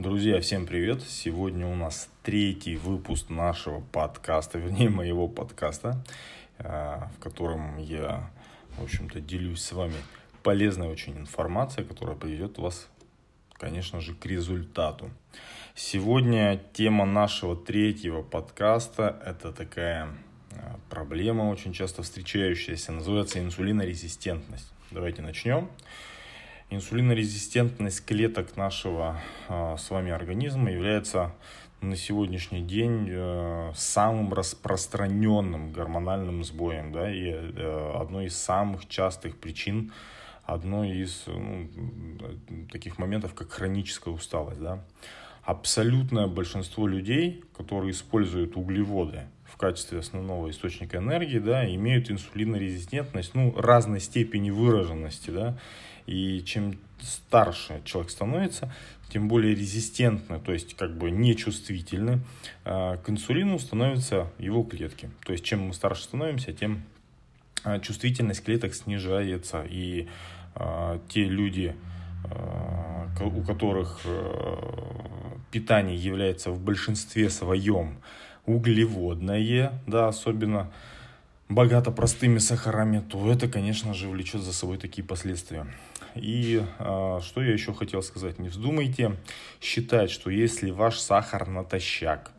Друзья, 0.00 0.40
всем 0.40 0.64
привет! 0.64 1.02
Сегодня 1.02 1.66
у 1.66 1.74
нас 1.74 2.08
третий 2.22 2.76
выпуск 2.76 3.30
нашего 3.30 3.80
подкаста, 3.80 4.56
вернее 4.56 4.90
моего 4.90 5.26
подкаста, 5.26 6.04
э, 6.58 7.00
в 7.16 7.20
котором 7.20 7.78
я, 7.78 8.30
в 8.78 8.84
общем-то, 8.84 9.20
делюсь 9.20 9.60
с 9.60 9.72
вами 9.72 9.96
полезной 10.44 10.86
очень 10.86 11.18
информацией, 11.18 11.84
которая 11.84 12.14
приведет 12.14 12.58
вас, 12.58 12.86
конечно 13.54 14.00
же, 14.00 14.14
к 14.14 14.24
результату. 14.24 15.10
Сегодня 15.74 16.62
тема 16.74 17.04
нашего 17.04 17.56
третьего 17.56 18.22
подкаста– 18.22 19.20
это 19.26 19.52
такая 19.52 20.10
э, 20.52 20.76
проблема, 20.90 21.50
очень 21.50 21.72
часто 21.72 22.04
встречающаяся, 22.04 22.92
называется 22.92 23.40
инсулинорезистентность. 23.40 24.72
Давайте 24.92 25.22
начнем. 25.22 25.68
Инсулинорезистентность 26.70 28.04
клеток 28.04 28.58
нашего 28.58 29.18
э, 29.48 29.76
с 29.78 29.88
вами 29.88 30.10
организма 30.10 30.70
является 30.70 31.34
на 31.80 31.96
сегодняшний 31.96 32.60
день 32.60 33.06
э, 33.08 33.72
самым 33.74 34.34
распространенным 34.34 35.72
гормональным 35.72 36.44
сбоем, 36.44 36.92
да, 36.92 37.10
и 37.10 37.30
э, 37.30 37.92
одной 37.98 38.26
из 38.26 38.36
самых 38.36 38.86
частых 38.86 39.38
причин, 39.38 39.92
одной 40.44 40.90
из 40.90 41.24
ну, 41.26 41.70
таких 42.70 42.98
моментов, 42.98 43.32
как 43.32 43.50
хроническая 43.50 44.12
усталость, 44.12 44.60
да. 44.60 44.84
Абсолютное 45.44 46.26
большинство 46.26 46.86
людей, 46.86 47.44
которые 47.56 47.92
используют 47.92 48.58
углеводы 48.58 49.22
в 49.46 49.56
качестве 49.56 50.00
основного 50.00 50.50
источника 50.50 50.98
энергии, 50.98 51.38
да, 51.38 51.66
имеют 51.74 52.10
инсулинорезистентность, 52.10 53.34
ну, 53.34 53.54
разной 53.56 54.00
степени 54.00 54.50
выраженности, 54.50 55.30
да, 55.30 55.56
и 56.08 56.42
чем 56.44 56.78
старше 57.00 57.82
человек 57.84 58.10
становится, 58.10 58.72
тем 59.10 59.28
более 59.28 59.54
резистентны, 59.54 60.40
то 60.40 60.52
есть 60.52 60.74
как 60.74 60.96
бы 60.96 61.10
нечувствительны 61.10 62.20
а, 62.64 62.96
к 62.96 63.08
инсулину 63.10 63.58
становятся 63.58 64.30
его 64.38 64.62
клетки. 64.64 65.10
То 65.24 65.32
есть 65.32 65.44
чем 65.44 65.68
мы 65.68 65.74
старше 65.74 66.04
становимся, 66.04 66.52
тем 66.52 66.82
а, 67.62 67.78
чувствительность 67.78 68.44
клеток 68.44 68.74
снижается. 68.74 69.64
И 69.68 70.08
э, 70.54 70.98
те 71.08 71.24
люди, 71.24 71.74
у 73.20 73.42
которых 73.42 74.00
э, 74.04 74.56
питание 75.50 75.96
является 75.96 76.50
в 76.50 76.60
большинстве 76.60 77.30
своем 77.30 77.98
углеводное, 78.46 79.72
да, 79.86 80.08
особенно 80.08 80.70
богато 81.48 81.90
простыми 81.90 82.38
сахарами, 82.38 83.00
то 83.00 83.30
это, 83.30 83.48
конечно 83.48 83.94
же, 83.94 84.08
влечет 84.08 84.42
за 84.42 84.52
собой 84.52 84.78
такие 84.78 85.06
последствия. 85.06 85.66
И 86.20 86.62
э, 86.78 87.20
что 87.22 87.42
я 87.42 87.52
еще 87.52 87.72
хотел 87.72 88.02
сказать, 88.02 88.38
не 88.38 88.48
вздумайте 88.48 89.16
считать, 89.60 90.10
что 90.10 90.30
если 90.30 90.70
ваш 90.70 90.98
сахар 90.98 91.48
натощак, 91.48 92.32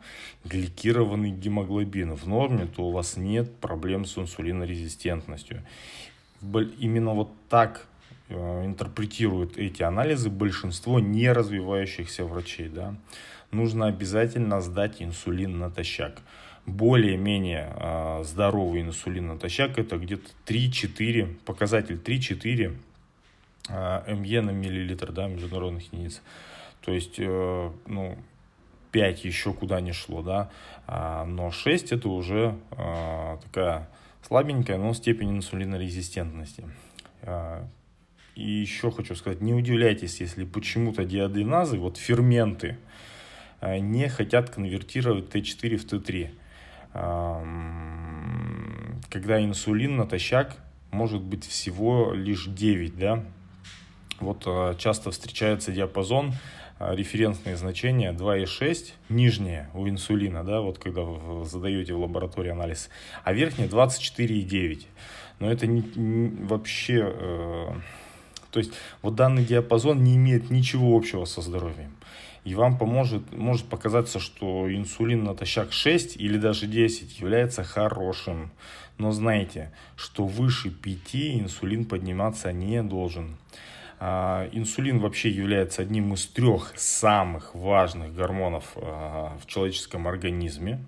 гликированный 0.44 1.30
гемоглобин 1.30 2.14
в 2.14 2.26
норме, 2.26 2.66
то 2.66 2.84
у 2.84 2.92
вас 2.92 3.16
нет 3.16 3.56
проблем 3.56 4.04
с 4.04 4.16
инсулинорезистентностью. 4.18 5.62
Именно 6.78 7.14
вот 7.14 7.32
так 7.48 7.86
э, 8.28 8.64
интерпретируют 8.64 9.58
эти 9.58 9.82
анализы 9.82 10.30
большинство 10.30 11.00
не 11.00 11.32
развивающихся 11.32 12.24
врачей. 12.24 12.68
Да? 12.68 12.94
Нужно 13.50 13.86
обязательно 13.86 14.60
сдать 14.60 15.02
инсулин 15.02 15.58
натощак 15.58 16.22
более-менее 16.66 17.72
э, 17.74 18.22
здоровый 18.24 18.82
инсулин 18.82 19.28
натощак 19.28 19.78
это 19.78 19.96
где-то 19.96 20.30
3-4, 20.46 21.36
показатель 21.44 21.96
3-4 21.96 22.66
э, 22.66 22.74
МЕ 23.68 24.40
на 24.40 24.50
миллилитр, 24.50 25.12
да, 25.12 25.28
международных 25.28 25.92
единиц. 25.92 26.22
То 26.82 26.92
есть, 26.92 27.16
э, 27.18 27.70
ну, 27.86 28.16
5 28.92 29.24
еще 29.24 29.52
куда 29.52 29.80
не 29.80 29.92
шло, 29.92 30.22
да, 30.22 30.50
а, 30.86 31.24
но 31.24 31.50
6 31.50 31.92
это 31.92 32.08
уже 32.08 32.56
э, 32.72 33.38
такая 33.44 33.88
слабенькая, 34.26 34.78
но 34.78 34.94
степень 34.94 35.36
инсулинорезистентности. 35.36 36.64
И 38.34 38.50
еще 38.50 38.90
хочу 38.90 39.14
сказать, 39.14 39.40
не 39.42 39.52
удивляйтесь, 39.52 40.20
если 40.20 40.44
почему-то 40.44 41.04
диаденазы, 41.04 41.78
вот 41.78 41.98
ферменты, 41.98 42.78
не 43.60 44.08
хотят 44.08 44.48
конвертировать 44.50 45.34
Т4 45.34 45.76
в 45.76 45.84
Т3 45.84 46.30
когда 49.10 49.42
инсулин 49.42 49.96
натощак 49.96 50.56
может 50.90 51.20
быть 51.20 51.44
всего 51.46 52.12
лишь 52.12 52.46
9, 52.46 52.96
да, 52.96 53.24
вот 54.20 54.44
а, 54.46 54.74
часто 54.76 55.10
встречается 55.10 55.72
диапазон, 55.72 56.32
а, 56.78 56.94
референсные 56.94 57.56
значения 57.56 58.12
2,6, 58.12 58.92
нижнее 59.08 59.68
у 59.74 59.88
инсулина, 59.88 60.44
да, 60.44 60.60
вот 60.60 60.78
когда 60.78 61.02
вы 61.02 61.44
задаете 61.44 61.94
в 61.94 62.00
лаборатории 62.00 62.50
анализ, 62.50 62.88
а 63.24 63.32
верхнее 63.32 63.68
24,9. 63.68 64.86
Но 65.40 65.50
это 65.50 65.66
не, 65.66 65.82
не, 65.96 66.46
вообще, 66.46 67.12
э, 67.14 67.68
то 68.50 68.58
есть 68.58 68.72
вот 69.00 69.14
данный 69.14 69.44
диапазон 69.44 70.04
не 70.04 70.16
имеет 70.16 70.50
ничего 70.50 70.96
общего 70.96 71.24
со 71.24 71.40
здоровьем 71.40 71.96
и 72.44 72.54
вам 72.54 72.78
поможет, 72.78 73.32
может 73.32 73.66
показаться, 73.66 74.18
что 74.18 74.72
инсулин 74.72 75.24
натощак 75.24 75.72
6 75.72 76.16
или 76.16 76.38
даже 76.38 76.66
10 76.66 77.20
является 77.20 77.64
хорошим. 77.64 78.50
Но 78.98 79.12
знайте, 79.12 79.72
что 79.96 80.24
выше 80.24 80.70
5 80.70 81.14
инсулин 81.14 81.84
подниматься 81.84 82.52
не 82.52 82.82
должен. 82.82 83.36
А, 84.02 84.48
инсулин 84.52 84.98
вообще 84.98 85.28
является 85.28 85.82
одним 85.82 86.14
из 86.14 86.26
трех 86.26 86.72
самых 86.76 87.54
важных 87.54 88.14
гормонов 88.14 88.72
а, 88.76 89.36
в 89.38 89.46
человеческом 89.46 90.08
организме, 90.08 90.82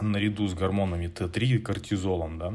наряду 0.00 0.48
с 0.48 0.54
гормонами 0.54 1.06
Т3 1.06 1.44
и 1.44 1.58
кортизолом. 1.58 2.38
Да? 2.38 2.52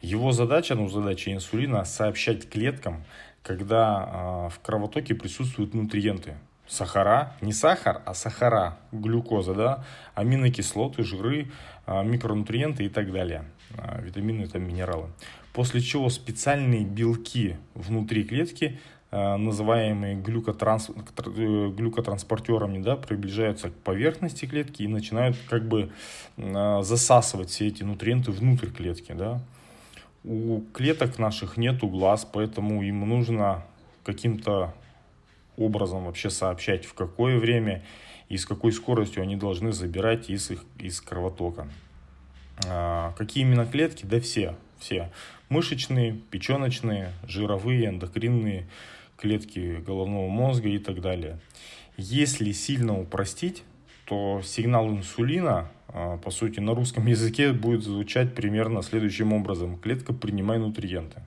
Его 0.00 0.32
задача, 0.32 0.74
ну 0.74 0.88
задача 0.88 1.30
инсулина, 1.30 1.84
сообщать 1.84 2.48
клеткам, 2.48 3.04
когда 3.42 3.84
а, 3.98 4.48
в 4.48 4.60
кровотоке 4.60 5.14
присутствуют 5.14 5.74
нутриенты, 5.74 6.38
сахара, 6.66 7.34
не 7.42 7.52
сахар, 7.52 8.00
а 8.06 8.14
сахара, 8.14 8.78
глюкоза, 8.92 9.52
да, 9.52 9.84
аминокислоты, 10.14 11.04
жиры, 11.04 11.50
микронутриенты 11.86 12.86
и 12.86 12.88
так 12.88 13.12
далее, 13.12 13.44
витамины, 14.00 14.48
там, 14.48 14.66
минералы. 14.66 15.10
После 15.56 15.80
чего 15.80 16.10
специальные 16.10 16.84
белки 16.84 17.56
внутри 17.72 18.24
клетки, 18.24 18.78
а, 19.10 19.38
называемые 19.38 20.14
глюкотранс... 20.14 20.90
Э, 20.90 21.72
глюкотранспортерами, 21.74 22.82
да, 22.82 22.96
приближаются 22.96 23.70
к 23.70 23.72
поверхности 23.72 24.44
клетки 24.44 24.82
и 24.82 24.86
начинают 24.86 25.38
как 25.48 25.66
бы 25.66 25.90
засасывать 26.36 27.48
все 27.48 27.68
эти 27.68 27.84
нутриенты 27.84 28.32
внутрь 28.32 28.68
клетки, 28.68 29.12
да. 29.12 29.40
У 30.24 30.60
клеток 30.74 31.18
наших 31.18 31.56
нету 31.56 31.88
глаз, 31.88 32.28
поэтому 32.30 32.82
им 32.82 33.08
нужно 33.08 33.64
каким-то 34.04 34.74
образом 35.56 36.04
вообще 36.04 36.28
сообщать, 36.28 36.84
в 36.84 36.92
какое 36.92 37.38
время 37.38 37.82
и 38.28 38.36
с 38.36 38.44
какой 38.44 38.72
скоростью 38.72 39.22
они 39.22 39.36
должны 39.36 39.72
забирать 39.72 40.28
из, 40.28 40.50
их, 40.50 40.62
из 40.78 41.00
кровотока. 41.00 41.66
А, 42.66 43.14
какие 43.16 43.42
именно 43.42 43.64
клетки? 43.64 44.04
Да 44.04 44.20
все, 44.20 44.54
все. 44.78 45.10
Мышечные, 45.48 46.12
печеночные, 46.30 47.12
жировые, 47.26 47.86
эндокринные, 47.88 48.66
клетки 49.16 49.82
головного 49.86 50.28
мозга 50.28 50.68
и 50.68 50.78
так 50.78 51.00
далее. 51.00 51.38
Если 51.96 52.52
сильно 52.52 52.98
упростить, 52.98 53.62
то 54.06 54.40
сигнал 54.44 54.90
инсулина, 54.90 55.70
а, 55.88 56.18
по 56.18 56.30
сути, 56.30 56.60
на 56.60 56.74
русском 56.74 57.06
языке 57.06 57.52
будет 57.52 57.82
звучать 57.82 58.34
примерно 58.34 58.82
следующим 58.82 59.32
образом. 59.32 59.78
Клетка, 59.78 60.12
принимай 60.12 60.58
нутриенты. 60.58 61.22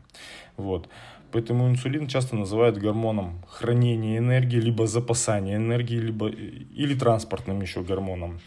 Вот. 0.58 0.90
Поэтому 1.32 1.68
инсулин 1.70 2.08
часто 2.08 2.36
называют 2.36 2.78
гормоном 2.78 3.44
хранения 3.48 4.18
энергии, 4.18 4.58
либо 4.58 4.88
запасания 4.88 5.58
энергии, 5.58 5.98
либо 5.98 6.30
или 6.30 6.96
транспортным 6.96 7.62
еще 7.62 7.84
гормоном. 7.84 8.40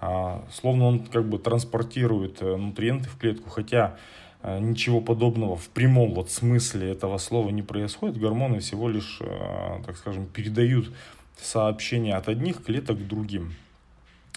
А, 0.00 0.44
словно 0.52 0.86
он 0.86 1.00
как 1.06 1.28
бы 1.28 1.38
транспортирует 1.38 2.40
э, 2.40 2.56
нутриенты 2.56 3.08
в 3.08 3.16
клетку, 3.18 3.50
хотя 3.50 3.96
э, 3.96 4.19
ничего 4.42 5.00
подобного 5.00 5.56
в 5.56 5.68
прямом 5.68 6.14
вот 6.14 6.30
смысле 6.30 6.90
этого 6.90 7.18
слова 7.18 7.50
не 7.50 7.62
происходит. 7.62 8.18
Гормоны 8.18 8.60
всего 8.60 8.88
лишь, 8.88 9.18
э, 9.20 9.82
так 9.84 9.96
скажем, 9.96 10.26
передают 10.26 10.92
сообщения 11.40 12.14
от 12.16 12.28
одних 12.28 12.62
клеток 12.64 12.98
к 12.98 13.06
другим. 13.06 13.54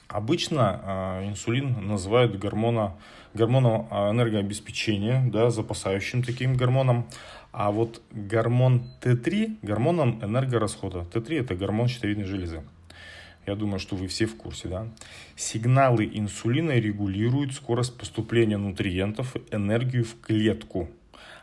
Обычно 0.07 1.21
инсулин 1.25 1.87
называют 1.87 2.37
гормона, 2.37 2.95
гормоном 3.33 3.87
энергообеспечения, 3.91 5.23
да, 5.31 5.49
запасающим 5.49 6.21
таким 6.21 6.55
гормоном. 6.55 7.07
А 7.51 7.71
вот 7.71 8.01
гормон 8.11 8.83
Т3 9.01 9.57
гормоном 9.61 10.23
энергорасхода. 10.23 11.05
Т3 11.11 11.41
это 11.41 11.55
гормон 11.55 11.87
щитовидной 11.87 12.25
железы. 12.25 12.63
Я 13.45 13.55
думаю, 13.55 13.79
что 13.79 13.95
вы 13.95 14.07
все 14.07 14.25
в 14.25 14.35
курсе, 14.35 14.67
да? 14.67 14.87
Сигналы 15.35 16.09
инсулина 16.13 16.71
регулируют 16.79 17.53
скорость 17.53 17.97
поступления 17.97 18.57
нутриентов 18.57 19.35
энергию 19.51 20.05
в 20.05 20.19
клетку. 20.21 20.89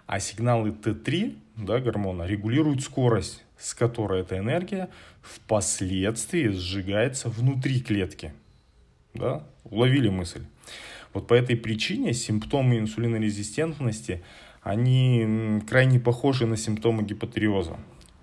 А 0.06 0.19
сигналы 0.19 0.70
Т3, 0.70 1.37
да, 1.56 1.79
гормона, 1.79 2.25
регулируют 2.25 2.82
скорость 2.82 3.44
с 3.61 3.75
которой 3.75 4.23
эта 4.23 4.38
энергия 4.38 4.88
впоследствии 5.20 6.49
сжигается 6.49 7.29
внутри 7.29 7.81
клетки. 7.81 8.32
Да? 9.12 9.44
Уловили 9.64 10.08
мысль? 10.08 10.43
Вот 11.12 11.26
по 11.26 11.35
этой 11.35 11.56
причине 11.56 12.14
симптомы 12.14 12.79
инсулинорезистентности, 12.79 14.23
они 14.62 15.61
крайне 15.69 16.00
похожи 16.00 16.46
на 16.46 16.56
симптомы 16.56 17.03
гипотериоза. 17.03 17.76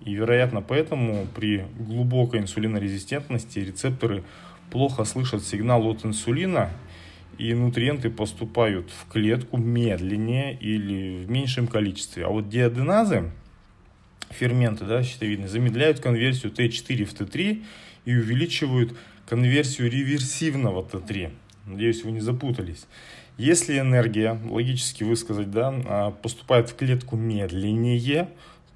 И, 0.04 0.14
вероятно, 0.14 0.62
поэтому 0.62 1.26
при 1.34 1.66
глубокой 1.78 2.40
инсулинорезистентности 2.40 3.58
рецепторы 3.58 4.22
плохо 4.70 5.04
слышат 5.04 5.42
сигнал 5.44 5.86
от 5.86 6.04
инсулина, 6.04 6.70
и 7.38 7.54
нутриенты 7.54 8.10
поступают 8.10 8.90
в 8.90 9.10
клетку 9.10 9.56
медленнее 9.56 10.56
или 10.58 11.24
в 11.24 11.30
меньшем 11.30 11.68
количестве. 11.68 12.26
А 12.26 12.28
вот 12.28 12.48
диаденазы, 12.48 13.30
ферменты 14.30 14.84
да, 14.84 15.02
щитовидные, 15.02 15.48
замедляют 15.48 16.00
конверсию 16.00 16.52
Т4 16.52 17.04
в 17.04 17.14
Т3 17.14 17.64
и 18.04 18.16
увеличивают 18.16 18.96
конверсию 19.28 19.90
реверсивного 19.90 20.82
Т3. 20.82 21.30
Надеюсь, 21.66 22.02
вы 22.02 22.12
не 22.12 22.20
запутались. 22.20 22.86
Если 23.36 23.78
энергия, 23.78 24.40
логически 24.48 25.04
высказать, 25.04 25.50
да, 25.52 25.72
а, 25.86 26.10
поступает 26.10 26.68
в 26.70 26.74
клетку 26.74 27.16
медленнее, 27.16 28.28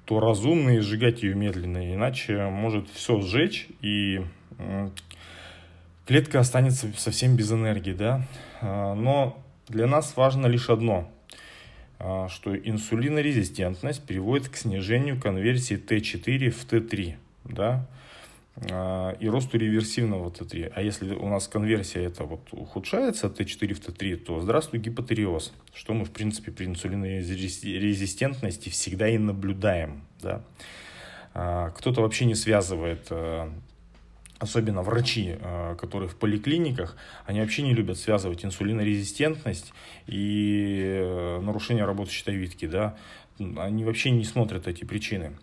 то 0.05 0.19
разумно 0.19 0.81
сжигать 0.81 1.23
ее 1.23 1.35
медленно, 1.35 1.93
иначе 1.93 2.49
может 2.49 2.89
все 2.89 3.21
сжечь 3.21 3.67
и 3.81 4.21
клетка 6.05 6.39
останется 6.39 6.91
совсем 6.97 7.35
без 7.35 7.51
энергии, 7.51 7.93
да. 7.93 8.25
А, 8.61 8.93
но 8.93 9.41
для 9.67 9.87
нас 9.87 10.15
важно 10.15 10.47
лишь 10.47 10.69
одно, 10.69 11.09
а, 11.99 12.27
что 12.29 12.55
инсулинорезистентность 12.55 14.03
приводит 14.03 14.49
к 14.49 14.55
снижению 14.55 15.19
конверсии 15.19 15.77
Т4 15.77 16.49
в 16.49 16.65
Т3, 16.65 17.15
да. 17.45 17.87
А, 18.55 19.15
и 19.19 19.27
росту 19.27 19.57
реверсивного 19.57 20.29
Т3. 20.29 20.71
А 20.75 20.81
если 20.81 21.15
у 21.15 21.27
нас 21.27 21.47
конверсия 21.47 22.03
это 22.03 22.23
вот 22.23 22.49
ухудшается 22.51 23.27
Т4 23.27 23.73
в 23.73 23.79
Т3, 23.79 24.15
то 24.17 24.39
здравствуй 24.41 24.79
гипотериоз, 24.79 25.53
что 25.73 25.93
мы 25.93 26.05
в 26.05 26.11
принципе 26.11 26.51
при 26.51 26.65
инсулинорезистентности 26.65 28.69
всегда 28.69 29.09
и 29.09 29.17
наблюдаем. 29.17 30.03
Да? 30.21 30.43
А, 31.33 31.71
кто-то 31.71 32.01
вообще 32.01 32.25
не 32.25 32.35
связывает 32.35 33.07
а, 33.09 33.51
особенно 34.37 34.83
врачи, 34.83 35.37
которые 35.79 36.09
в 36.09 36.17
поликлиниках, 36.17 36.97
они 37.25 37.39
вообще 37.39 37.61
не 37.61 37.73
любят 37.73 37.97
связывать 37.97 38.43
инсулинорезистентность 38.43 39.71
и 40.05 40.81
э, 40.83 41.39
нарушение 41.39 41.85
работы 41.85 42.11
щитовидки, 42.11 42.67
да, 42.67 42.97
они 43.39 43.85
вообще 43.85 44.11
не 44.11 44.25
смотрят 44.25 44.67
эти 44.67 44.83
причины. 44.83 45.37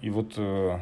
И 0.00 0.10
вот 0.10 0.34
э, 0.36 0.78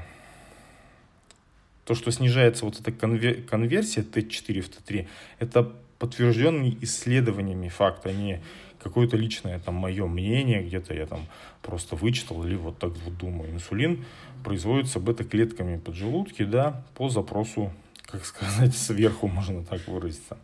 то, 1.86 1.94
что 1.94 2.10
снижается 2.10 2.64
вот 2.64 2.80
эта 2.80 2.90
конверсия 2.92 4.02
Т4 4.02 4.60
в 4.60 4.68
Т3, 4.68 5.06
это 5.38 5.72
подтвержденный 5.98 6.76
исследованиями 6.82 7.68
факт, 7.68 8.04
а 8.06 8.12
не 8.12 8.42
какое-то 8.82 9.16
личное 9.16 9.60
там 9.60 9.76
мое 9.76 10.06
мнение, 10.06 10.62
где-то 10.62 10.94
я 10.94 11.06
там 11.06 11.26
просто 11.62 11.96
вычитал 11.96 12.44
или 12.44 12.56
вот 12.56 12.78
так 12.78 12.90
вот 12.90 13.16
думаю. 13.16 13.52
Инсулин 13.52 14.04
производится 14.44 15.00
бета-клетками 15.00 15.78
поджелудки, 15.78 16.44
да, 16.44 16.84
по 16.94 17.08
запросу, 17.08 17.72
как 18.04 18.24
сказать, 18.24 18.76
сверху 18.76 19.28
можно 19.28 19.64
так 19.64 19.86
выразиться. 19.86 20.36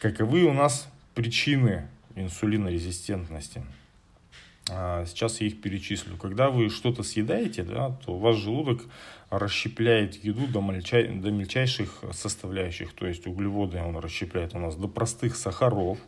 Каковы 0.00 0.44
у 0.44 0.54
нас 0.54 0.88
причины 1.14 1.88
инсулинорезистентности? 2.16 3.62
А, 4.70 5.04
сейчас 5.04 5.40
я 5.40 5.46
их 5.46 5.60
перечислю. 5.60 6.16
Когда 6.16 6.48
вы 6.48 6.70
что-то 6.70 7.02
съедаете, 7.02 7.64
да, 7.64 7.90
то 8.04 8.16
ваш 8.16 8.36
желудок 8.36 8.82
расщепляет 9.38 10.22
еду 10.24 10.46
до, 10.46 10.60
мельчай, 10.60 11.08
до 11.08 11.30
мельчайших 11.30 12.04
составляющих, 12.12 12.92
то 12.92 13.06
есть 13.06 13.26
углеводы 13.26 13.80
он 13.80 13.96
расщепляет 13.96 14.54
у 14.54 14.58
нас 14.58 14.76
до 14.76 14.88
простых 14.88 15.36
сахаров, 15.36 15.98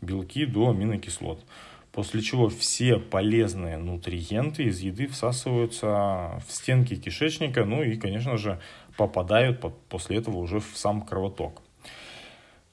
белки 0.00 0.46
до 0.46 0.70
аминокислот. 0.70 1.44
После 1.92 2.22
чего 2.22 2.48
все 2.48 2.98
полезные 2.98 3.76
нутриенты 3.76 4.64
из 4.64 4.80
еды 4.80 5.06
всасываются 5.06 6.40
в 6.46 6.52
стенки 6.52 6.96
кишечника, 6.96 7.66
ну 7.66 7.82
и, 7.82 7.96
конечно 7.96 8.38
же, 8.38 8.60
попадают 8.96 9.60
после 9.88 10.16
этого 10.16 10.38
уже 10.38 10.60
в 10.60 10.70
сам 10.74 11.02
кровоток. 11.02 11.60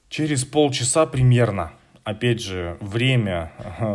Через 0.08 0.44
полчаса 0.44 1.06
примерно 1.06 1.72
опять 2.04 2.40
же, 2.40 2.76
время 2.80 3.52
э, 3.58 3.94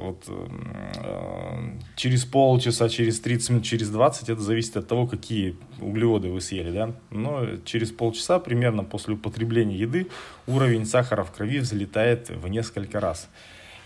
вот, 0.00 0.24
э, 0.28 1.70
через 1.96 2.24
полчаса, 2.24 2.88
через 2.88 3.20
30 3.20 3.50
минут, 3.50 3.64
через 3.64 3.90
20, 3.90 4.28
это 4.28 4.40
зависит 4.40 4.76
от 4.76 4.88
того, 4.88 5.06
какие 5.06 5.56
углеводы 5.80 6.28
вы 6.28 6.40
съели, 6.40 6.70
да. 6.70 6.92
Но 7.10 7.56
через 7.64 7.90
полчаса 7.90 8.38
примерно 8.38 8.84
после 8.84 9.14
употребления 9.14 9.76
еды 9.76 10.08
уровень 10.46 10.86
сахара 10.86 11.24
в 11.24 11.32
крови 11.32 11.58
взлетает 11.58 12.28
в 12.28 12.48
несколько 12.48 13.00
раз. 13.00 13.28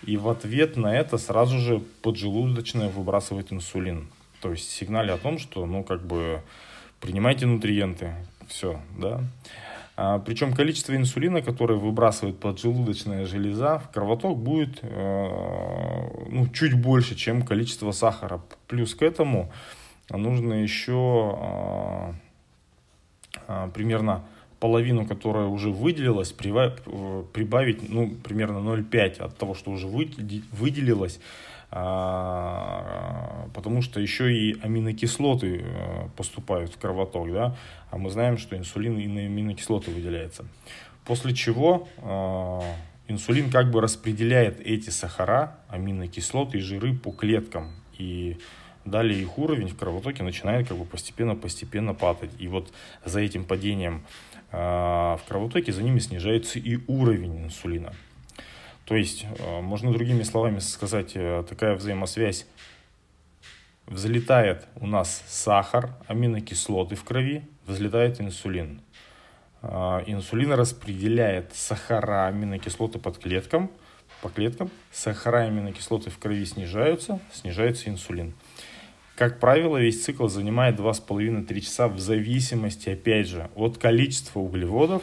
И 0.03 0.17
в 0.17 0.29
ответ 0.29 0.77
на 0.77 0.95
это 0.95 1.19
сразу 1.19 1.59
же 1.59 1.81
поджелудочная 2.03 2.89
выбрасывает 2.89 3.53
инсулин. 3.53 4.09
То 4.41 4.51
есть 4.51 4.71
сигнали 4.71 5.11
о 5.11 5.17
том, 5.17 5.39
что, 5.39 5.65
ну, 5.65 5.83
как 5.83 6.05
бы, 6.05 6.43
принимайте 7.01 7.47
нутриенты, 7.47 8.15
все, 8.49 8.81
да. 8.99 9.23
А, 9.97 10.19
причем 10.19 10.53
количество 10.55 10.97
инсулина, 10.97 11.41
которое 11.41 11.79
выбрасывает 11.79 12.41
поджелудочная 12.41 13.27
железа 13.27 13.79
в 13.79 13.91
кровоток, 13.91 14.39
будет 14.39 14.81
э, 14.83 16.27
ну, 16.31 16.49
чуть 16.49 16.75
больше, 16.75 17.15
чем 17.15 17.43
количество 17.43 17.93
сахара. 17.93 18.43
Плюс 18.67 18.95
к 18.95 19.03
этому 19.03 19.53
нужно 20.11 20.55
еще 20.55 21.37
а, 21.39 22.15
а, 23.47 23.69
примерно 23.69 24.25
половину, 24.59 25.07
которая 25.07 25.47
уже 25.47 25.71
выделилась, 25.71 26.33
прибавить 26.33 27.89
ну, 27.89 28.11
примерно 28.11 28.59
0,5 28.59 29.21
от 29.21 29.37
того, 29.37 29.55
что 29.55 29.71
уже 29.71 29.87
выделилось, 29.87 31.21
потому 33.55 33.83
что 33.83 34.01
еще 34.01 34.33
и 34.33 34.61
аминокислоты 34.61 35.63
э, 35.65 36.09
поступают 36.17 36.73
в 36.73 36.79
кровоток, 36.79 37.33
да, 37.33 37.57
а 37.91 37.99
мы 37.99 38.11
знаем, 38.11 38.39
что 38.39 38.57
инсулин 38.57 38.99
и 38.99 39.07
на 39.07 39.21
аминокислоты 39.21 39.91
выделяется. 39.91 40.45
После 41.05 41.35
чего 41.35 41.89
а, 41.99 42.63
инсулин 43.09 43.51
как 43.51 43.71
бы 43.71 43.81
распределяет 43.81 44.61
эти 44.61 44.91
сахара, 44.91 45.59
аминокислоты 45.69 46.59
и 46.59 46.61
жиры 46.61 46.95
по 46.95 47.11
клеткам, 47.11 47.73
и 47.99 48.39
далее 48.85 49.21
их 49.21 49.39
уровень 49.39 49.69
в 49.69 49.77
кровотоке 49.77 50.23
начинает 50.23 50.69
как 50.69 50.77
бы 50.77 50.85
постепенно-постепенно 50.85 51.95
падать. 51.95 52.31
И 52.39 52.49
вот 52.49 52.73
за 53.05 53.21
этим 53.21 53.45
падением 53.45 54.05
а, 54.51 55.17
в 55.19 55.29
кровотоке 55.29 55.73
за 55.73 55.83
ними 55.83 55.99
снижается 55.99 56.59
и 56.59 56.79
уровень 56.87 57.45
инсулина. 57.45 57.93
То 58.85 58.97
есть, 58.97 59.25
э, 59.39 59.61
можно 59.61 59.93
другими 59.93 60.23
словами 60.23 60.59
сказать, 60.59 61.13
э, 61.15 61.45
такая 61.49 61.75
взаимосвязь. 61.75 62.47
Взлетает 63.87 64.67
у 64.77 64.87
нас 64.87 65.23
сахар, 65.27 65.91
аминокислоты 66.07 66.95
в 66.95 67.05
крови, 67.05 67.45
взлетает 67.67 68.21
инсулин. 68.21 68.83
Э, 69.63 70.03
инсулин 70.07 70.53
распределяет 70.53 71.55
сахара, 71.55 72.27
аминокислоты 72.27 72.99
под 72.99 73.19
клеткам, 73.19 73.71
по 74.21 74.29
клеткам. 74.29 74.71
Сахара, 74.93 75.45
аминокислоты 75.45 76.11
в 76.11 76.19
крови 76.19 76.45
снижаются, 76.45 77.21
снижается 77.33 77.89
инсулин. 77.89 78.35
Как 79.17 79.39
правило, 79.39 79.79
весь 79.79 80.05
цикл 80.05 80.27
занимает 80.27 80.79
2,5-3 80.79 81.61
часа 81.61 81.89
в 81.89 81.99
зависимости, 82.01 82.91
опять 82.91 83.29
же, 83.29 83.49
от 83.55 83.79
количества 83.79 84.41
углеводов, 84.41 85.03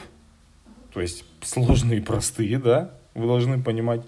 то 0.94 1.02
есть 1.02 1.24
сложные 1.42 2.00
и 2.00 2.02
простые, 2.02 2.60
да, 2.60 2.94
вы 3.14 3.28
должны 3.28 3.62
понимать, 3.62 4.02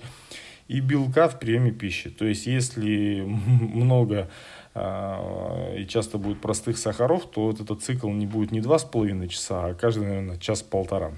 и 0.67 0.79
белка 0.79 1.27
в 1.27 1.39
приеме 1.39 1.71
пищи. 1.71 2.09
То 2.09 2.25
есть, 2.25 2.45
если 2.47 3.21
много 3.25 4.29
э, 4.73 5.75
и 5.79 5.87
часто 5.87 6.17
будет 6.17 6.41
простых 6.41 6.77
сахаров, 6.77 7.25
то 7.29 7.47
вот 7.47 7.59
этот 7.59 7.83
цикл 7.83 8.09
не 8.09 8.25
будет 8.25 8.51
не 8.51 8.61
два 8.61 8.79
с 8.79 8.83
половиной 8.83 9.27
часа, 9.27 9.65
а 9.65 9.73
каждый, 9.73 10.07
наверное, 10.07 10.37
час-полтора. 10.37 11.11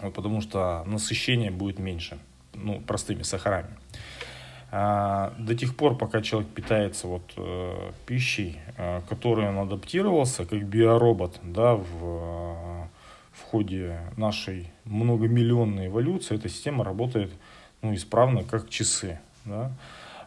Вот 0.00 0.14
потому 0.14 0.40
что 0.40 0.84
насыщение 0.86 1.50
будет 1.50 1.78
меньше, 1.78 2.18
ну, 2.54 2.80
простыми 2.80 3.22
сахарами. 3.22 3.70
А, 4.76 5.32
до 5.38 5.54
тех 5.54 5.76
пор, 5.76 5.96
пока 5.96 6.20
человек 6.20 6.50
питается 6.50 7.06
вот, 7.06 7.32
э, 7.36 7.92
пищей, 8.06 8.58
э, 8.76 9.02
которой 9.08 9.48
он 9.48 9.58
адаптировался, 9.58 10.44
как 10.46 10.64
биоробот, 10.64 11.38
да, 11.44 11.74
в 11.76 11.84
в 13.34 13.42
ходе 13.42 14.00
нашей 14.16 14.70
многомиллионной 14.84 15.88
эволюции 15.88 16.36
эта 16.36 16.48
система 16.48 16.84
работает 16.84 17.32
ну, 17.82 17.94
исправно, 17.94 18.44
как 18.44 18.70
часы. 18.70 19.20
Да? 19.44 19.72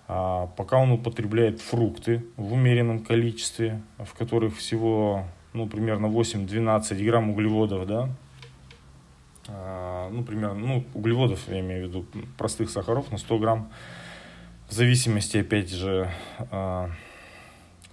А 0.08 0.48
пока 0.56 0.78
он 0.78 0.92
употребляет 0.92 1.60
фрукты 1.60 2.26
в 2.38 2.54
умеренном 2.54 3.00
количестве, 3.00 3.82
в 3.98 4.14
которых 4.14 4.58
всего 4.58 5.26
ну, 5.54 5.68
примерно 5.68 6.06
8-12 6.08 7.04
грамм 7.04 7.32
углеводов, 7.32 7.88
да, 7.88 8.10
а, 9.48 10.10
ну, 10.10 10.24
примерно, 10.24 10.60
ну, 10.60 10.86
углеводов, 10.94 11.48
я 11.48 11.60
имею 11.62 11.86
в 11.86 11.90
виду, 11.90 12.06
простых 12.38 12.70
сахаров 12.70 13.12
на 13.12 13.18
100 13.18 13.40
грамм, 13.40 13.72
в 14.70 14.74
зависимости, 14.74 15.38
опять 15.38 15.70
же, 15.70 16.12
а, 16.52 16.90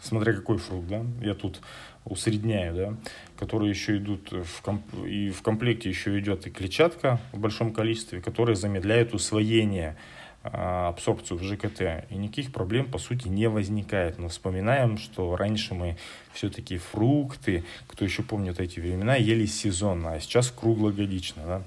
смотря 0.01 0.33
какой 0.35 0.59
фрукт, 0.59 0.89
да, 0.89 1.03
я 1.21 1.35
тут 1.35 1.61
усредняю, 2.05 2.75
да, 2.75 2.95
которые 3.39 3.71
еще 3.71 3.97
идут 3.97 4.31
в 4.33 4.63
комп... 4.63 4.83
и 5.07 5.31
в 5.31 5.43
комплекте 5.43 5.89
еще 5.89 6.19
идет 6.19 6.47
и 6.47 6.51
клетчатка 6.51 7.19
в 7.33 7.39
большом 7.39 7.73
количестве, 7.73 8.21
которая 8.21 8.57
замедляет 8.57 9.15
усвоение 9.15 9.97
а, 10.43 10.89
абсорбцию 10.89 11.39
в 11.39 11.43
ЖКТ, 11.43 12.05
и 12.11 12.17
никаких 12.17 12.53
проблем, 12.53 12.91
по 12.91 12.99
сути, 12.99 13.29
не 13.29 13.49
возникает. 13.49 14.19
Но 14.19 14.29
вспоминаем, 14.29 14.99
что 14.99 15.35
раньше 15.37 15.73
мы 15.73 15.97
все-таки 16.35 16.77
фрукты, 16.77 17.65
кто 17.87 18.05
еще 18.05 18.23
помнит 18.23 18.61
эти 18.61 18.81
времена, 18.81 19.17
ели 19.17 19.47
сезонно, 19.47 20.13
а 20.13 20.21
сейчас 20.21 20.51
круглогодично, 20.51 21.43
да. 21.47 21.63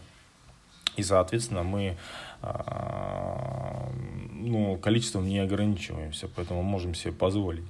И, 0.96 1.04
соответственно, 1.04 1.64
мы 1.64 1.98
а, 2.42 3.92
ну, 4.32 4.78
количеством 4.78 5.28
не 5.28 5.40
ограничиваемся, 5.40 6.30
поэтому 6.36 6.62
можем 6.62 6.94
себе 6.94 7.14
позволить. 7.14 7.66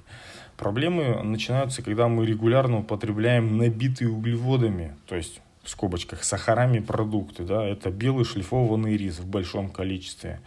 Проблемы 0.58 1.22
начинаются, 1.22 1.82
когда 1.82 2.08
мы 2.08 2.26
регулярно 2.26 2.80
употребляем 2.80 3.56
набитые 3.56 4.10
углеводами, 4.10 4.96
то 5.06 5.14
есть 5.14 5.40
в 5.62 5.70
скобочках 5.70 6.24
сахарами 6.24 6.80
продукты. 6.80 7.44
Да, 7.44 7.64
это 7.64 7.90
белый 7.90 8.24
шлифованный 8.24 8.96
рис 8.96 9.20
в 9.20 9.26
большом 9.26 9.70
количестве, 9.70 10.40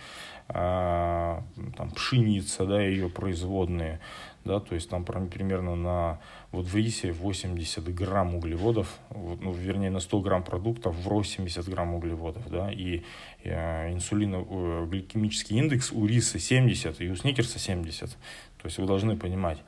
а, 0.50 1.46
там, 1.78 1.92
пшеница, 1.92 2.66
да, 2.66 2.82
ее 2.82 3.08
производные, 3.08 4.02
да, 4.44 4.60
то 4.60 4.76
есть 4.76 4.90
там 4.90 5.06
примерно 5.06 5.76
на, 5.76 6.20
вот 6.52 6.66
в 6.66 6.76
рисе 6.76 7.14
80 7.14 7.94
грамм 7.96 8.36
углеводов, 8.36 9.00
ну, 9.12 9.54
вернее, 9.54 9.92
на 9.92 10.02
100 10.02 10.20
грамм 10.20 10.44
продуктов 10.44 10.94
в 10.94 11.04
80 11.04 11.70
грамм 11.70 11.96
углеводов, 11.96 12.50
да, 12.50 12.70
и, 12.70 12.98
и 12.98 13.04
э, 13.46 13.94
инсулино, 13.94 14.46
э, 14.50 15.04
индекс 15.48 15.94
у 15.94 16.06
риса 16.06 16.38
70 16.38 17.00
и 17.00 17.10
у 17.10 17.16
сникерса 17.16 17.60
70, 17.60 18.10
то 18.10 18.18
есть 18.66 18.78
вы 18.78 18.86
должны 18.86 19.16
понимать. 19.16 19.60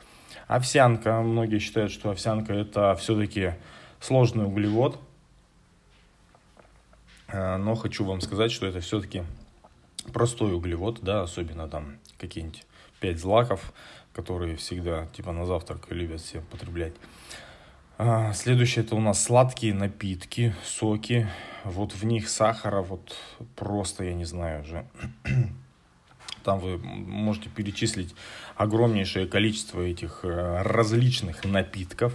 Овсянка, 0.53 1.19
многие 1.21 1.57
считают, 1.57 1.91
что 1.91 2.11
овсянка 2.11 2.53
это 2.53 2.93
все-таки 2.93 3.53
сложный 3.99 4.45
углевод, 4.45 4.99
э, 7.29 7.57
но 7.57 7.73
хочу 7.73 8.05
вам 8.05 8.21
сказать, 8.21 8.51
что 8.51 8.67
это 8.67 8.79
все-таки 8.79 9.23
простой 10.13 10.53
углевод, 10.53 10.99
да, 11.01 11.23
особенно 11.23 11.67
там 11.67 11.97
какие-нибудь 12.19 12.67
5 12.99 13.19
злаков, 13.19 13.73
которые 14.13 14.55
всегда 14.57 15.07
типа 15.07 15.31
на 15.31 15.47
завтрак 15.47 15.87
любят 15.89 16.21
все 16.21 16.41
потреблять. 16.41 16.93
А, 17.97 18.31
следующее 18.33 18.85
это 18.85 18.95
у 18.95 19.01
нас 19.01 19.23
сладкие 19.23 19.73
напитки, 19.73 20.53
соки. 20.63 21.27
Вот 21.63 21.93
в 21.93 22.05
них 22.05 22.29
сахара 22.29 22.83
вот 22.83 23.17
просто, 23.55 24.03
я 24.03 24.13
не 24.13 24.25
знаю 24.25 24.61
уже. 24.61 24.85
Там 26.43 26.59
вы 26.59 26.77
можете 26.77 27.49
перечислить 27.49 28.13
огромнейшее 28.55 29.27
количество 29.27 29.81
этих 29.81 30.19
э, 30.23 30.61
различных 30.61 31.43
напитков. 31.45 32.13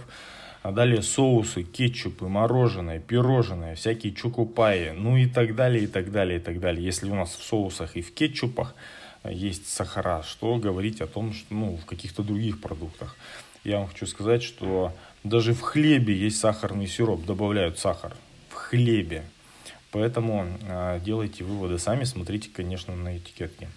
А 0.61 0.71
далее 0.71 1.01
соусы, 1.01 1.63
кетчупы, 1.63 2.27
мороженое, 2.27 2.99
пирожное, 2.99 3.75
всякие 3.75 4.13
чукупаи, 4.13 4.91
ну 4.91 5.15
и 5.15 5.25
так 5.25 5.55
далее, 5.55 5.85
и 5.85 5.87
так 5.87 6.11
далее, 6.11 6.39
и 6.39 6.41
так 6.41 6.59
далее. 6.59 6.83
Если 6.83 7.09
у 7.09 7.15
нас 7.15 7.33
в 7.33 7.43
соусах 7.43 7.95
и 7.95 8.01
в 8.01 8.13
кетчупах 8.13 8.75
есть 9.23 9.69
сахара, 9.69 10.21
что 10.23 10.57
говорить 10.57 11.01
о 11.01 11.07
том, 11.07 11.33
что 11.33 11.53
ну, 11.53 11.77
в 11.77 11.85
каких-то 11.85 12.23
других 12.23 12.61
продуктах. 12.61 13.15
Я 13.63 13.79
вам 13.79 13.87
хочу 13.87 14.05
сказать, 14.05 14.43
что 14.43 14.93
даже 15.23 15.53
в 15.53 15.61
хлебе 15.61 16.15
есть 16.15 16.39
сахарный 16.39 16.87
сироп, 16.87 17.25
добавляют 17.25 17.79
сахар 17.79 18.15
в 18.49 18.53
хлебе. 18.53 19.23
Поэтому 19.91 20.47
э, 20.61 20.99
делайте 21.03 21.43
выводы 21.43 21.79
сами, 21.79 22.03
смотрите, 22.03 22.49
конечно, 22.53 22.95
на 22.95 23.17
этикетке. 23.17 23.67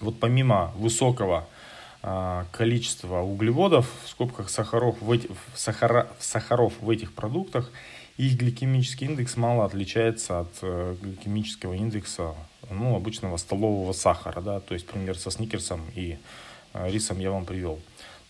Вот 0.00 0.18
помимо 0.18 0.72
высокого 0.76 1.46
э, 2.02 2.44
количества 2.52 3.20
углеводов, 3.20 3.90
в 4.04 4.08
скобках 4.08 4.50
сахаров 4.50 5.00
в, 5.00 5.10
эти, 5.12 5.28
сахара, 5.54 6.08
сахаров 6.18 6.72
в 6.80 6.88
этих 6.90 7.12
продуктах, 7.12 7.70
их 8.16 8.36
гликемический 8.36 9.06
индекс 9.06 9.36
мало 9.36 9.64
отличается 9.64 10.40
от 10.40 10.58
э, 10.62 10.96
гликемического 11.00 11.74
индекса 11.74 12.34
ну, 12.70 12.94
обычного 12.94 13.36
столового 13.36 13.92
сахара, 13.92 14.40
да, 14.40 14.60
то 14.60 14.74
есть 14.74 14.86
пример 14.86 15.18
со 15.18 15.30
сникерсом 15.30 15.80
и 15.94 16.18
э, 16.74 16.90
рисом 16.90 17.18
я 17.18 17.30
вам 17.30 17.44
привел. 17.44 17.78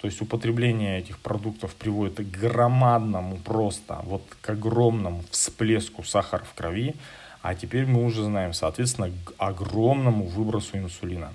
То 0.00 0.06
есть 0.06 0.20
употребление 0.22 0.98
этих 0.98 1.18
продуктов 1.18 1.74
приводит 1.74 2.16
к 2.16 2.40
громадному 2.40 3.36
просто, 3.36 4.00
вот 4.04 4.22
к 4.40 4.50
огромному 4.50 5.22
всплеску 5.30 6.02
сахара 6.04 6.44
в 6.44 6.54
крови, 6.54 6.94
а 7.42 7.54
теперь 7.54 7.86
мы 7.86 8.04
уже 8.04 8.24
знаем, 8.24 8.54
соответственно, 8.54 9.10
к 9.10 9.32
огромному 9.38 10.24
выбросу 10.24 10.78
инсулина. 10.78 11.34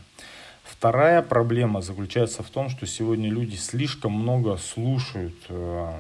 Вторая 0.66 1.22
проблема 1.22 1.82
заключается 1.82 2.42
в 2.44 2.50
том, 2.50 2.70
что 2.70 2.88
сегодня 2.88 3.30
люди 3.30 3.56
слишком 3.56 4.14
много 4.14 4.58
слушают 4.58 5.36
э, 5.50 5.94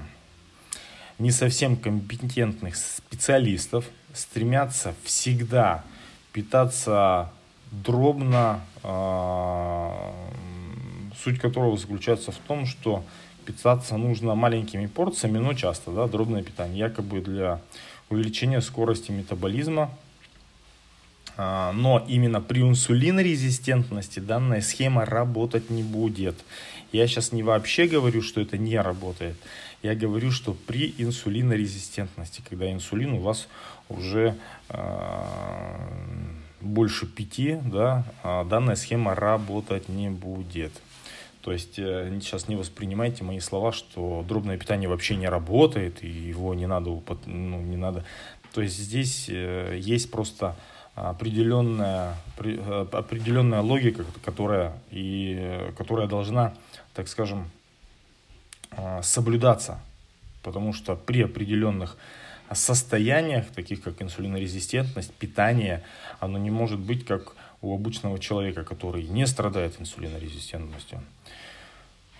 не 1.19 1.31
совсем 1.31 1.77
компетентных 1.77 2.75
специалистов, 2.75 3.85
стремятся 4.13 4.95
всегда 5.03 5.83
питаться 6.33 7.31
дробно, 7.71 8.61
а, 8.83 10.13
суть 11.23 11.39
которого 11.39 11.77
заключается 11.77 12.31
в 12.31 12.37
том, 12.37 12.65
что 12.65 13.03
питаться 13.45 13.97
нужно 13.97 14.35
маленькими 14.35 14.87
порциями, 14.87 15.37
но 15.37 15.53
часто, 15.53 15.91
да, 15.91 16.07
дробное 16.07 16.43
питание, 16.43 16.79
якобы 16.79 17.21
для 17.21 17.61
увеличения 18.09 18.61
скорости 18.61 19.11
метаболизма. 19.11 19.91
А, 21.37 21.71
но 21.73 22.03
именно 22.07 22.41
при 22.41 22.61
инсулинорезистентности 22.61 24.19
данная 24.19 24.61
схема 24.61 25.05
работать 25.05 25.69
не 25.69 25.83
будет. 25.83 26.35
Я 26.91 27.07
сейчас 27.07 27.31
не 27.31 27.43
вообще 27.43 27.87
говорю, 27.87 28.21
что 28.21 28.41
это 28.41 28.57
не 28.57 28.79
работает. 28.79 29.35
Я 29.83 29.95
говорю, 29.95 30.31
что 30.31 30.53
при 30.53 30.95
инсулинорезистентности, 30.97 32.41
когда 32.47 32.71
инсулин 32.71 33.13
у 33.13 33.19
вас 33.19 33.47
уже 33.89 34.35
э, 34.69 35.23
больше 36.61 37.05
пяти, 37.05 37.57
да, 37.63 38.05
а 38.23 38.45
данная 38.45 38.75
схема 38.75 39.13
работать 39.13 39.89
не 39.89 40.09
будет. 40.09 40.71
То 41.41 41.51
есть 41.51 41.77
э, 41.77 42.17
сейчас 42.21 42.47
не 42.47 42.55
воспринимайте 42.55 43.23
мои 43.23 43.39
слова, 43.39 43.71
что 43.71 44.25
дробное 44.27 44.57
питание 44.57 44.89
вообще 44.89 45.15
не 45.15 45.27
работает 45.27 46.03
и 46.03 46.07
его 46.07 46.55
не 46.55 46.65
надо, 46.65 46.89
ну, 47.25 47.61
не 47.61 47.77
надо. 47.77 48.03
То 48.53 48.61
есть 48.61 48.77
здесь 48.77 49.27
э, 49.29 49.77
есть 49.79 50.09
просто 50.09 50.55
определенная, 50.95 52.15
э, 52.37 52.87
определенная 52.91 53.61
логика, 53.61 54.05
которая, 54.23 54.73
и, 54.91 55.71
которая 55.77 56.07
должна, 56.07 56.53
так 56.93 57.07
скажем, 57.07 57.49
соблюдаться. 59.01 59.79
Потому 60.41 60.73
что 60.73 60.95
при 60.95 61.21
определенных 61.21 61.97
состояниях, 62.51 63.47
таких 63.47 63.81
как 63.81 64.01
инсулинорезистентность, 64.01 65.13
питание, 65.13 65.83
оно 66.19 66.37
не 66.37 66.51
может 66.51 66.79
быть 66.79 67.05
как 67.05 67.35
у 67.61 67.73
обычного 67.73 68.19
человека, 68.19 68.63
который 68.63 69.03
не 69.03 69.25
страдает 69.25 69.79
инсулинорезистентностью. 69.79 71.01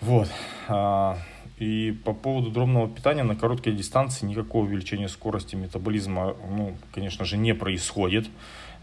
Вот. 0.02 0.30
А, 0.68 1.18
и 1.58 1.98
по 2.04 2.14
поводу 2.14 2.52
дробного 2.52 2.90
питания 2.90 3.24
на 3.24 3.36
короткой 3.36 3.74
дистанции 3.74 4.26
никакого 4.26 4.66
увеличения 4.66 5.08
скорости 5.08 5.56
метаболизма, 5.56 6.36
ну, 6.50 6.76
конечно 6.94 7.26
же, 7.26 7.38
не 7.38 7.54
происходит. 7.54 8.28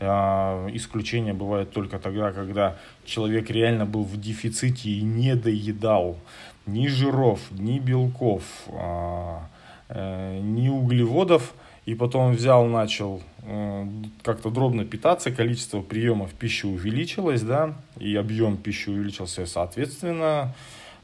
А, 0.04 0.68
исключение 0.72 1.32
бывает 1.32 1.70
только 1.70 1.98
тогда, 1.98 2.32
когда 2.32 2.76
человек 3.04 3.50
реально 3.50 3.86
был 3.86 4.04
в 4.04 4.20
дефиците 4.20 4.90
и 4.90 5.02
не 5.02 5.34
доедал 5.36 6.18
ни 6.66 6.86
жиров, 6.86 7.40
ни 7.50 7.78
белков, 7.78 8.42
а, 8.68 9.46
Э, 9.94 10.38
ни 10.40 10.70
углеводов, 10.70 11.52
и 11.84 11.94
потом 11.94 12.32
взял, 12.32 12.64
начал 12.64 13.20
э, 13.42 13.86
как-то 14.22 14.48
дробно 14.48 14.86
питаться, 14.86 15.30
количество 15.30 15.82
приемов 15.82 16.32
пищи 16.32 16.64
увеличилось, 16.64 17.42
да, 17.42 17.74
и 17.98 18.16
объем 18.16 18.56
пищи 18.56 18.88
увеличился, 18.88 19.44
соответственно, 19.44 20.54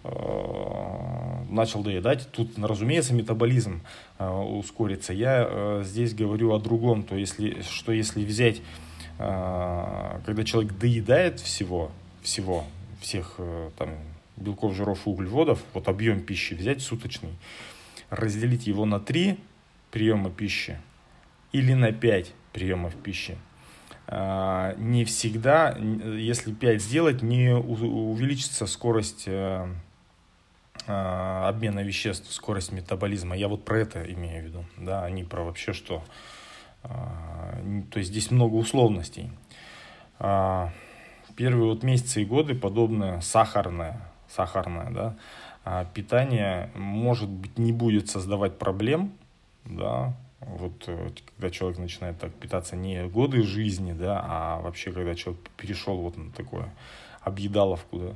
э, 0.04 0.08
начал 1.50 1.82
доедать. 1.82 2.28
Тут, 2.32 2.58
разумеется, 2.58 3.12
метаболизм 3.12 3.82
ускорится. 4.18 5.12
Я 5.12 5.82
здесь 5.84 6.14
говорю 6.14 6.54
о 6.54 6.58
другом, 6.58 7.02
то 7.02 7.14
если, 7.14 7.60
что 7.62 7.92
если 7.92 8.24
взять, 8.24 8.62
когда 9.18 10.44
человек 10.44 10.78
доедает 10.78 11.40
всего, 11.40 11.90
всего, 12.22 12.64
всех 13.00 13.40
там 13.76 13.90
белков, 14.36 14.74
жиров 14.74 15.06
и 15.06 15.10
углеводов, 15.10 15.62
вот 15.74 15.88
объем 15.88 16.20
пищи 16.20 16.54
взять 16.54 16.82
суточный, 16.82 17.34
разделить 18.10 18.66
его 18.66 18.84
на 18.84 19.00
3 19.00 19.38
приема 19.90 20.30
пищи 20.30 20.78
или 21.52 21.74
на 21.74 21.92
5 21.92 22.32
приемов 22.52 22.94
пищи. 22.96 23.36
А, 24.06 24.74
не 24.78 25.04
всегда, 25.04 25.76
если 25.76 26.52
5 26.52 26.82
сделать, 26.82 27.22
не 27.22 27.54
увеличится 27.54 28.66
скорость 28.66 29.24
э, 29.26 29.68
а, 30.86 31.48
обмена 31.48 31.80
веществ, 31.80 32.32
скорость 32.32 32.72
метаболизма. 32.72 33.36
Я 33.36 33.48
вот 33.48 33.64
про 33.64 33.80
это 33.80 34.02
имею 34.12 34.42
в 34.42 34.46
виду, 34.46 34.64
да, 34.78 35.04
а 35.04 35.10
не 35.10 35.24
про 35.24 35.44
вообще 35.44 35.72
что. 35.72 36.02
А, 36.82 37.60
то 37.90 37.98
есть 37.98 38.10
здесь 38.10 38.30
много 38.30 38.54
условностей. 38.54 39.30
Первые 40.18 41.70
вот 41.72 41.84
месяцы 41.84 42.22
и 42.22 42.24
годы 42.24 42.56
подобное 42.56 43.20
сахарное, 43.20 44.00
сахарное, 44.28 44.90
да, 44.90 45.16
а, 45.64 45.84
питание, 45.84 46.70
может 46.74 47.28
быть, 47.28 47.58
не 47.58 47.72
будет 47.72 48.08
создавать 48.08 48.58
проблем, 48.58 49.12
да, 49.64 50.16
вот 50.40 50.84
э, 50.86 51.10
когда 51.34 51.50
человек 51.50 51.78
начинает 51.78 52.18
так 52.18 52.32
питаться 52.32 52.74
не 52.74 53.06
годы 53.06 53.42
жизни, 53.42 53.92
да, 53.92 54.24
а 54.26 54.60
вообще 54.62 54.90
когда 54.90 55.14
человек 55.14 55.40
перешел 55.56 55.98
вот 55.98 56.16
на 56.16 56.32
такое 56.32 56.74
объедаловку, 57.20 57.98
да, 57.98 58.14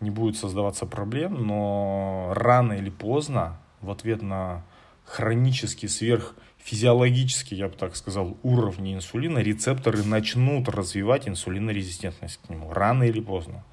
не 0.00 0.10
будет 0.10 0.36
создаваться 0.36 0.84
проблем, 0.84 1.46
но 1.46 2.32
рано 2.34 2.74
или 2.74 2.90
поздно 2.90 3.58
в 3.80 3.90
ответ 3.90 4.20
на 4.22 4.62
хронический 5.04 5.88
сверхфизиологический, 6.58 7.56
я 7.56 7.68
бы 7.68 7.74
так 7.74 7.96
сказал, 7.96 8.36
уровни 8.42 8.94
инсулина, 8.94 9.38
рецепторы 9.38 10.02
начнут 10.04 10.68
развивать 10.68 11.28
инсулинорезистентность 11.28 12.40
к 12.44 12.50
нему 12.50 12.72
рано 12.72 13.04
или 13.04 13.20
поздно 13.20 13.64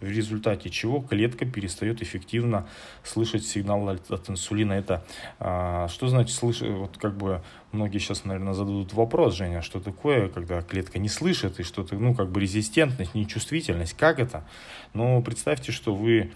в 0.00 0.10
результате 0.10 0.70
чего 0.70 1.00
клетка 1.00 1.46
перестает 1.46 2.02
эффективно 2.02 2.68
слышать 3.02 3.46
сигнал 3.46 3.88
от, 3.88 4.28
инсулина. 4.28 4.72
Это 4.72 5.04
а, 5.38 5.88
что 5.88 6.08
значит 6.08 6.34
слышать? 6.36 6.70
Вот 6.70 6.98
как 6.98 7.16
бы 7.16 7.42
многие 7.72 7.98
сейчас, 7.98 8.24
наверное, 8.24 8.52
зададут 8.52 8.92
вопрос, 8.92 9.34
Женя, 9.34 9.62
что 9.62 9.80
такое, 9.80 10.28
когда 10.28 10.60
клетка 10.62 10.98
не 10.98 11.08
слышит 11.08 11.58
и 11.60 11.62
что-то, 11.62 11.96
ну, 11.96 12.14
как 12.14 12.30
бы 12.30 12.40
резистентность, 12.40 13.14
нечувствительность, 13.14 13.94
как 13.94 14.18
это? 14.18 14.46
Но 14.92 15.22
представьте, 15.22 15.72
что 15.72 15.94
вы 15.94 16.32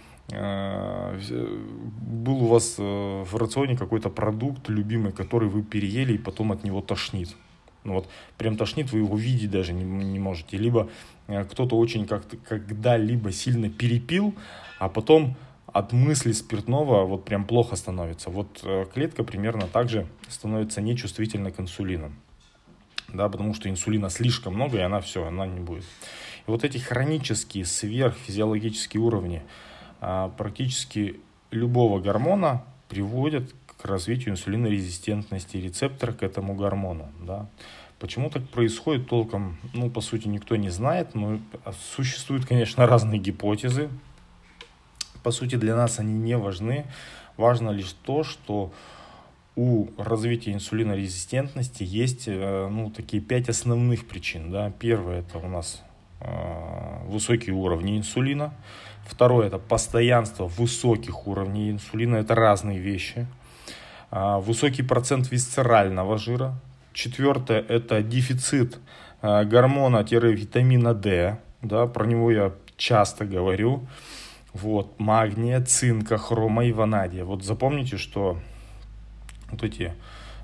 был 2.28 2.42
у 2.42 2.47
вас 2.47 2.76
э, 2.78 2.82
в 2.82 3.37
рационе 3.37 3.76
какой-то 3.76 4.11
продукт 4.11 4.68
любимый, 4.68 5.12
который 5.12 5.49
вы 5.49 5.62
переели 5.62 6.14
и 6.14 6.18
потом 6.18 6.52
от 6.52 6.64
него 6.64 6.82
тошнит. 6.82 7.35
Ну 7.85 7.94
вот 7.94 8.08
прям 8.37 8.56
тошнит, 8.56 8.92
вы 8.92 8.99
его 8.99 9.16
видеть 9.16 9.50
даже 9.50 9.73
не, 9.73 9.85
не 9.85 10.18
можете. 10.18 10.58
Либо 10.58 10.90
э, 11.28 11.44
кто-то 11.44 11.78
очень 11.78 12.06
как-то 12.06 12.37
когда-либо 12.37 13.32
сильно 13.32 13.70
перепил, 13.70 14.35
а 14.78 14.90
потом 14.90 15.37
от 15.73 15.92
мысли 15.92 16.32
спиртного 16.32 17.04
вот 17.04 17.25
прям 17.25 17.44
плохо 17.47 17.76
становится. 17.76 18.28
Вот 18.28 18.61
э, 18.64 18.85
клетка 18.92 19.25
примерно 19.25 19.66
так 19.66 19.88
же 19.88 20.06
становится 20.28 20.82
нечувствительна 20.82 21.50
к 21.50 21.61
инсулину. 21.61 22.12
Да, 23.12 23.30
потому 23.30 23.54
что 23.54 23.70
инсулина 23.70 24.11
слишком 24.11 24.54
много, 24.54 24.76
и 24.76 24.82
она 24.82 25.00
все, 25.00 25.25
она 25.25 25.47
не 25.47 25.61
будет. 25.61 25.85
И 26.47 26.50
вот 26.50 26.64
эти 26.64 26.76
хронические 26.76 27.64
сверхфизиологические 27.64 29.02
уровни 29.02 29.42
практически 30.00 31.21
любого 31.50 32.00
гормона 32.00 32.62
приводят 32.88 33.55
к 33.78 33.85
развитию 33.85 34.31
инсулинорезистентности 34.31 35.57
рецептора 35.57 36.12
к 36.12 36.23
этому 36.23 36.55
гормону. 36.55 37.09
Да. 37.21 37.49
Почему 37.99 38.31
так 38.31 38.49
происходит, 38.49 39.09
толком, 39.09 39.59
ну, 39.75 39.90
по 39.90 40.00
сути, 40.00 40.28
никто 40.28 40.57
не 40.57 40.71
знает, 40.71 41.14
но 41.14 41.40
существуют, 41.97 42.47
конечно, 42.47 42.87
разные 42.87 43.19
гипотезы. 43.19 43.88
По 45.23 45.33
сути, 45.33 45.57
для 45.57 45.75
нас 45.75 45.99
они 45.99 46.14
не 46.14 46.37
важны. 46.37 46.87
Важно 47.37 47.71
лишь 47.71 47.93
то, 48.05 48.23
что 48.23 48.73
у 49.57 49.88
развития 49.99 50.52
инсулинорезистентности 50.52 51.83
есть 51.83 52.28
э, 52.28 52.69
ну, 52.71 52.90
такие 52.90 53.21
пять 53.21 53.49
основных 53.49 54.07
причин. 54.07 54.52
Да. 54.52 54.71
Первое 54.78 55.21
это 55.21 55.38
у 55.38 55.49
нас 55.49 55.83
э, 56.21 57.05
высокие 57.07 57.55
уровни 57.57 57.99
инсулина. 57.99 58.55
Второе 59.09 59.47
это 59.47 59.59
постоянство 59.59 60.47
высоких 60.47 61.27
уровней 61.27 61.71
инсулина. 61.71 62.17
Это 62.17 62.35
разные 62.35 62.79
вещи. 62.79 63.27
А, 64.11 64.38
высокий 64.38 64.83
процент 64.83 65.31
висцерального 65.31 66.19
жира. 66.19 66.55
Четвертое– 66.93 67.61
это 67.69 68.03
дефицит 68.03 68.79
а, 69.23 69.45
гормона-витамина 69.45 70.95
D. 70.95 71.38
Да, 71.62 71.87
про 71.87 72.07
него 72.07 72.31
я 72.31 72.53
часто 72.77 73.25
говорю. 73.25 73.87
Вот, 74.53 74.99
магния, 75.00 75.61
цинка, 75.62 76.19
хрома 76.19 76.65
и 76.65 76.73
ванадия. 76.73 77.25
Вот 77.25 77.45
запомните, 77.45 77.97
что 77.97 78.38
вот 79.50 79.62
эти, 79.62 79.95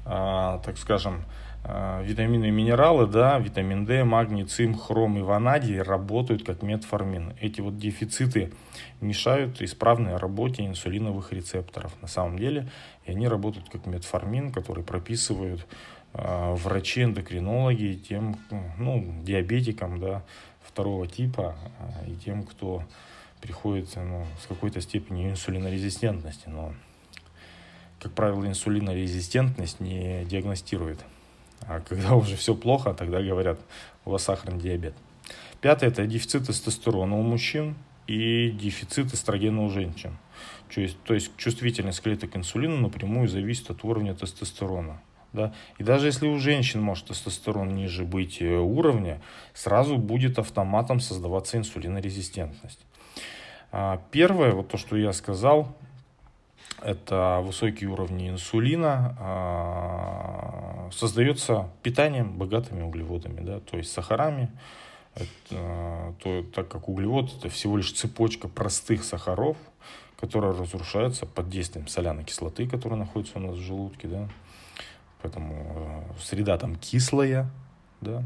э, 0.05 0.59
так 0.65 0.77
скажем, 0.77 1.25
витамины 1.65 2.49
и 2.49 2.51
минералы, 2.51 3.07
да, 3.07 3.39
витамин 3.39 3.87
D, 3.87 4.05
магний, 4.05 4.45
цинк, 4.45 4.83
хром 4.83 5.19
и 5.19 5.23
ванадий 5.23 5.81
работают 5.81 6.45
как 6.45 6.63
метформин. 6.63 7.35
Эти 7.41 7.63
вот 7.63 7.79
дефициты 7.79 8.53
мешают 9.01 9.63
исправной 9.63 10.17
работе 10.17 10.67
инсулиновых 10.67 11.33
рецепторов 11.33 11.93
на 12.03 12.09
самом 12.09 12.39
деле. 12.39 12.69
И 13.07 13.13
они 13.13 13.29
работают 13.29 13.71
как 13.71 13.87
метформин, 13.87 14.53
который 14.53 14.85
прописывают 14.85 15.67
э, 16.13 16.55
врачи-эндокринологи 16.55 17.99
тем, 18.09 18.37
ну, 18.79 19.23
диабетикам, 19.23 20.01
да, 20.01 20.23
второго 20.63 21.07
типа 21.07 21.57
э, 21.79 22.11
и 22.11 22.17
тем, 22.17 22.43
кто 22.43 22.83
приходит 23.41 23.89
ну, 23.97 24.27
с 24.43 24.47
какой-то 24.47 24.83
степенью 24.83 25.31
инсулинорезистентности. 25.31 26.49
Но, 26.49 26.75
как 28.01 28.13
правило, 28.13 28.47
инсулинорезистентность 28.47 29.81
не 29.81 30.25
диагностирует. 30.25 31.05
А 31.69 31.81
когда 31.81 32.15
уже 32.17 32.37
все 32.37 32.55
плохо, 32.55 32.95
тогда 32.95 33.23
говорят, 33.23 33.59
у 34.05 34.11
вас 34.11 34.25
сахарный 34.25 34.61
диабет. 34.61 34.95
Пятое– 35.61 35.89
это 35.91 36.07
дефицит 36.07 36.47
тестостерона 36.47 37.17
у 37.17 37.23
мужчин 37.23 37.75
и 38.07 38.51
дефицит 38.51 39.15
эстрогена 39.15 39.63
у 39.63 39.71
женщин. 39.71 40.19
То 40.75 40.81
есть, 40.81 41.03
то 41.05 41.15
есть 41.15 41.35
чувствительность 41.37 42.03
клеток 42.03 42.33
к 42.33 42.37
инсулину 42.37 42.77
напрямую 42.77 43.29
зависит 43.29 43.71
от 43.71 43.85
уровня 43.85 44.15
тестостерона. 44.15 45.01
Да? 45.33 45.53
И 45.79 45.85
даже 45.85 46.07
если 46.07 46.27
у 46.29 46.39
женщин 46.39 46.81
может 46.81 47.07
тестостерон 47.07 47.75
ниже 47.75 48.05
быть 48.05 48.41
э, 48.41 48.57
уровня, 48.57 49.21
сразу 49.53 49.97
будет 49.97 50.39
автоматом 50.39 51.01
создаваться 51.01 51.57
инсулинорезистентность. 51.57 52.81
А, 53.73 54.01
первое, 54.13 54.53
вот 54.53 54.69
то, 54.69 54.77
что 54.77 54.97
я 54.97 55.13
сказал, 55.13 55.77
это 56.83 57.41
высокие 57.43 57.91
уровни 57.91 58.31
инсулина, 58.31 59.17
а, 59.19 60.91
создается 60.93 61.71
питанием 61.83 62.37
богатыми 62.37 62.83
углеводами, 62.83 63.41
да, 63.41 63.61
то 63.61 63.77
есть 63.77 63.93
сахарами, 63.93 64.51
это, 65.15 66.15
то, 66.23 66.43
так 66.55 66.69
как 66.69 66.89
углевод 66.89 67.33
это 67.39 67.49
всего 67.49 67.77
лишь 67.77 67.93
цепочка 67.93 68.49
простых 68.49 69.05
сахаров, 69.05 69.57
которая 70.19 70.53
разрушается 70.53 71.27
под 71.27 71.49
действием 71.49 71.87
соляной 71.87 72.25
кислоты, 72.25 72.69
которая 72.69 72.99
находится 72.99 73.39
у 73.39 73.43
нас 73.43 73.57
в 73.57 73.61
желудке, 73.61 74.09
да, 74.09 74.29
поэтому 75.23 76.05
э, 76.19 76.21
среда 76.21 76.59
там 76.59 76.77
кислая, 76.77 77.51
да, 78.01 78.25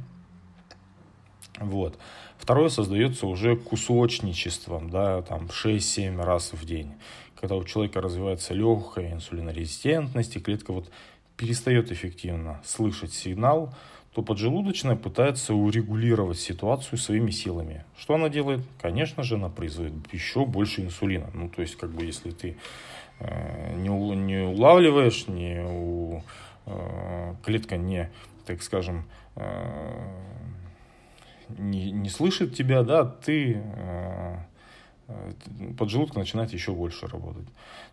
вот. 1.60 1.98
Второе 2.38 2.68
создается 2.68 3.26
уже 3.26 3.56
кусочничеством, 3.56 4.90
да, 4.90 5.22
там 5.22 5.46
6-7 5.46 6.22
раз 6.22 6.52
в 6.52 6.64
день. 6.64 6.94
Когда 7.40 7.54
у 7.54 7.64
человека 7.64 8.00
развивается 8.00 8.52
легкая 8.52 9.12
инсулинорезистентность, 9.12 10.36
и 10.36 10.40
клетка 10.40 10.72
вот 10.72 10.90
перестает 11.36 11.92
эффективно 11.92 12.60
слышать 12.64 13.12
сигнал, 13.12 13.72
то 14.12 14.22
поджелудочная 14.22 14.96
пытается 14.96 15.54
урегулировать 15.54 16.40
ситуацию 16.40 16.98
своими 16.98 17.30
силами. 17.30 17.84
Что 17.96 18.14
она 18.14 18.28
делает? 18.28 18.62
Конечно 18.80 19.22
же, 19.22 19.36
она 19.36 19.48
производит 19.48 19.92
еще 20.12 20.44
больше 20.44 20.80
инсулина. 20.80 21.30
Ну, 21.32 21.48
то 21.48 21.62
есть, 21.62 21.76
как 21.76 21.90
бы, 21.90 22.04
если 22.04 22.32
ты 22.32 22.56
э, 23.20 23.74
не, 23.76 23.88
не 23.88 24.38
улавливаешь, 24.38 25.28
не 25.28 25.62
у, 25.64 26.24
э, 26.66 27.34
клетка 27.44 27.76
не, 27.76 28.10
так 28.46 28.62
скажем, 28.62 29.04
э, 29.36 30.08
не, 31.56 31.92
не 31.92 32.08
слышит 32.08 32.56
тебя, 32.56 32.82
да, 32.82 33.04
ты 33.04 33.62
э, 33.62 34.38
поджелудок 35.76 36.16
начинает 36.16 36.52
еще 36.52 36.72
больше 36.72 37.06
работать. 37.06 37.46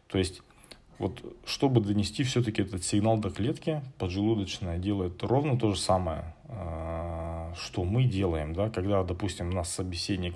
То 0.08 0.18
есть 0.18 0.42
вот, 0.98 1.22
чтобы 1.46 1.82
донести 1.82 2.24
все-таки 2.24 2.62
этот 2.62 2.84
сигнал 2.84 3.18
до 3.18 3.30
клетки, 3.30 3.82
поджелудочная 3.98 4.78
делает 4.78 5.22
ровно 5.24 5.60
то 5.60 5.74
же 5.74 5.80
самое, 5.80 6.34
а, 6.48 7.54
что 7.58 7.84
мы 7.84 8.06
делаем, 8.06 8.54
да, 8.54 8.70
когда, 8.70 9.04
допустим, 9.04 9.50
нас 9.50 9.70
собеседник 9.70 10.36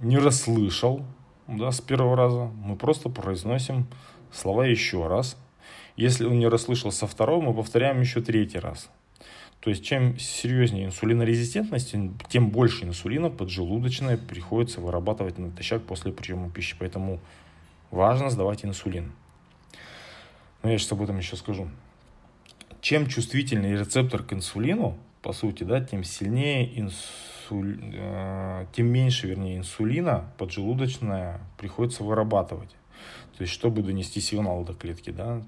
не 0.00 0.18
расслышал, 0.18 1.04
да, 1.46 1.70
с 1.70 1.80
первого 1.80 2.16
раза, 2.16 2.50
мы 2.64 2.76
просто 2.76 3.08
произносим 3.08 3.86
слова 4.32 4.66
еще 4.66 5.06
раз. 5.06 5.36
Если 5.96 6.24
он 6.24 6.38
не 6.38 6.48
расслышал 6.48 6.90
со 6.90 7.06
второго, 7.06 7.40
мы 7.40 7.54
повторяем 7.54 8.00
еще 8.00 8.20
третий 8.20 8.58
раз. 8.58 8.90
То 9.64 9.70
есть, 9.70 9.82
чем 9.82 10.18
серьезнее 10.18 10.84
инсулинорезистентность, 10.84 11.94
тем 12.28 12.50
больше 12.50 12.84
инсулина 12.84 13.30
поджелудочная 13.30 14.18
приходится 14.18 14.82
вырабатывать 14.82 15.38
натощак 15.38 15.82
после 15.84 16.12
приема 16.12 16.50
пищи. 16.50 16.76
Поэтому 16.78 17.18
важно 17.90 18.28
сдавать 18.28 18.62
инсулин. 18.62 19.12
Но 20.62 20.70
я 20.70 20.76
сейчас 20.76 20.92
об 20.92 21.00
этом 21.00 21.16
еще 21.16 21.36
скажу. 21.36 21.70
Чем 22.82 23.06
чувствительнее 23.06 23.78
рецептор 23.78 24.22
к 24.22 24.34
инсулину, 24.34 24.98
по 25.22 25.32
сути, 25.32 25.64
да, 25.64 25.82
тем 25.82 26.04
сильнее 26.04 26.78
инсуль... 26.78 27.80
э, 27.94 28.66
тем 28.74 28.88
меньше, 28.88 29.28
вернее, 29.28 29.56
инсулина 29.56 30.30
поджелудочная 30.36 31.40
приходится 31.56 32.04
вырабатывать. 32.04 32.70
То 33.38 33.44
есть, 33.44 33.54
чтобы 33.54 33.80
донести 33.80 34.20
сигнал 34.20 34.62
до 34.62 34.74
клетки, 34.74 35.08
да. 35.08 35.42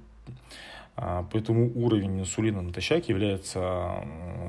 А, 0.96 1.26
поэтому 1.30 1.70
уровень 1.74 2.20
инсулина 2.20 2.62
натощак 2.62 3.08
является 3.08 4.02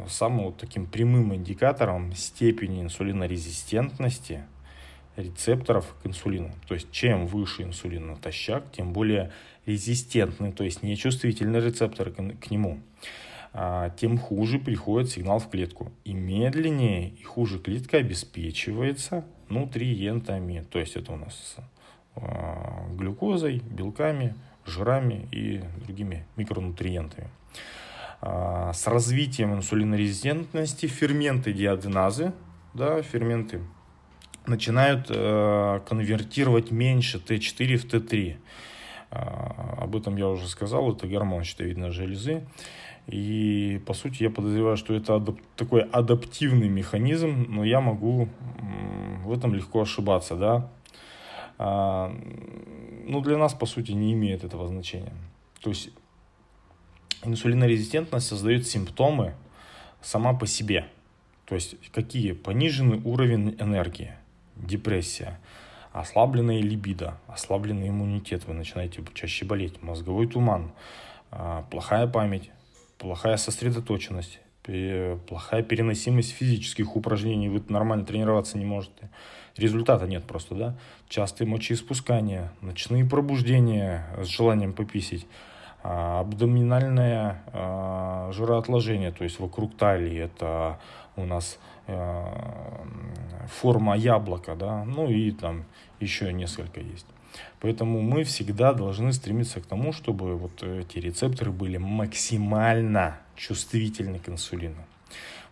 самым 0.08 0.46
вот 0.46 0.58
таким 0.58 0.86
прямым 0.86 1.36
индикатором 1.36 2.14
степени 2.14 2.82
инсулинорезистентности 2.82 4.44
рецепторов 5.18 5.94
к 6.02 6.08
инсулину. 6.08 6.52
То 6.68 6.76
есть 6.76 6.90
чем 6.92 7.28
выше 7.28 7.64
инсулин 7.64 8.08
натощак, 8.08 8.72
тем 8.72 8.94
более 8.94 9.32
резистентны, 9.66 10.54
то 10.54 10.64
есть 10.64 10.84
нечувствительны 10.84 11.58
рецепторы 11.58 12.12
к 12.12 12.50
нему, 12.50 12.80
а, 13.52 13.90
тем 13.90 14.18
хуже 14.18 14.60
приходит 14.60 15.10
сигнал 15.10 15.40
в 15.40 15.50
клетку. 15.50 15.92
И 16.06 16.14
медленнее 16.14 17.10
и 17.10 17.24
хуже 17.24 17.60
клетка 17.60 17.98
обеспечивается 17.98 19.26
нутриентами. 19.50 20.66
То 20.70 20.80
есть 20.80 20.96
это 20.96 21.12
у 21.12 21.18
нас 21.18 21.58
а, 22.16 22.88
глюкозой, 22.94 23.62
белками, 23.70 24.36
жирами 24.68 25.28
и 25.32 25.64
другими 25.86 26.26
микронутриентами. 26.36 27.30
А, 28.22 28.74
с 28.74 28.88
развитием 28.88 29.54
инсулинорезистентности 29.54 30.88
ферменты 30.88 31.54
диаденазы, 31.54 32.34
да, 32.74 33.02
ферменты 33.02 33.62
начинают 34.46 35.08
э, 35.10 35.82
конвертировать 35.88 36.72
меньше 36.72 37.18
Т4 37.18 37.78
в 37.78 37.86
Т3. 37.86 38.38
А, 39.12 39.78
об 39.82 39.96
этом 39.96 40.16
я 40.16 40.28
уже 40.30 40.48
сказал, 40.48 40.92
это 40.94 41.08
гормон 41.08 41.44
щитовидной 41.44 41.92
железы. 41.92 42.48
И, 43.08 43.82
по 43.86 43.94
сути, 43.94 44.24
я 44.24 44.30
подозреваю, 44.30 44.78
что 44.78 44.94
это 44.94 45.14
адап- 45.14 45.42
такой 45.56 45.82
адаптивный 45.82 46.68
механизм, 46.68 47.46
но 47.48 47.64
я 47.64 47.80
могу 47.80 48.28
в 49.24 49.32
этом 49.32 49.54
легко 49.54 49.82
ошибаться, 49.82 50.36
да. 50.36 50.70
А, 51.58 52.14
ну, 53.06 53.22
для 53.22 53.38
нас, 53.38 53.54
по 53.54 53.66
сути, 53.66 53.92
не 53.92 54.14
имеет 54.14 54.44
этого 54.44 54.68
значения. 54.68 55.14
То 55.62 55.70
есть, 55.70 55.90
инсулинорезистентность 57.24 58.28
создает 58.28 58.68
симптомы 58.68 59.36
сама 60.02 60.34
по 60.34 60.46
себе. 60.46 60.88
То 61.46 61.56
есть, 61.56 61.76
какие? 61.92 62.34
Пониженный 62.34 63.02
уровень 63.04 63.56
энергии, 63.60 64.14
депрессия, 64.56 65.40
ослабленная 65.94 66.62
либидо, 66.62 67.20
ослабленный 67.28 67.90
иммунитет, 67.90 68.46
вы 68.46 68.54
начинаете 68.54 69.04
чаще 69.14 69.46
болеть, 69.46 69.82
мозговой 69.82 70.28
туман, 70.28 70.72
а, 71.32 71.64
плохая 71.72 72.08
память, 72.08 72.52
плохая 72.98 73.38
сосредоточенность, 73.38 74.40
плохая 75.28 75.64
переносимость 75.64 76.32
физических 76.32 76.96
упражнений, 76.96 77.48
вы 77.48 77.64
нормально 77.70 78.06
тренироваться 78.06 78.58
не 78.58 78.66
можете. 78.66 79.10
Результата 79.60 80.08
нет 80.08 80.24
просто, 80.26 80.56
да? 80.56 80.76
Частые 81.10 81.48
мочеиспускания, 81.48 82.52
ночные 82.62 83.06
пробуждения 83.06 84.06
с 84.22 84.28
желанием 84.28 84.74
пописить, 84.74 85.26
а, 85.84 86.20
абдоминальное 86.22 87.44
а, 87.54 88.32
жироотложение, 88.34 89.12
то 89.12 89.24
есть 89.24 89.40
вокруг 89.40 89.76
талии, 89.76 90.18
это 90.18 90.80
у 91.16 91.26
нас 91.26 91.60
форма 93.62 93.96
яблока, 93.96 94.58
да, 94.58 94.84
ну 94.84 95.10
и 95.10 95.32
там 95.32 95.64
еще 96.02 96.34
несколько 96.34 96.82
есть. 96.82 97.06
Поэтому 97.60 98.02
мы 98.02 98.24
всегда 98.24 98.74
должны 98.74 99.14
стремиться 99.14 99.62
к 99.62 99.66
тому, 99.66 99.94
чтобы 99.94 100.36
вот 100.36 100.64
эти 100.64 101.00
рецепторы 101.00 101.52
были 101.52 101.78
максимально 101.78 103.20
чувствительны 103.36 104.20
к 104.20 104.30
инсулину. 104.30 104.84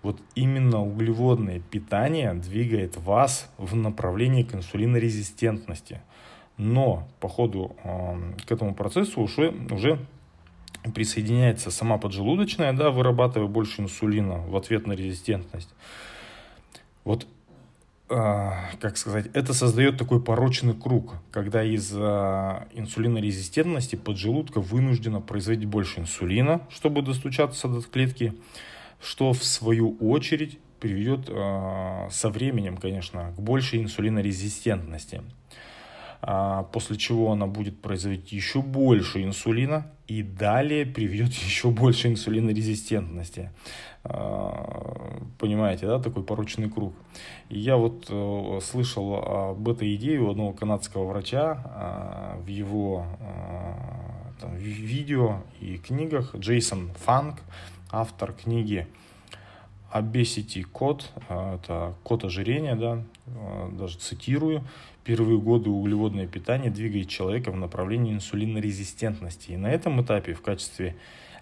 Вот 0.06 0.22
именно 0.36 0.84
углеводное 0.84 1.60
питание 1.60 2.36
двигает 2.36 2.96
вас 2.96 3.50
в 3.58 3.76
направлении 3.76 4.44
к 4.44 4.54
инсулинорезистентности. 4.54 6.00
Но 6.58 7.08
по 7.20 7.28
ходу 7.28 7.76
к 8.46 8.52
этому 8.52 8.76
процессу 8.76 9.20
уже, 9.20 9.52
уже 9.72 9.98
присоединяется 10.94 11.72
сама 11.72 11.98
поджелудочная, 11.98 12.72
да, 12.72 12.92
вырабатывая 12.92 13.48
больше 13.48 13.82
инсулина 13.82 14.38
в 14.46 14.56
ответ 14.56 14.86
на 14.86 14.94
резистентность. 14.94 15.74
Вот 17.04 17.26
а, 18.08 18.70
как 18.80 18.98
сказать, 18.98 19.32
это 19.34 19.56
создает 19.56 19.98
такой 19.98 20.22
порочный 20.22 20.76
круг, 20.76 21.16
когда 21.32 21.64
из-за 21.64 22.68
инсулинорезистентности 22.76 23.96
поджелудка 23.96 24.62
вынуждена 24.62 25.20
производить 25.20 25.66
больше 25.66 26.02
инсулина, 26.02 26.62
чтобы 26.70 27.02
достучаться 27.02 27.68
до 27.68 27.82
клетки, 27.82 28.36
что 29.06 29.34
в 29.34 29.44
свою 29.44 29.98
очередь 30.00 30.58
приведет 30.80 31.30
а, 31.30 32.08
со 32.10 32.30
временем, 32.30 32.78
конечно, 32.78 33.34
к 33.38 33.40
большей 33.40 33.82
инсулинорезистентности. 33.82 35.22
А, 36.22 36.64
после 36.64 36.98
чего 36.98 37.32
она 37.32 37.46
будет 37.46 37.80
производить 37.80 38.32
еще 38.32 38.64
больше 38.64 39.24
инсулина 39.24 39.92
и 40.08 40.24
далее 40.24 40.88
приведет 40.88 41.34
еще 41.34 41.70
больше 41.70 42.08
инсулинорезистентности. 42.08 43.52
А, 44.04 45.22
понимаете, 45.38 45.86
да, 45.86 46.00
такой 46.00 46.24
порочный 46.24 46.70
круг. 46.70 46.96
Я 47.50 47.78
вот 47.78 48.08
э, 48.10 48.60
слышал 48.64 49.16
об 49.52 49.70
этой 49.70 49.94
идее 49.96 50.20
у 50.20 50.32
одного 50.32 50.52
канадского 50.52 51.06
врача 51.06 52.38
в 52.44 52.48
его 52.48 53.06
там, 54.40 54.56
видео 54.56 55.42
и 55.62 55.78
книгах. 55.78 56.36
Джейсон 56.36 56.90
Фанк, 57.06 57.36
автор 57.92 58.34
книги 58.34 58.88
Obesity 59.94 60.64
код, 60.64 61.10
это 61.30 61.96
код 62.04 62.26
ожирения, 62.26 62.76
да, 62.76 63.04
даже 63.72 63.98
цитирую, 63.98 64.64
первые 65.04 65.40
годы 65.40 65.70
углеводное 65.70 66.28
питание 66.28 66.70
двигает 66.70 67.08
человека 67.08 67.52
в 67.52 67.56
направлении 67.56 68.14
инсулинорезистентности. 68.14 69.52
И 69.52 69.58
на 69.58 69.68
этом 69.68 70.02
этапе 70.02 70.34
в 70.34 70.42
качестве 70.42 70.96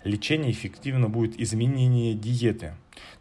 лечения 0.04 0.52
эффективно 0.52 1.10
будет 1.10 1.40
изменение 1.40 2.14
диеты, 2.14 2.74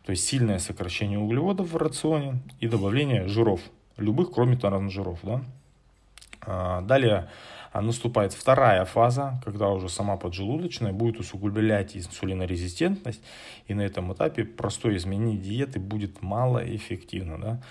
то 0.05 0.11
есть 0.11 0.27
сильное 0.27 0.59
сокращение 0.59 1.19
углеводов 1.19 1.73
в 1.73 1.77
рационе 1.77 2.41
и 2.61 2.69
добавление 2.69 3.29
жиров, 3.29 3.61
любых, 3.97 4.33
кроме 4.33 4.59
жиров. 4.91 5.21
Да? 5.23 5.43
А, 6.45 6.81
далее 6.83 7.13
а, 7.13 7.29
наступает 7.81 8.33
вторая 8.33 8.85
фаза, 8.85 9.41
когда 9.45 9.71
уже 9.71 9.89
сама 9.89 10.17
поджелудочная 10.17 10.93
будет 10.93 11.19
усугублять 11.19 11.97
инсулинорезистентность, 11.97 13.23
и 13.67 13.75
на 13.75 13.81
этом 13.81 14.13
этапе 14.13 14.45
простое 14.45 14.97
изменение 14.97 15.39
диеты 15.39 15.81
будет 15.81 16.21
малоэффективно 16.23 17.39
да? 17.39 17.63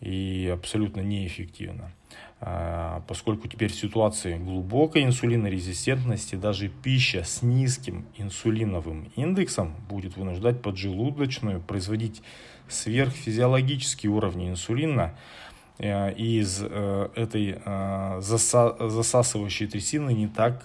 и 0.00 0.50
абсолютно 0.52 1.00
неэффективно. 1.00 1.92
А, 2.40 3.02
поскольку 3.06 3.48
теперь 3.48 3.70
в 3.70 3.74
ситуации 3.74 4.38
глубокой 4.38 5.04
инсулинорезистентности 5.04 6.36
даже 6.36 6.68
пища 6.68 7.22
с 7.22 7.42
низким 7.42 8.06
инсулиновым 8.16 9.12
индексом 9.14 9.74
будет 9.90 10.16
вынуждать 10.16 10.62
поджелудочную 10.62 11.60
производить 11.60 12.22
сверхфизиологические 12.66 14.10
уровни 14.10 14.48
инсулина, 14.48 15.14
из 15.80 16.62
э, 16.62 17.08
этой 17.14 17.60
э, 17.64 18.20
засасывающей 18.20 19.66
трясины 19.66 20.12
не 20.12 20.28
так 20.28 20.64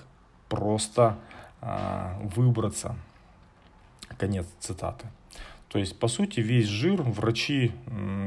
просто 0.50 1.18
выбраться. 2.36 2.96
Конец 4.20 4.46
цитаты. 4.60 5.08
То 5.76 5.80
есть, 5.80 6.00
по 6.00 6.08
сути, 6.08 6.40
весь 6.40 6.68
жир 6.68 7.02
врачи 7.02 7.72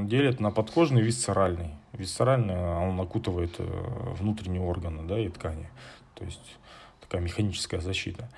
делят 0.03 0.41
на 0.41 0.51
подкожный 0.51 1.01
и 1.01 1.05
висцеральный. 1.05 1.71
Висцеральный, 1.93 2.57
он 2.57 3.01
окутывает 3.01 3.55
э, 3.59 3.65
внутренние 4.19 4.61
органы 4.61 5.05
да, 5.05 5.19
и 5.19 5.29
ткани. 5.29 5.71
То 6.15 6.25
есть, 6.25 6.59
такая 7.01 7.23
механическая 7.23 7.81
защита. 7.81 8.29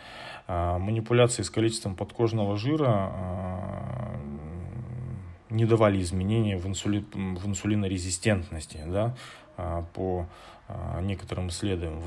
А 0.47 0.79
манипуляции 0.79 1.43
с 1.43 1.51
количеством 1.51 1.97
подкожного 1.97 2.57
жира 2.57 3.11
не 5.51 5.65
давали 5.65 6.01
изменения 6.01 6.57
в, 6.57 6.67
инсули... 6.67 7.05
в 7.13 7.47
инсулинорезистентности 7.47 8.81
да, 8.87 9.17
а, 9.57 9.85
по 9.95 10.27
некоторым 11.03 11.49
исследованиям, 11.49 12.03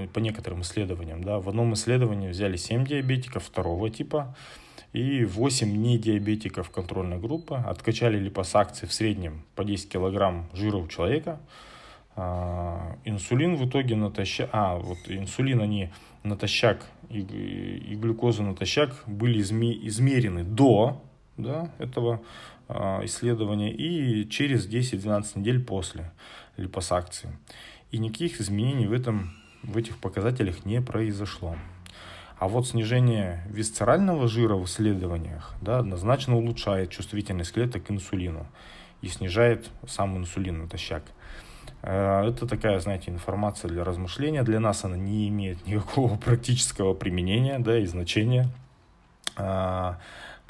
э, 0.00 0.08
по 0.08 0.18
некоторым 0.18 0.62
исследованиям. 0.62 1.22
Да. 1.22 1.38
В 1.38 1.48
одном 1.48 1.74
исследовании 1.74 2.28
взяли 2.28 2.56
7 2.56 2.84
диабетиков 2.84 3.44
второго 3.44 3.88
типа, 3.88 4.34
и 4.92 5.24
8 5.24 5.70
недиабетиков 5.70 6.70
контрольной 6.70 7.18
группы 7.18 7.54
откачали 7.54 8.18
липосакции 8.18 8.86
в 8.86 8.92
среднем 8.92 9.44
по 9.54 9.64
10 9.64 9.88
килограмм 9.88 10.48
жира 10.52 10.78
у 10.78 10.88
человека. 10.88 11.40
А, 12.16 12.96
инсулин 13.04 13.56
в 13.56 13.68
итоге 13.68 13.94
натощак, 13.94 14.50
а 14.52 14.76
вот 14.76 14.98
инсулин 15.06 15.60
они 15.60 15.90
натощак 16.24 16.84
и, 17.08 17.20
и 17.20 17.94
глюкозу 17.94 18.42
натощак 18.42 19.04
были 19.06 19.40
изме, 19.40 19.72
измерены 19.86 20.42
до 20.42 21.00
да, 21.36 21.70
этого 21.78 22.14
а, 22.14 22.20
исследования 23.04 23.72
и 23.72 24.28
через 24.28 24.68
10-12 24.68 25.38
недель 25.38 25.64
после 25.64 26.12
липосакции. 26.56 27.36
И 27.90 27.98
никаких 27.98 28.40
изменений 28.40 28.86
в, 28.86 28.92
этом, 28.92 29.32
в 29.62 29.76
этих 29.76 29.98
показателях 29.98 30.64
не 30.64 30.80
произошло. 30.80 31.56
А 32.38 32.48
вот 32.48 32.66
снижение 32.66 33.44
висцерального 33.50 34.26
жира 34.26 34.54
в 34.54 34.64
исследованиях 34.64 35.54
да, 35.60 35.78
однозначно 35.78 36.36
улучшает 36.36 36.90
чувствительность 36.90 37.52
клеток 37.52 37.84
к 37.84 37.90
инсулину 37.90 38.46
и 39.02 39.08
снижает 39.08 39.70
сам 39.86 40.16
инсулин 40.16 40.62
натощак. 40.62 41.02
Э, 41.82 42.26
это 42.26 42.46
такая, 42.46 42.80
знаете, 42.80 43.10
информация 43.10 43.68
для 43.68 43.84
размышления. 43.84 44.42
Для 44.42 44.60
нас 44.60 44.84
она 44.84 44.96
не 44.96 45.28
имеет 45.28 45.66
никакого 45.66 46.16
практического 46.16 46.94
применения 46.94 47.58
да, 47.58 47.78
и 47.78 47.84
значения. 47.84 48.48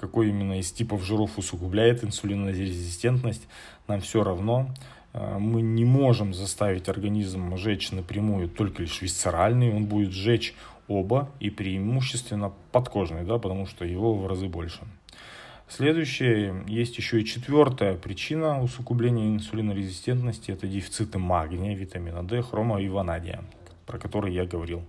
Какой 0.00 0.30
именно 0.30 0.58
из 0.58 0.72
типов 0.72 1.04
жиров 1.04 1.36
усугубляет 1.36 2.02
инсулинорезистентность, 2.02 3.46
нам 3.86 4.00
все 4.00 4.24
равно. 4.24 4.70
э, 5.12 5.36
мы 5.38 5.60
не 5.60 5.84
можем 5.84 6.32
заставить 6.32 6.88
организм 6.88 7.54
сжечь 7.58 7.92
напрямую 7.92 8.48
только 8.48 8.80
лишь 8.80 9.02
висцеральный, 9.02 9.74
он 9.74 9.84
будет 9.84 10.12
сжечь 10.12 10.54
оба 10.88 11.28
и 11.38 11.50
преимущественно 11.50 12.50
подкожный, 12.72 13.24
да, 13.24 13.36
потому 13.36 13.66
что 13.66 13.84
его 13.84 14.14
в 14.14 14.26
разы 14.26 14.48
больше. 14.48 14.80
Следующее, 15.68 16.64
есть 16.66 16.96
еще 16.96 17.20
и 17.20 17.24
четвертая 17.26 17.94
причина 17.94 18.62
усугубления 18.62 19.28
инсулинорезистентности, 19.28 20.50
это 20.50 20.66
дефициты 20.66 21.18
магния, 21.18 21.76
витамина 21.76 22.22
D, 22.22 22.40
хрома 22.40 22.80
и 22.80 22.88
ванадия, 22.88 23.44
про 23.84 23.98
которые 23.98 24.34
я 24.34 24.46
говорил. 24.46 24.82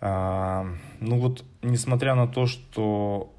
А, 0.00 0.66
ну 1.00 1.18
вот, 1.18 1.44
несмотря 1.62 2.14
на 2.14 2.26
то, 2.26 2.46
что 2.46 3.32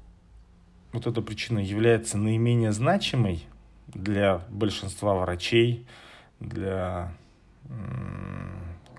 вот 0.92 1.06
эта 1.06 1.20
причина 1.22 1.58
является 1.58 2.18
наименее 2.18 2.72
значимой 2.72 3.44
для 3.88 4.42
большинства 4.48 5.14
врачей, 5.14 5.86
для, 6.40 7.12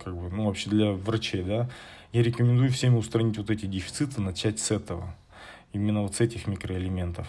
как 0.03 0.15
бы, 0.15 0.29
ну 0.29 0.45
вообще 0.45 0.69
для 0.69 0.91
врачей, 0.91 1.43
да, 1.43 1.69
я 2.11 2.23
рекомендую 2.23 2.71
всем 2.71 2.95
устранить 2.95 3.37
вот 3.37 3.49
эти 3.49 3.65
дефициты, 3.65 4.21
начать 4.21 4.59
с 4.59 4.71
этого 4.71 5.15
именно 5.73 6.01
вот 6.01 6.15
с 6.15 6.21
этих 6.21 6.47
микроэлементов, 6.47 7.27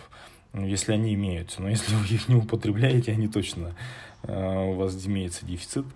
если 0.55 0.93
они 0.93 1.15
имеются. 1.15 1.63
Но 1.63 1.69
если 1.69 1.95
вы 1.95 2.07
их 2.07 2.29
не 2.29 2.35
употребляете, 2.35 3.13
они 3.13 3.29
точно 3.29 3.75
э, 4.23 4.71
у 4.71 4.75
вас 4.75 5.07
имеется 5.07 5.47
дефицит. 5.47 5.87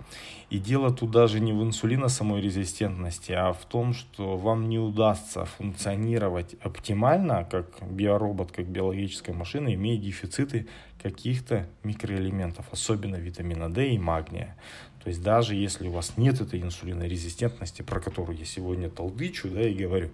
И 0.51 0.59
дело 0.59 0.93
тут 0.93 1.11
даже 1.11 1.41
не 1.41 1.53
в 1.53 1.63
инсулина 1.63 2.09
самой 2.09 2.41
резистентности, 2.41 3.33
а 3.33 3.53
в 3.53 3.65
том, 3.65 3.93
что 3.95 4.37
вам 4.37 4.69
не 4.69 4.79
удастся 4.79 5.47
функционировать 5.47 6.55
оптимально, 6.61 7.49
как 7.51 7.67
биоробот, 7.83 8.53
как 8.53 8.67
биологическая 8.67 9.35
машина, 9.35 9.75
имея 9.75 9.99
дефициты 9.99 10.69
каких-то 11.03 11.67
микроэлементов, 11.83 12.67
особенно 12.71 13.17
витамина 13.17 13.73
D 13.73 13.91
и 13.91 13.99
магния. 13.99 14.57
То 15.03 15.09
есть 15.09 15.23
даже 15.23 15.55
если 15.55 15.89
у 15.89 15.91
вас 15.91 16.15
нет 16.17 16.41
этой 16.41 16.63
инсулинорезистентности, 16.63 17.83
про 17.83 18.01
которую 18.01 18.39
я 18.39 18.47
сегодня 18.47 18.89
толдычу 18.89 19.49
да, 19.49 19.61
и 19.69 19.75
говорю, 19.75 20.11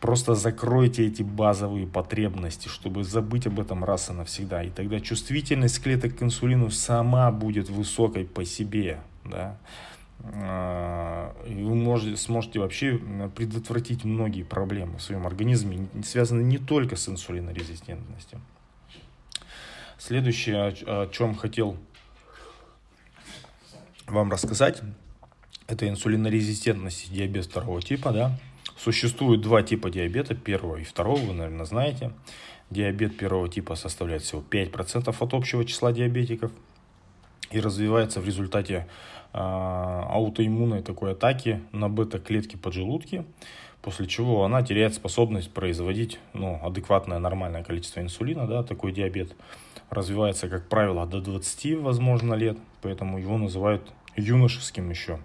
Просто 0.00 0.34
закройте 0.34 1.06
эти 1.06 1.22
базовые 1.22 1.86
потребности, 1.86 2.68
чтобы 2.68 3.04
забыть 3.04 3.46
об 3.46 3.58
этом 3.58 3.84
раз 3.84 4.10
и 4.10 4.12
навсегда. 4.12 4.62
И 4.62 4.70
тогда 4.70 5.00
чувствительность 5.00 5.82
клеток 5.82 6.18
к 6.18 6.22
инсулину 6.22 6.70
сама 6.70 7.30
будет 7.30 7.70
высокой 7.70 8.26
по 8.26 8.44
себе. 8.44 9.00
Да? 9.24 9.56
А, 10.22 11.34
и 11.46 11.62
вы 11.62 11.74
можете, 11.74 12.16
сможете 12.16 12.60
вообще 12.60 13.00
предотвратить 13.34 14.04
многие 14.04 14.42
проблемы 14.42 14.98
в 14.98 15.02
своем 15.02 15.26
организме, 15.26 15.88
связанные 16.04 16.44
не 16.44 16.58
только 16.58 16.96
с 16.96 17.08
инсулинорезистентностью. 17.08 18.40
Следующее, 19.98 20.74
о 20.86 21.08
чем 21.08 21.34
хотел 21.34 21.76
вам 24.06 24.30
рассказать, 24.30 24.82
это 25.66 25.88
инсулинорезистентность 25.88 27.06
и 27.06 27.14
диабет 27.14 27.46
второго 27.46 27.80
типа. 27.80 28.12
Да? 28.12 28.38
Существует 28.76 29.40
два 29.40 29.62
типа 29.62 29.90
диабета, 29.90 30.34
первого 30.34 30.76
и 30.76 30.84
второго, 30.84 31.20
вы, 31.20 31.32
наверное, 31.32 31.64
знаете. 31.64 32.12
Диабет 32.70 33.16
первого 33.16 33.48
типа 33.48 33.76
составляет 33.76 34.22
всего 34.22 34.42
5% 34.48 35.14
от 35.18 35.34
общего 35.34 35.64
числа 35.64 35.92
диабетиков 35.92 36.50
и 37.50 37.60
развивается 37.60 38.20
в 38.20 38.26
результате 38.26 38.86
э, 39.32 39.38
аутоиммунной 39.38 40.82
такой 40.82 41.12
атаки 41.12 41.60
на 41.72 41.88
бета-клетки 41.88 42.56
поджелудки, 42.56 43.24
после 43.80 44.06
чего 44.06 44.44
она 44.44 44.62
теряет 44.62 44.94
способность 44.94 45.52
производить 45.52 46.18
ну, 46.32 46.58
адекватное 46.62 47.18
нормальное 47.18 47.62
количество 47.62 48.00
инсулина, 48.00 48.48
да, 48.48 48.62
такой 48.62 48.92
диабет 48.92 49.36
развивается, 49.90 50.48
как 50.48 50.68
правило, 50.68 51.06
до 51.06 51.20
20, 51.20 51.78
возможно, 51.80 52.34
лет, 52.34 52.58
поэтому 52.82 53.18
его 53.18 53.38
называют 53.38 53.92
юношеским 54.16 54.90
еще. 54.90 55.20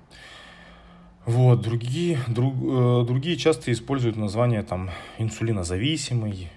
Вот, 1.29 1.61
другие, 1.61 2.17
друг, 2.27 2.55
э, 2.55 3.05
другие 3.05 3.37
часто 3.37 3.71
используют 3.71 4.17
название 4.17 4.63
там 4.63 4.89
инсулинозависимый, 5.19 6.49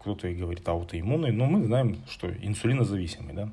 кто-то 0.00 0.28
и 0.28 0.34
говорит 0.34 0.66
аутоиммунный, 0.66 1.30
но 1.30 1.44
мы 1.44 1.62
знаем, 1.62 1.98
что 2.08 2.30
инсулинозависимый, 2.30 3.34
да. 3.34 3.50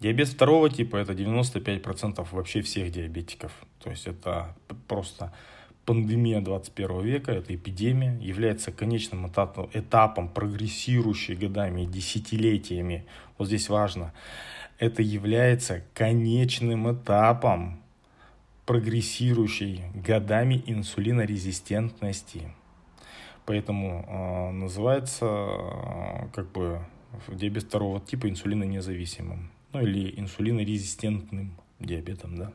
Диабет 0.00 0.28
второго 0.28 0.70
типа 0.70 0.96
это 0.96 1.12
95% 1.12 2.26
вообще 2.32 2.62
всех 2.62 2.90
диабетиков. 2.90 3.52
То 3.84 3.90
есть 3.90 4.06
это 4.06 4.56
просто 4.86 5.30
пандемия 5.84 6.40
21 6.40 7.02
века, 7.02 7.32
это 7.32 7.54
эпидемия, 7.54 8.18
является 8.22 8.72
конечным 8.72 9.28
этапом, 9.28 9.68
этапом 9.74 10.30
прогрессирующей 10.30 11.34
годами 11.34 11.82
и 11.82 11.86
десятилетиями. 11.86 13.04
Вот 13.36 13.48
здесь 13.48 13.68
важно. 13.68 14.14
Это 14.78 15.02
является 15.02 15.82
конечным 15.92 16.90
этапом 16.90 17.82
прогрессирующей 18.68 19.80
годами 19.94 20.62
инсулинорезистентности. 20.66 22.52
Поэтому 23.46 24.04
э, 24.06 24.50
называется 24.52 25.24
э, 25.24 26.28
как 26.34 26.52
бы 26.52 26.80
диабет 27.28 27.62
второго 27.62 27.98
типа 27.98 28.28
инсулинонезависимым. 28.28 29.50
Ну 29.72 29.80
или 29.80 30.20
инсулинорезистентным 30.20 31.56
диабетом. 31.80 32.36
Да. 32.36 32.52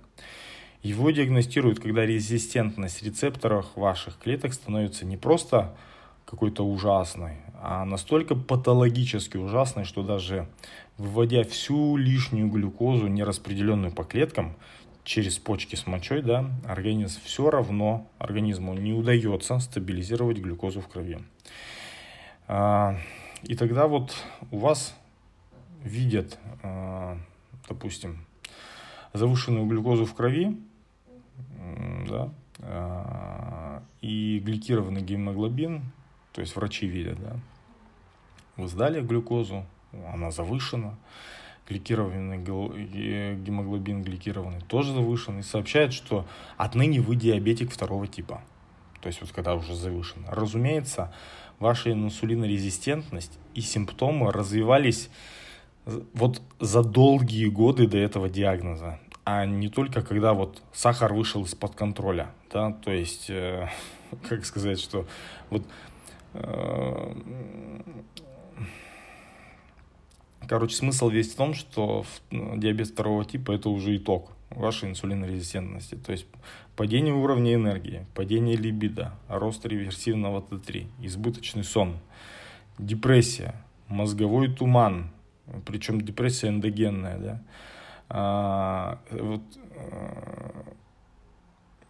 Его 0.84 1.10
диагностируют, 1.10 1.80
когда 1.80 2.06
резистентность 2.06 3.02
рецепторов 3.02 3.66
ваших 3.76 4.20
клеток 4.20 4.54
становится 4.54 5.08
не 5.08 5.18
просто 5.18 5.76
какой-то 6.26 6.64
ужасной, 6.64 7.38
а 7.60 7.86
настолько 7.86 8.36
патологически 8.36 9.38
ужасной, 9.38 9.86
что 9.86 10.04
даже 10.04 10.48
выводя 10.98 11.44
всю 11.44 11.98
лишнюю 11.98 12.50
глюкозу, 12.50 13.08
нераспределенную 13.08 13.92
по 13.92 14.04
клеткам, 14.04 14.56
через 15.04 15.38
почки 15.38 15.76
с 15.76 15.86
мочой, 15.86 16.22
да, 16.22 16.50
организм 16.66 17.20
все 17.24 17.50
равно, 17.50 18.08
организму 18.20 18.74
не 18.74 18.94
удается 18.94 19.60
стабилизировать 19.60 20.38
глюкозу 20.38 20.82
в 20.82 20.88
крови. 20.88 21.20
А, 22.48 22.98
и 23.44 23.56
тогда 23.56 23.88
вот 23.88 24.16
у 24.52 24.58
вас 24.58 24.96
видят, 25.84 26.40
а, 26.62 27.18
допустим, 27.68 28.26
завышенную 29.14 29.66
глюкозу 29.66 30.06
в 30.06 30.14
крови, 30.14 30.58
да, 32.08 32.30
а, 32.60 33.84
и 34.02 34.40
гликированный 34.40 35.02
гемоглобин, 35.02 35.84
то 36.32 36.42
есть 36.42 36.56
врачи 36.56 36.88
видят, 36.88 37.20
да, 37.22 37.36
вы 38.56 38.68
сдали 38.68 39.02
глюкозу, 39.02 39.66
она 40.14 40.32
завышена, 40.32 40.96
гликированный 41.68 42.38
гемоглобин 43.36 44.04
гликированный 44.04 44.62
тоже 44.62 44.94
завышен 44.94 45.40
и 45.40 45.44
сообщает, 45.44 45.94
что 45.94 46.26
отныне 46.58 47.02
вы 47.02 47.16
диабетик 47.16 47.72
второго 47.72 48.08
типа. 48.08 48.42
То 49.02 49.08
есть 49.08 49.22
вот 49.22 49.32
когда 49.32 49.56
уже 49.56 49.76
завышен. 49.76 50.26
Разумеется, 50.28 51.14
ваша 51.60 51.92
инсулинорезистентность 51.92 53.38
и 53.54 53.62
симптомы 53.62 54.32
развивались 54.32 55.10
вот 56.14 56.42
за 56.60 56.84
долгие 56.84 57.48
годы 57.48 57.88
до 57.88 57.98
этого 57.98 58.30
диагноза, 58.30 59.00
а 59.26 59.46
не 59.46 59.70
только 59.70 60.02
когда 60.02 60.34
вот 60.34 60.62
сахар 60.74 61.14
вышел 61.14 61.44
из-под 61.44 61.76
контроля, 61.76 62.32
да, 62.52 62.72
то 62.72 62.92
есть, 62.92 63.30
э, 63.30 63.68
как 64.30 64.46
сказать, 64.46 64.80
что 64.80 65.06
вот 65.50 65.64
э, 66.34 67.14
Короче, 70.48 70.76
смысл 70.76 71.10
весь 71.10 71.34
в 71.34 71.36
том, 71.36 71.54
что 71.54 72.06
ну, 72.32 72.58
диабет 72.58 72.88
второго 72.88 73.24
типа 73.26 73.54
это 73.54 73.70
уже 73.70 73.96
итог 73.96 74.32
вашей 74.50 74.90
инсулинорезистентности. 74.90 75.96
То 75.96 76.12
есть 76.12 76.26
падение 76.76 77.14
уровня 77.14 77.54
энергии, 77.54 78.06
падение 78.14 78.56
либидо, 78.56 79.14
рост 79.28 79.66
реверсивного 79.66 80.42
Т3, 80.42 80.88
избыточный 81.02 81.64
сон, 81.64 81.98
депрессия, 82.78 83.56
мозговой 83.88 84.54
туман, 84.54 85.12
причем 85.66 86.02
депрессия 86.02 86.50
эндогенная, 86.50 87.18
да, 87.18 87.42
а, 88.10 89.00
вот, 89.12 89.42
а, 89.76 90.66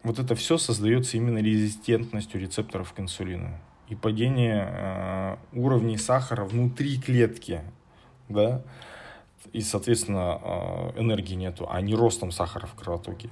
вот 0.03 0.19
это 0.19 0.35
все 0.35 0.57
создается 0.57 1.17
именно 1.17 1.39
резистентностью 1.39 2.39
рецепторов 2.39 2.93
к 2.93 2.99
инсулину 2.99 3.49
и 3.89 3.95
падение 3.95 4.67
а, 4.69 5.39
уровней 5.53 5.97
сахара 5.97 6.45
внутри 6.45 6.99
клетки 6.99 7.61
да, 8.29 8.61
и, 9.51 9.61
соответственно, 9.61 10.39
а, 10.41 10.93
энергии 10.97 11.35
нету, 11.35 11.67
а 11.69 11.81
не 11.81 11.95
ростом 11.95 12.31
сахара 12.31 12.65
в 12.65 12.73
кровотоке. 12.75 13.29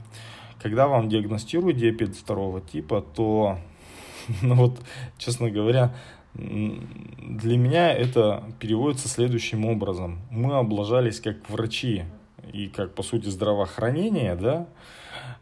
Когда 0.62 0.88
вам 0.88 1.10
диагностируют 1.10 1.78
диабет 1.78 2.16
второго 2.16 2.62
типа, 2.62 3.02
то, 3.02 3.58
ну 4.42 4.56
вот, 4.56 4.80
честно 5.18 5.50
говоря, 5.50 5.94
для 6.34 7.58
меня 7.58 7.92
это 7.92 8.44
переводится 8.60 9.10
следующим 9.10 9.66
образом. 9.66 10.20
Мы 10.30 10.56
облажались 10.56 11.20
как 11.20 11.50
врачи 11.50 12.06
и 12.54 12.68
как, 12.68 12.94
по 12.94 13.04
сути, 13.04 13.28
здравоохранение, 13.28 14.36
да, 14.36 14.68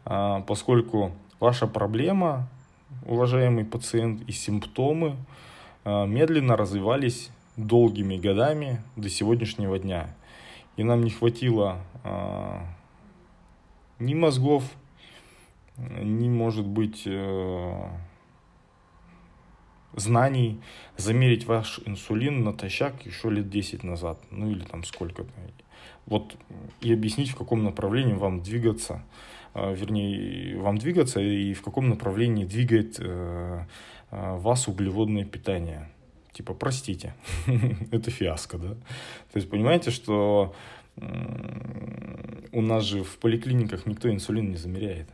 а, 0.04 0.40
поскольку 0.42 1.12
ваша 1.38 1.66
проблема, 1.66 2.48
уважаемый 3.06 3.64
пациент, 3.64 4.22
и 4.28 4.32
симптомы 4.32 5.16
а, 5.84 6.06
медленно 6.06 6.56
развивались 6.56 7.30
долгими 7.56 8.16
годами 8.16 8.82
до 8.96 9.08
сегодняшнего 9.08 9.78
дня. 9.78 10.14
и 10.76 10.82
нам 10.82 11.02
не 11.02 11.10
хватило 11.10 11.84
а, 12.04 12.64
ни 13.98 14.14
мозгов, 14.14 14.64
ни, 15.76 16.28
может 16.28 16.66
быть, 16.66 17.02
э, 17.06 17.88
знаний 19.94 20.60
замерить 20.96 21.46
ваш 21.46 21.80
инсулин 21.84 22.44
натощак 22.44 23.06
еще 23.06 23.30
лет 23.30 23.48
10 23.48 23.82
назад, 23.82 24.18
ну 24.30 24.50
или 24.50 24.64
там 24.64 24.84
сколько-то. 24.84 25.30
Вот 26.06 26.36
и 26.80 26.92
объяснить, 26.92 27.30
в 27.30 27.36
каком 27.36 27.62
направлении 27.62 28.14
вам 28.14 28.42
двигаться, 28.42 29.02
э, 29.54 29.74
вернее, 29.74 30.58
вам 30.58 30.78
двигаться 30.78 31.20
и 31.20 31.54
в 31.54 31.62
каком 31.62 31.88
направлении 31.88 32.44
двигает 32.44 32.96
э, 32.98 33.64
вас 34.10 34.68
углеводное 34.68 35.24
питание. 35.24 35.88
Типа, 36.32 36.54
простите, 36.54 37.14
это 37.90 38.10
фиаско, 38.10 38.58
да? 38.58 38.74
То 38.74 39.36
есть, 39.36 39.50
понимаете, 39.50 39.90
что 39.90 40.54
у 42.52 42.60
нас 42.60 42.84
же 42.84 43.02
в 43.04 43.18
поликлиниках 43.18 43.86
никто 43.86 44.10
инсулин 44.10 44.50
не 44.50 44.56
замеряет. 44.56 45.08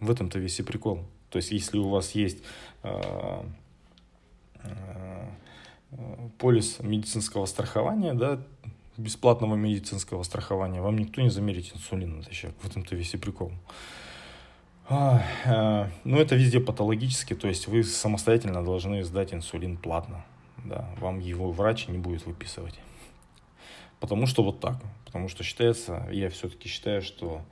В 0.00 0.10
этом-то 0.10 0.38
весь 0.38 0.58
и 0.58 0.62
прикол. 0.62 1.04
То 1.30 1.36
есть, 1.36 1.52
если 1.52 1.78
у 1.78 1.88
вас 1.88 2.12
есть 2.12 2.38
э, 2.82 3.42
э, 4.64 5.26
полис 6.38 6.80
медицинского 6.80 7.46
страхования, 7.46 8.14
да, 8.14 8.42
бесплатного 8.96 9.54
медицинского 9.54 10.22
страхования, 10.22 10.80
вам 10.80 10.98
никто 10.98 11.20
не 11.20 11.30
замерит 11.30 11.72
инсулин 11.74 12.18
натощак. 12.18 12.52
В 12.62 12.66
этом-то 12.66 12.96
весь 12.96 13.14
и 13.14 13.16
прикол. 13.16 13.52
Э, 13.52 14.09
ну, 16.04 16.18
это 16.18 16.34
везде 16.34 16.60
патологически, 16.60 17.34
то 17.34 17.48
есть 17.48 17.68
вы 17.68 17.84
самостоятельно 17.84 18.64
должны 18.64 19.04
сдать 19.04 19.32
инсулин 19.32 19.76
платно. 19.76 20.24
Да, 20.64 20.90
вам 20.98 21.20
его 21.20 21.50
врач 21.52 21.88
не 21.88 21.98
будет 21.98 22.26
выписывать. 22.26 22.78
Потому 24.00 24.26
что 24.26 24.42
вот 24.42 24.60
так. 24.60 24.76
Потому 25.04 25.28
что 25.28 25.44
считается, 25.44 26.06
я 26.10 26.28
все-таки 26.30 26.68
считаю, 26.68 27.02
что 27.02 27.42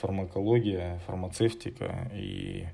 фармакология, 0.00 1.00
фармацевтика 1.06 2.10
и 2.14 2.66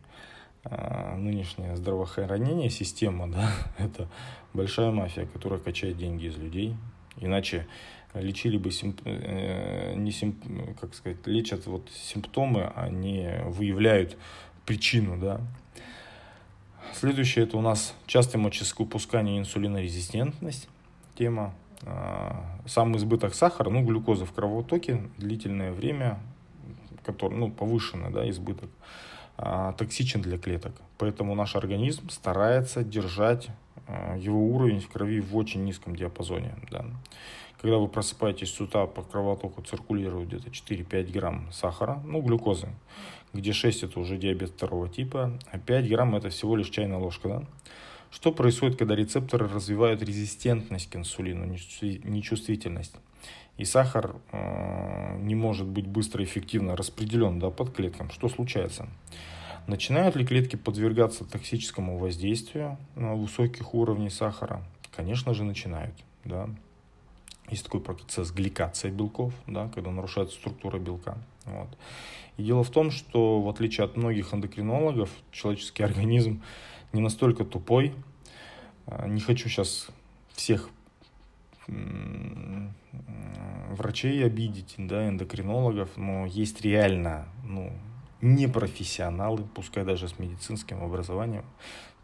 э, 0.65 1.17
нынешнее 1.17 1.77
здравоохранение, 1.77 2.71
система, 2.71 3.29
да, 3.33 3.51
это 3.79 4.09
большая 4.53 4.91
мафия, 4.91 5.27
которая 5.27 5.59
качает 5.59 5.97
деньги 5.97 6.27
из 6.27 6.37
людей. 6.37 6.77
Иначе 7.19 7.67
лечили 8.15 8.57
бы 8.59 8.71
симп... 8.71 9.01
э, 9.05 9.95
не 9.95 10.11
симп... 10.13 10.37
как 10.81 10.95
сказать, 10.95 11.27
лечат 11.27 11.67
вот 11.67 11.91
симптомы, 11.91 12.73
а 12.75 12.89
не 12.89 13.43
выявляют 13.47 14.17
причину, 14.65 15.19
да. 15.19 15.41
Следующее 16.95 17.45
это 17.45 17.59
у 17.59 17.61
нас 17.61 17.95
частое 18.07 18.41
мочеиспускание 18.41 19.37
и 19.37 19.39
инсулинорезистентность 19.41 20.69
тема. 21.15 21.55
А, 21.83 22.59
сам 22.67 22.97
избыток 22.97 23.35
сахара, 23.35 23.71
ну, 23.71 23.85
глюкозы 23.85 24.25
в 24.25 24.33
кровотоке 24.33 25.03
длительное 25.19 25.73
время, 25.73 26.19
который, 27.05 27.37
ну, 27.37 27.51
повышенный, 27.51 28.11
да, 28.11 28.29
избыток, 28.31 28.71
а, 29.37 29.73
токсичен 29.75 30.23
для 30.23 30.39
клеток. 30.39 30.75
Поэтому 30.99 31.35
наш 31.35 31.55
организм 31.55 32.09
старается 32.09 32.83
держать 32.83 33.49
а, 33.87 34.17
его 34.17 34.43
уровень 34.43 34.81
в 34.81 34.89
крови 34.89 35.21
в 35.21 35.37
очень 35.37 35.65
низком 35.65 35.95
диапазоне. 35.95 36.55
Да. 36.71 36.87
Когда 37.61 37.79
вы 37.79 37.89
просыпаетесь 37.89 38.53
с 38.53 38.61
утра, 38.61 38.87
по 38.87 39.03
кровотоку 39.03 39.63
циркулирует 39.63 40.29
где-то 40.29 40.51
4-5 40.51 41.13
грамм 41.13 41.53
сахара, 41.53 42.03
ну, 42.05 42.21
глюкозы, 42.21 42.69
где 43.33 43.53
6 43.53 43.85
это 43.85 44.01
уже 44.01 44.19
диабет 44.19 44.51
второго 44.51 44.89
типа, 44.89 45.39
а 45.51 45.59
5 45.59 45.89
грамм 45.89 46.15
это 46.17 46.29
всего 46.29 46.57
лишь 46.57 46.69
чайная 46.69 46.99
ложка. 46.99 47.29
Да. 47.29 47.43
Что 48.11 48.33
происходит, 48.33 48.79
когда 48.79 48.95
рецепторы 48.95 49.49
развивают 49.49 50.03
резистентность 50.03 50.89
к 50.89 50.97
инсулину, 50.97 51.45
нечувствительность? 51.45 52.95
И 53.59 53.65
сахар 53.65 54.17
э, 54.33 55.19
не 55.21 55.35
может 55.35 55.67
быть 55.67 55.87
быстро 55.87 56.23
и 56.23 56.27
эффективно 56.27 56.77
распределен 56.77 57.39
да, 57.39 57.51
под 57.51 57.75
клеткам. 57.75 58.11
Что 58.11 58.29
случается? 58.29 58.87
Начинают 59.67 60.15
ли 60.15 60.25
клетки 60.25 60.57
подвергаться 60.57 61.25
токсическому 61.25 61.99
воздействию 61.99 62.79
на 62.95 63.15
высоких 63.15 63.75
уровней 63.75 64.11
сахара? 64.11 64.63
Конечно 64.95 65.35
же, 65.35 65.45
начинают. 65.45 65.95
Да. 66.25 66.49
Есть 67.51 67.65
такой 67.65 67.81
процесс 67.81 68.33
гликация 68.33 68.91
белков, 68.91 69.33
да, 69.47 69.69
когда 69.75 69.91
нарушается 69.91 70.37
структура 70.37 70.79
белка. 70.79 71.17
Вот. 71.45 71.69
И 72.37 72.43
дело 72.43 72.65
в 72.65 72.71
том, 72.71 72.91
что 72.91 73.41
в 73.41 73.49
отличие 73.49 73.85
от 73.85 73.97
многих 73.97 74.35
эндокринологов, 74.35 75.11
человеческий 75.31 75.83
организм 75.85 76.43
не 76.93 77.01
настолько 77.01 77.45
тупой. 77.45 77.95
А, 78.87 79.07
не 79.07 79.21
хочу 79.21 79.49
сейчас 79.49 79.89
всех 80.35 80.71
врачей 83.71 84.25
обидеть, 84.25 84.75
да, 84.79 85.09
эндокринологов, 85.09 85.97
но 85.97 86.27
есть 86.27 86.61
реально, 86.61 87.27
ну, 87.45 87.73
непрофессионалы, 88.21 89.45
пускай 89.55 89.85
даже 89.85 90.09
с 90.09 90.19
медицинским 90.19 90.83
образованием. 90.83 91.45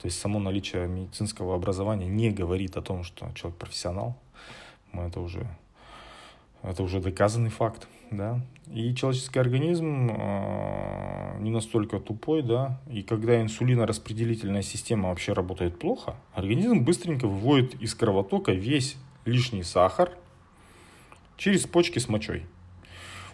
То 0.00 0.06
есть 0.06 0.18
само 0.20 0.40
наличие 0.40 0.88
медицинского 0.88 1.54
образования 1.54 2.08
не 2.08 2.30
говорит 2.30 2.76
о 2.76 2.82
том, 2.82 3.04
что 3.04 3.30
человек 3.34 3.58
профессионал. 3.58 4.18
Это 4.92 5.20
уже, 5.20 5.46
это 6.62 6.82
уже 6.82 7.00
доказанный 7.00 7.50
факт 7.50 7.88
да, 8.16 8.40
и 8.72 8.94
человеческий 8.94 9.38
организм 9.38 10.10
э, 10.10 11.38
не 11.40 11.50
настолько 11.50 11.98
тупой, 11.98 12.42
да, 12.42 12.80
и 12.90 13.02
когда 13.02 13.40
инсулинораспределительная 13.40 14.62
система 14.62 15.08
вообще 15.08 15.32
работает 15.32 15.78
плохо, 15.78 16.16
организм 16.34 16.84
быстренько 16.84 17.26
выводит 17.26 17.74
из 17.80 17.94
кровотока 17.94 18.52
весь 18.52 18.96
лишний 19.24 19.62
сахар 19.62 20.12
через 21.36 21.66
почки 21.66 21.98
с 21.98 22.08
мочой. 22.08 22.46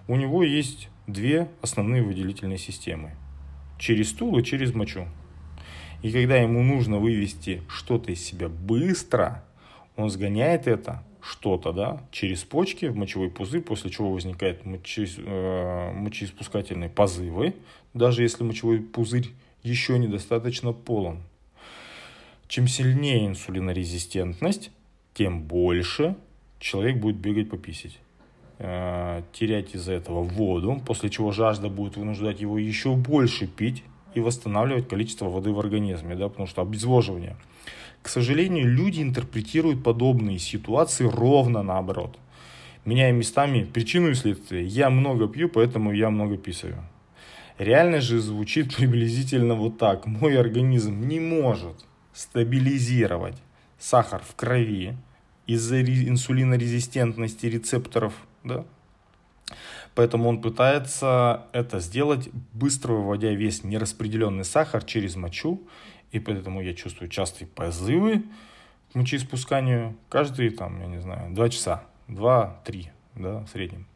У 0.06 0.16
него 0.16 0.42
есть 0.42 0.88
две 1.06 1.48
основные 1.60 2.02
выделительные 2.02 2.58
системы. 2.58 3.14
Через 3.78 4.10
стул 4.10 4.38
и 4.38 4.44
через 4.44 4.74
мочу. 4.74 5.06
И 6.02 6.10
когда 6.10 6.36
ему 6.36 6.62
нужно 6.62 6.98
вывести 6.98 7.62
что-то 7.68 8.12
из 8.12 8.24
себя 8.24 8.48
быстро, 8.48 9.44
он 9.96 10.10
сгоняет 10.10 10.66
это 10.66 11.02
что-то, 11.28 11.72
да, 11.72 12.02
через 12.10 12.42
почки 12.42 12.86
в 12.86 12.96
мочевой 12.96 13.30
пузырь, 13.30 13.60
после 13.60 13.90
чего 13.90 14.10
возникают 14.12 14.62
э, 14.64 15.92
мочеиспускательные 15.92 16.88
позывы, 16.88 17.54
даже 17.92 18.22
если 18.22 18.44
мочевой 18.44 18.80
пузырь 18.80 19.28
еще 19.62 19.98
недостаточно 19.98 20.72
полон. 20.72 21.18
Чем 22.46 22.66
сильнее 22.66 23.26
инсулинорезистентность, 23.26 24.70
тем 25.12 25.42
больше 25.42 26.16
человек 26.60 26.96
будет 26.96 27.16
бегать 27.16 27.50
пописить 27.50 27.98
э, 28.58 29.22
терять 29.32 29.74
из-за 29.74 29.92
этого 29.92 30.22
воду, 30.22 30.80
после 30.86 31.10
чего 31.10 31.30
жажда 31.30 31.68
будет 31.68 31.98
вынуждать 31.98 32.40
его 32.40 32.58
еще 32.58 32.94
больше 32.94 33.46
пить 33.46 33.82
и 34.18 34.22
восстанавливать 34.22 34.88
количество 34.88 35.26
воды 35.26 35.52
в 35.52 35.58
организме, 35.58 36.14
да, 36.14 36.28
потому 36.28 36.46
что 36.46 36.62
обезвоживание– 36.62 37.36
к 38.02 38.08
сожалению, 38.08 38.66
люди 38.66 39.02
интерпретируют 39.02 39.82
подобные 39.82 40.38
ситуации 40.38 41.04
ровно 41.04 41.62
наоборот. 41.62 42.18
Меняя 42.84 43.12
местами 43.12 43.64
причину 43.64 44.10
и 44.10 44.14
следствие. 44.14 44.64
Я 44.64 44.88
много 44.88 45.28
пью, 45.28 45.48
поэтому 45.48 45.92
я 45.92 46.10
много 46.10 46.36
писаю. 46.36 46.82
Реально 47.58 48.00
же 48.00 48.20
звучит 48.20 48.74
приблизительно 48.76 49.54
вот 49.54 49.78
так. 49.78 50.06
Мой 50.06 50.38
организм 50.38 51.06
не 51.06 51.20
может 51.20 51.84
стабилизировать 52.14 53.36
сахар 53.78 54.22
в 54.26 54.34
крови 54.34 54.96
из-за 55.46 55.82
инсулинорезистентности 55.82 57.46
рецепторов, 57.46 58.14
да? 58.44 58.64
Поэтому 59.98 60.28
он 60.28 60.40
пытается 60.40 61.48
это 61.50 61.80
сделать, 61.80 62.28
быстро 62.52 62.92
выводя 62.92 63.32
весь 63.32 63.64
нераспределенный 63.64 64.44
сахар 64.44 64.84
через 64.84 65.16
мочу 65.16 65.60
и 66.12 66.20
поэтому 66.20 66.62
я 66.62 66.72
чувствую 66.72 67.08
частые 67.08 67.48
позывы 67.48 68.22
к 68.92 68.94
мочеиспусканию 68.94 69.96
каждые, 70.08 70.52
там, 70.52 70.80
я 70.80 70.86
не 70.86 71.00
знаю, 71.00 71.34
два 71.34 71.48
часа, 71.48 71.82
два-три, 72.06 72.92
да, 73.16 73.40
в 73.40 73.48
среднем. 73.48 73.86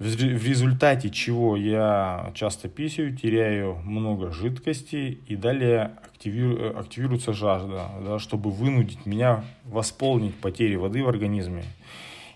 В 0.00 0.44
результате 0.44 1.10
чего 1.10 1.56
я 1.56 2.32
часто 2.34 2.68
писаю, 2.68 3.16
теряю 3.16 3.76
много 3.84 4.32
жидкости 4.32 5.20
и 5.28 5.36
далее 5.36 5.92
активиру, 6.02 6.76
активируется 6.76 7.32
жажда, 7.34 7.88
да, 8.04 8.18
чтобы 8.18 8.50
вынудить 8.50 9.06
меня 9.06 9.44
восполнить 9.62 10.34
потери 10.34 10.74
воды 10.74 11.04
в 11.04 11.08
организме. 11.08 11.62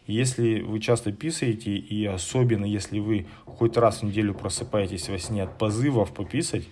Если 0.07 0.61
вы 0.61 0.81
часто 0.81 1.13
писаете, 1.13 1.77
и 1.77 2.05
особенно 2.05 2.67
если 2.67 2.99
вы 2.99 3.27
хоть 3.47 3.77
раз 3.77 4.01
в 4.01 4.03
неделю 4.05 4.35
просыпаетесь 4.35 5.09
во 5.09 5.19
сне 5.19 5.43
от 5.43 5.57
позывов 5.57 6.13
пописать, 6.13 6.65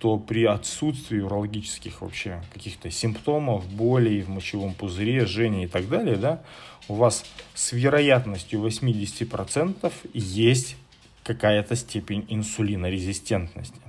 то 0.00 0.18
при 0.18 0.44
отсутствии 0.44 1.20
урологических 1.20 2.00
вообще 2.00 2.42
каких-то 2.52 2.90
симптомов, 2.90 3.70
болей 3.72 4.22
в 4.22 4.30
мочевом 4.30 4.74
пузыре, 4.74 5.26
жжения 5.26 5.66
и 5.66 5.68
так 5.68 5.88
далее, 5.88 6.16
да, 6.16 6.42
у 6.88 6.94
вас 6.94 7.24
с 7.54 7.70
вероятностью 7.70 8.60
80% 8.60 9.92
есть 10.12 10.76
какая-то 11.22 11.76
степень 11.76 12.26
инсулинорезистентности. 12.28 13.80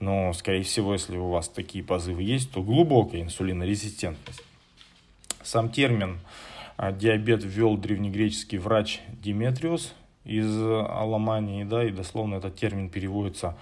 Но, 0.00 0.32
скорее 0.32 0.64
всего, 0.64 0.92
если 0.92 1.16
у 1.16 1.28
вас 1.28 1.48
такие 1.48 1.84
позывы 1.84 2.22
есть, 2.22 2.50
то 2.50 2.60
глубокая 2.60 3.22
инсулинорезистентность. 3.22 4.42
Сам 5.44 5.70
термин 5.70 6.18
диабет 6.78 7.42
ввел 7.44 7.76
древнегреческий 7.76 8.58
врач 8.58 9.00
Диметриус 9.22 9.94
из 10.24 10.56
Аламании, 10.60 11.64
да, 11.64 11.84
и 11.84 11.90
дословно 11.90 12.36
этот 12.36 12.56
термин 12.56 12.88
переводится 12.88 13.56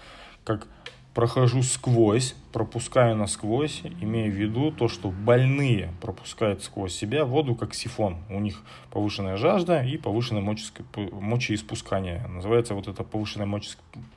как 0.45 0.69
прохожу 1.17 1.63
сквозь, 1.63 2.35
пропускаю 2.53 3.17
насквозь, 3.17 3.81
имея 4.03 4.31
в 4.31 4.35
виду 4.35 4.71
то, 4.71 4.87
что 4.87 5.11
больные 5.11 5.91
пропускают 6.03 6.63
сквозь 6.63 6.95
себя 6.95 7.25
воду 7.25 7.55
как 7.55 7.73
сифон. 7.73 8.19
У 8.29 8.39
них 8.39 8.63
повышенная 8.91 9.39
жажда 9.39 9.83
и 9.83 9.97
повышенное 9.97 10.43
мочеиспускание. 10.43 12.27
Называется 12.29 12.75
вот 12.75 12.87
это 12.87 13.03
повышенное 13.03 13.49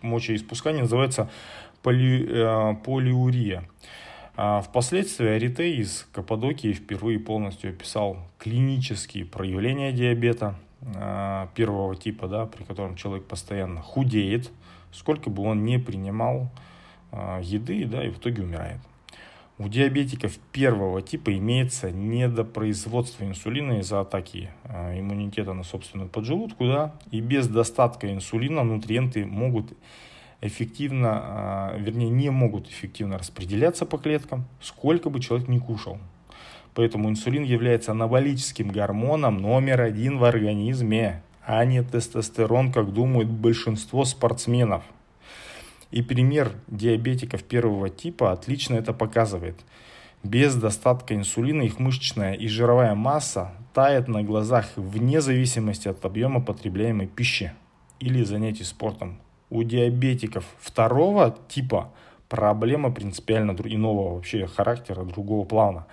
мочеиспускание, 0.02 0.82
называется 0.82 1.30
поли, 1.82 2.28
э, 2.28 2.76
полиурия. 2.84 3.64
А 4.42 4.62
впоследствии 4.62 5.28
Аритей 5.28 5.80
из 5.82 6.08
Каппадокии 6.14 6.72
впервые 6.72 7.20
полностью 7.20 7.72
описал 7.72 8.16
клинические 8.38 9.26
проявления 9.26 9.92
диабета 9.92 10.56
э, 10.82 11.48
первого 11.56 11.94
типа, 11.98 12.30
да, 12.30 12.46
при 12.46 12.64
котором 12.64 12.96
человек 12.96 13.26
постоянно 13.26 13.82
худеет, 13.82 14.50
сколько 14.94 15.30
бы 15.30 15.44
он 15.44 15.66
ни 15.66 15.76
принимал 15.76 16.50
а, 17.12 17.42
еды, 17.42 17.84
да, 17.84 18.02
и 18.06 18.12
в 18.12 18.20
итоге 18.20 18.44
умирает. 18.44 18.80
У 19.58 19.68
диабетиков 19.68 20.38
первого 20.54 21.02
типа 21.02 21.38
имеется 21.38 21.92
недопроизводство 21.92 23.26
инсулина 23.26 23.80
из-за 23.80 24.00
атаки 24.00 24.52
а, 24.64 24.98
иммунитета 24.98 25.52
на 25.52 25.64
собственную 25.64 26.08
поджелудку, 26.08 26.66
да, 26.66 26.96
и 27.12 27.20
без 27.20 27.50
достатка 27.50 28.10
инсулина 28.10 28.64
нутриенты 28.64 29.26
могут 29.26 29.74
эффективно, 30.42 31.10
а, 31.12 31.78
вернее, 31.78 32.10
не 32.10 32.30
могут 32.30 32.68
эффективно 32.70 33.18
распределяться 33.18 33.86
по 33.86 33.98
клеткам, 33.98 34.46
сколько 34.62 35.10
бы 35.10 35.20
человек 35.20 35.48
ни 35.48 35.60
кушал. 35.60 35.98
Поэтому 36.76 37.10
инсулин 37.10 37.44
является 37.44 37.92
анаболическим 37.92 38.70
гормоном 38.70 39.42
номер 39.42 39.82
один 39.82 40.18
в 40.18 40.24
организме, 40.24 41.24
а 41.46 41.66
не 41.66 41.84
тестостерон, 41.84 42.72
как 42.72 42.94
думают 42.94 43.30
большинство 43.30 44.06
спортсменов– 44.06 44.84
и 45.92 46.04
пример 46.04 46.52
диабетиков 46.68 47.44
первого 47.44 47.90
типа 47.90 48.32
отлично 48.32 48.76
это 48.76 48.94
показывает. 48.94 49.60
Без 50.24 50.56
достатка 50.56 51.16
инсулина 51.16 51.64
их 51.64 51.80
мышечная 51.80 52.34
и 52.34 52.48
жировая 52.48 52.94
масса 52.94 53.54
тает 53.74 54.08
на 54.08 54.22
глазах 54.22 54.68
вне 54.76 55.22
зависимости 55.22 55.88
от 55.88 56.04
объема 56.06 56.42
потребляемой 56.42 57.08
пищи 57.08 57.54
или 58.00 58.24
занятий 58.24 58.66
спортом. 58.66 59.20
У 59.50 59.64
диабетиков 59.64 60.46
второго 60.60 61.36
типа 61.48 61.92
проблема 62.28 62.92
принципиально 62.92 63.52
иного 63.52 64.16
вообще 64.16 64.48
характера, 64.48 65.04
другого 65.04 65.46
плана. 65.46 65.88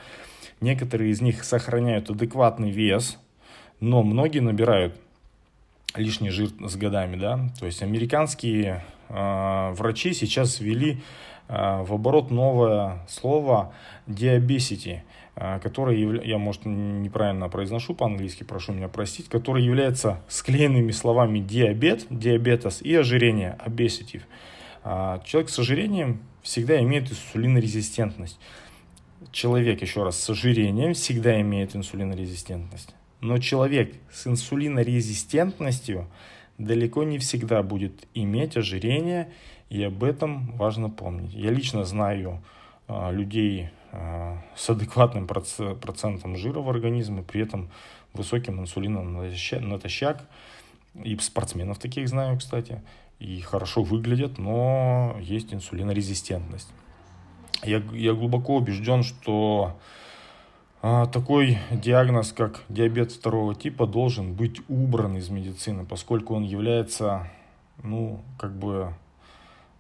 Некоторые 0.61 1.11
из 1.11 1.21
них 1.21 1.45
сохраняют 1.45 2.11
адекватный 2.11 2.71
вес, 2.71 3.19
но 3.81 4.03
многие 4.03 4.41
набирают 4.41 4.95
лишний 5.95 6.31
жир 6.31 6.51
с 6.67 6.77
годами, 6.77 7.17
да. 7.17 7.51
То 7.59 7.67
есть 7.67 7.83
американские 7.83 8.85
э, 9.09 9.71
врачи 9.73 10.13
сейчас 10.13 10.61
ввели 10.61 11.01
э, 11.49 11.83
в 11.83 11.93
оборот 11.93 12.31
новое 12.31 13.07
слово 13.09 13.73
диабесити, 14.07 15.05
которое, 15.63 15.97
яв... 15.97 16.25
я, 16.25 16.39
может, 16.39 16.65
неправильно 16.65 17.49
произношу 17.49 17.95
по-английски, 17.95 18.43
прошу 18.43 18.73
меня 18.73 18.89
простить, 18.89 19.29
которое 19.29 19.63
является 19.63 20.23
склеенными 20.29 20.93
словами 20.93 21.41
диабет, 21.41 22.07
диабетос 22.09 22.81
и 22.81 22.95
ожирение, 22.95 23.59
obesity. 23.65 24.23
Э, 24.85 25.19
человек 25.25 25.51
с 25.51 25.59
ожирением 25.59 26.23
всегда 26.43 26.81
имеет 26.83 27.11
инсулинорезистентность. 27.11 28.39
Человек, 29.33 29.83
еще 29.83 30.05
раз, 30.05 30.19
с 30.19 30.31
ожирением 30.31 30.95
всегда 30.95 31.41
имеет 31.41 31.77
инсулинорезистентность. 31.77 32.95
Но 33.21 33.39
человек 33.39 33.95
с 34.13 34.27
инсулинорезистентностью 34.27 36.07
далеко 36.59 37.03
не 37.03 37.19
всегда 37.19 37.63
будет 37.63 38.07
иметь 38.15 38.57
ожирение, 38.57 39.33
и 39.69 39.83
об 39.83 40.05
этом 40.05 40.53
важно 40.53 40.89
помнить. 40.89 41.35
Я 41.35 41.51
лично 41.51 41.85
знаю 41.85 42.43
а, 42.87 43.11
людей 43.11 43.65
а, 43.65 43.76
с 43.93 44.71
адекватным 44.71 45.27
процентом 45.27 46.37
жира 46.37 46.61
в 46.61 46.69
организме, 46.69 47.23
при 47.23 47.43
этом 47.43 47.71
высоким 48.13 48.61
инсулином 48.61 49.31
натощак. 49.61 50.25
И 51.05 51.17
спортсменов 51.19 51.79
таких 51.79 52.09
знаю, 52.09 52.39
кстати. 52.39 52.81
И 53.19 53.41
хорошо 53.41 53.83
выглядят, 53.83 54.39
но 54.39 55.17
есть 55.21 55.53
инсулинорезистентность. 55.53 56.69
Я, 57.63 57.83
я 57.93 58.13
глубоко 58.13 58.57
убежден, 58.57 59.03
что 59.03 59.79
а, 60.83 61.07
такой 61.07 61.59
диагноз, 61.71 62.33
как 62.33 62.63
диабет 62.69 63.13
второго 63.13 63.55
типа, 63.55 63.87
должен 63.87 64.35
быть 64.35 64.61
убран 64.69 65.17
из 65.17 65.31
медицины, 65.31 65.85
поскольку 65.85 66.35
он 66.35 66.45
является, 66.45 67.29
ну, 67.83 68.21
как 68.39 68.57
бы, 68.57 68.93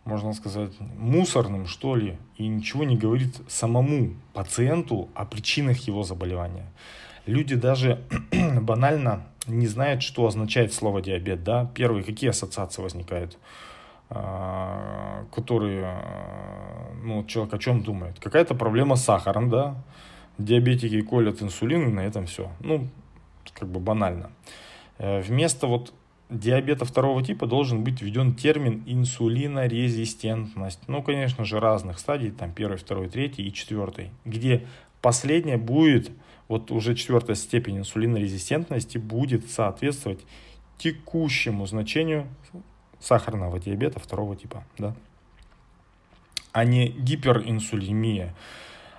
можно 0.06 0.32
сказать, 0.32 0.72
мусорным, 0.96 1.66
что 1.66 1.96
ли, 1.96 2.16
и 2.36 2.46
ничего 2.46 2.84
не 2.84 2.96
говорит 2.96 3.36
самому 3.48 4.14
пациенту 4.32 5.08
о 5.14 5.26
причинах 5.26 5.78
его 5.80 6.04
заболевания. 6.04 6.66
Люди 7.26 7.56
даже 7.56 8.04
банально 8.60 9.26
не 9.48 9.66
знают, 9.66 10.02
что 10.02 10.26
означает 10.26 10.72
слово 10.72 11.02
диабет, 11.02 11.42
да. 11.42 11.70
Первые, 11.74 12.04
какие 12.04 12.30
ассоциации 12.30 12.82
возникают, 12.82 13.36
а, 14.08 15.24
которые, 15.34 15.84
а, 15.84 16.92
ну, 17.02 17.24
человек 17.24 17.54
о 17.54 17.58
чем 17.58 17.82
думает? 17.82 18.18
Какая-то 18.20 18.54
проблема 18.54 18.94
с 18.94 19.04
сахаром, 19.04 19.50
да, 19.50 19.74
диабетики 20.38 21.02
колят 21.02 21.42
инсулин, 21.42 21.88
и 21.88 21.92
на 21.92 22.00
этом 22.00 22.26
все. 22.26 22.50
Ну, 22.60 22.88
как 23.54 23.68
бы 23.68 23.80
банально. 23.80 24.30
Э, 24.98 25.20
вместо 25.20 25.66
вот 25.66 25.92
диабета 26.30 26.84
второго 26.84 27.22
типа 27.22 27.46
должен 27.46 27.84
быть 27.84 28.02
введен 28.02 28.34
термин 28.34 28.82
инсулинорезистентность. 28.86 30.80
Ну, 30.88 31.02
конечно 31.02 31.44
же, 31.44 31.60
разных 31.60 31.98
стадий, 31.98 32.30
там 32.30 32.52
первый, 32.52 32.78
второй, 32.78 33.08
третий 33.08 33.46
и 33.46 33.52
четвертый, 33.52 34.10
где 34.24 34.66
последняя 35.00 35.56
будет, 35.56 36.10
вот 36.48 36.70
уже 36.70 36.94
четвертая 36.94 37.36
степень 37.36 37.78
инсулинорезистентности 37.78 38.98
будет 38.98 39.50
соответствовать 39.50 40.20
текущему 40.78 41.66
значению 41.66 42.26
сахарного 43.00 43.58
диабета 43.58 44.00
второго 44.00 44.36
типа, 44.36 44.64
да, 44.78 44.94
а 46.52 46.64
не 46.64 46.88
гиперинсулемия 46.88 48.34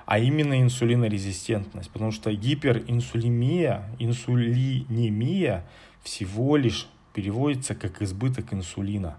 а 0.07 0.19
именно 0.19 0.61
инсулинорезистентность, 0.61 1.91
потому 1.91 2.13
что 2.13 2.32
гиперинсулемия, 2.32 3.84
инсулинемия 3.99 5.65
всего 6.01 6.55
лишь 6.55 6.88
переводится 7.18 7.74
как 7.74 8.03
избыток 8.03 8.53
инсулина, 8.53 9.18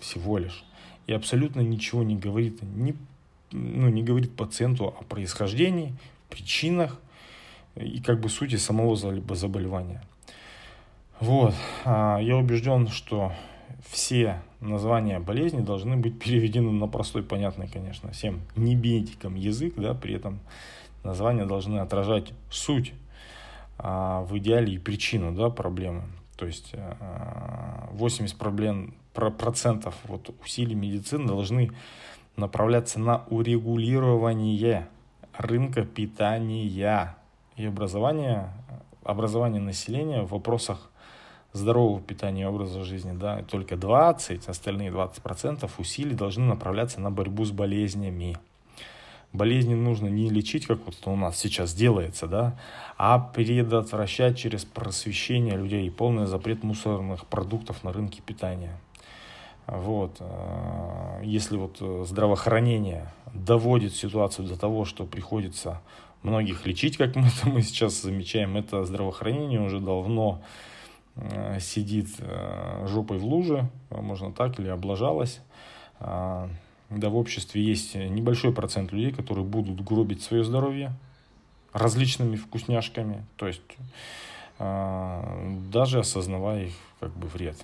всего 0.00 0.36
лишь. 0.36 0.64
И 1.06 1.12
абсолютно 1.12 1.60
ничего 1.60 2.02
не 2.02 2.16
говорит, 2.16 2.60
не, 2.60 2.96
ну, 3.52 3.88
не 3.88 4.02
говорит 4.02 4.34
пациенту 4.34 4.86
о 4.86 5.04
происхождении, 5.04 5.94
причинах 6.28 6.98
и 7.76 8.00
как 8.00 8.18
бы 8.20 8.28
сути 8.28 8.56
самого 8.56 8.96
заболевания. 8.96 10.02
Вот. 11.20 11.54
А, 11.84 12.18
я 12.18 12.36
убежден, 12.36 12.88
что 12.88 13.32
все 13.88 14.42
названия 14.60 15.20
болезни 15.20 15.60
должны 15.60 15.96
быть 15.96 16.18
переведены 16.18 16.72
на 16.72 16.88
простой, 16.88 17.22
понятный, 17.22 17.68
конечно, 17.68 18.10
всем 18.10 18.40
не 18.56 18.74
медикам 18.74 19.36
язык, 19.36 19.74
да, 19.76 19.94
при 19.94 20.14
этом 20.14 20.40
названия 21.04 21.46
должны 21.46 21.78
отражать 21.78 22.32
суть, 22.50 22.92
а 23.78 24.22
в 24.22 24.36
идеале 24.38 24.74
и 24.74 24.78
причину 24.78 25.30
да, 25.30 25.48
проблемы. 25.48 26.02
То 26.40 26.46
есть 26.46 26.72
80 27.92 28.34
а, 28.34 28.38
проблем, 28.38 28.94
процентов 29.12 29.94
вот 30.04 30.34
усилий 30.42 30.74
медицины 30.74 31.26
должны 31.26 31.70
направляться 32.34 32.98
на 32.98 33.24
урегулирование 33.28 34.88
рынка 35.36 35.84
питания 35.84 36.64
и 37.56 37.66
образования, 37.66 38.54
образования 39.04 39.60
населения 39.60 40.22
в 40.22 40.30
вопросах 40.30 40.90
здорового 41.52 42.00
питания 42.00 42.44
и 42.44 42.46
образа 42.46 42.84
жизни, 42.84 43.12
да, 43.12 43.42
только 43.42 43.76
20, 43.76 44.48
остальные 44.48 44.92
20% 44.92 45.70
усилий 45.76 46.14
должны 46.14 46.46
направляться 46.46 47.02
на 47.02 47.10
борьбу 47.10 47.44
с 47.44 47.50
болезнями. 47.50 48.38
Болезни 49.32 49.74
нужно 49.74 50.08
не 50.08 50.28
лечить, 50.28 50.66
как 50.66 50.80
вот 50.86 50.96
у 51.04 51.14
нас 51.14 51.38
сейчас 51.38 51.72
делается, 51.72 52.26
да, 52.26 52.58
а 52.98 53.18
предотвращать 53.18 54.36
через 54.36 54.64
просвещение 54.64 55.56
людей 55.56 55.86
и 55.86 55.90
полный 55.90 56.26
запрет 56.26 56.64
мусорных 56.64 57.26
продуктов 57.26 57.84
на 57.84 57.92
рынке 57.92 58.22
питания. 58.22 58.76
Вот. 59.66 60.16
Э, 60.18 61.20
если 61.22 61.56
вот 61.56 61.78
здравоохранение 62.08 63.12
доводит 63.32 63.94
ситуацию 63.94 64.48
до 64.48 64.58
того, 64.58 64.84
что 64.84 65.04
приходится 65.04 65.80
многих 66.22 66.66
лечить, 66.66 66.96
как 66.96 67.14
мы 67.14 67.28
это 67.28 67.48
мы 67.48 67.62
сейчас 67.62 68.02
замечаем, 68.02 68.56
это 68.56 68.84
здравоохранение 68.84 69.60
уже 69.60 69.80
давно 69.80 70.42
Э, 71.16 71.58
сидит 71.60 72.08
э, 72.18 72.86
жопой 72.88 73.18
в 73.18 73.24
луже, 73.24 73.68
можно 73.90 74.32
так, 74.32 74.58
или 74.58 74.68
облажалась. 74.68 75.40
Да, 76.90 77.08
в 77.08 77.16
обществе 77.16 77.62
есть 77.62 77.94
небольшой 77.94 78.52
процент 78.52 78.92
людей, 78.92 79.12
которые 79.12 79.44
будут 79.44 79.80
гробить 79.82 80.22
свое 80.22 80.42
здоровье, 80.42 80.92
различными 81.72 82.34
вкусняшками, 82.34 83.24
то 83.36 83.46
есть 83.46 83.62
э, 84.58 85.56
даже 85.72 86.00
осознавая 86.00 86.66
их 86.66 86.74
как 86.98 87.16
бы 87.16 87.28
вред. 87.28 87.56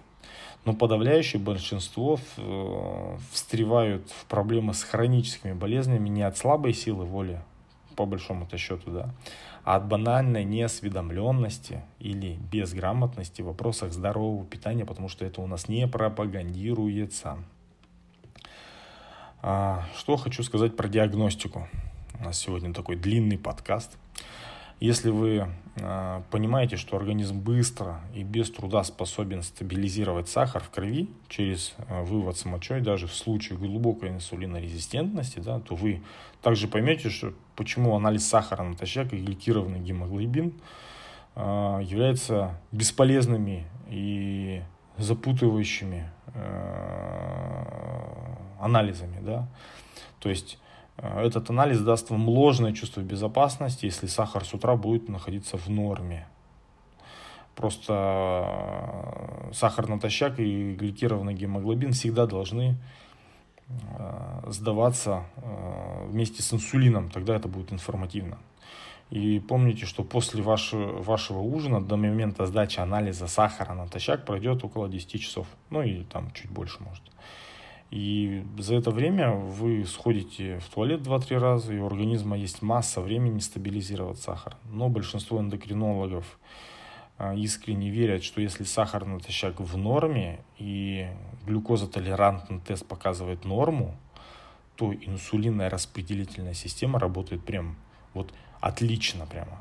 Но 0.65 0.75
подавляющее 0.75 1.41
большинство 1.41 2.21
э, 2.37 3.19
встревают 3.33 4.11
в 4.11 4.27
проблемы 4.27 4.75
с 4.75 4.85
хроническими 4.85 5.53
болезнями 5.53 6.09
не 6.09 6.23
от 6.23 6.37
слабой 6.39 6.73
силы 6.73 7.05
воли, 7.05 7.41
по 7.97 8.07
большому-то 8.07 8.57
счету, 8.59 8.91
да, 8.93 9.15
а 9.65 9.77
от 9.77 9.89
банальной 9.89 10.45
неосведомленности 10.45 11.83
или 11.99 12.39
безграмотности 12.53 13.43
в 13.43 13.47
вопросах 13.47 13.93
здорового 13.93 14.45
питания, 14.45 14.85
потому 14.85 15.09
что 15.09 15.25
это 15.25 15.41
у 15.41 15.49
нас 15.49 15.69
не 15.69 15.89
пропагандируется. 15.89 17.39
А, 19.43 19.85
что 19.97 20.17
хочу 20.17 20.43
сказать 20.43 20.77
про 20.77 20.89
диагностику. 20.89 21.69
У 22.19 22.25
нас 22.25 22.39
сегодня 22.39 22.73
такой 22.73 22.97
длинный 22.97 23.39
подкаст. 23.39 23.97
Если 24.81 25.11
вы 25.11 25.49
э, 25.77 26.23
понимаете, 26.31 26.77
что 26.77 26.97
организм 26.97 27.39
быстро 27.39 28.01
и 28.15 28.23
без 28.23 28.51
труда 28.51 28.85
способен 28.85 29.43
стабилизировать 29.43 30.29
сахар 30.29 30.63
в 30.63 30.71
крови 30.71 31.09
через 31.29 31.75
э, 31.79 32.03
вывод 32.03 32.37
с 32.37 32.45
мочой, 32.45 32.81
даже 32.81 33.07
в 33.07 33.15
случае 33.15 33.59
глубокой 33.59 34.11
инсулинорезистентности, 34.11 35.39
да, 35.39 35.61
то 35.61 35.75
вы 35.75 36.03
также 36.43 36.69
поймете, 36.69 37.09
что 37.09 37.33
почему 37.55 37.95
анализ 37.97 38.27
сахара 38.27 38.65
натощак 38.65 39.13
и 39.13 39.17
гликированный 39.17 39.81
гемоглобин 39.81 40.53
являются 41.37 42.59
бесполезными 42.73 43.67
и 43.91 44.63
запутывающими 44.99 46.11
э, 46.35 47.67
анализами. 48.61 49.21
Да? 49.21 49.49
То 50.21 50.29
есть 50.29 50.59
Э, 50.99 51.27
этот 51.27 51.51
анализ 51.51 51.81
даст 51.81 52.11
вам 52.11 52.29
ложное 52.29 52.73
чувство 52.73 53.01
безопасности, 53.01 53.87
если 53.87 54.07
сахар 54.07 54.45
с 54.45 54.55
утра 54.55 54.77
будет 54.77 55.09
находиться 55.09 55.57
в 55.57 55.69
норме. 55.69 56.27
Просто 57.55 57.93
э, 59.49 59.53
сахар 59.53 59.89
натощак 59.89 60.41
и 60.41 60.75
гликированный 60.75 61.35
гемоглобин 61.35 61.93
всегда 61.93 62.27
должны 62.27 62.77
сдаваться 64.47 65.25
вместе 66.05 66.41
с 66.41 66.55
инсулином, 66.55 67.11
тогда 67.11 67.35
это 67.35 67.49
будет 67.49 67.73
информативно. 67.73 68.39
И 69.11 69.39
помните, 69.39 69.87
что 69.87 70.03
после 70.03 70.43
вашего, 70.43 71.01
вашего 71.01 71.39
ужина 71.39 71.81
до 71.81 71.97
момента 71.97 72.47
сдачи 72.47 72.81
анализа 72.81 73.29
сахара 73.29 73.73
натощак 73.75 74.25
пройдет 74.25 74.65
около 74.65 74.89
10 74.89 75.21
часов. 75.21 75.47
Ну 75.71 75.83
и 75.83 76.03
там 76.03 76.33
чуть 76.33 76.51
больше 76.51 76.83
может. 76.83 77.05
И 77.93 78.45
за 78.59 78.75
это 78.75 78.91
время 78.91 79.31
вы 79.31 79.85
сходите 79.85 80.59
в 80.59 80.69
туалет 80.69 81.03
2-3 81.03 81.39
раза, 81.39 81.73
и 81.73 81.79
у 81.79 81.87
организма 81.87 82.37
есть 82.37 82.63
масса 82.63 83.01
времени 83.01 83.39
стабилизировать 83.39 84.19
сахар. 84.19 84.57
Но 84.65 84.89
большинство 84.89 85.41
эндокринологов 85.41 86.39
а, 87.17 87.33
искренне 87.35 87.91
верят, 87.91 88.25
что 88.25 88.41
если 88.41 88.65
сахар 88.65 89.07
натощак 89.07 89.61
в 89.61 89.77
норме 89.77 90.41
и 90.59 91.07
глюкозотолерантный 91.47 92.59
тест 92.59 92.85
показывает 92.87 93.45
норму, 93.45 93.97
то 94.75 94.93
инсулинная 94.93 95.71
распределительная 95.71 96.55
система 96.55 96.99
работает 96.99 97.45
прям 97.45 97.77
вот 98.15 98.35
отлично 98.61 99.27
прямо. 99.27 99.59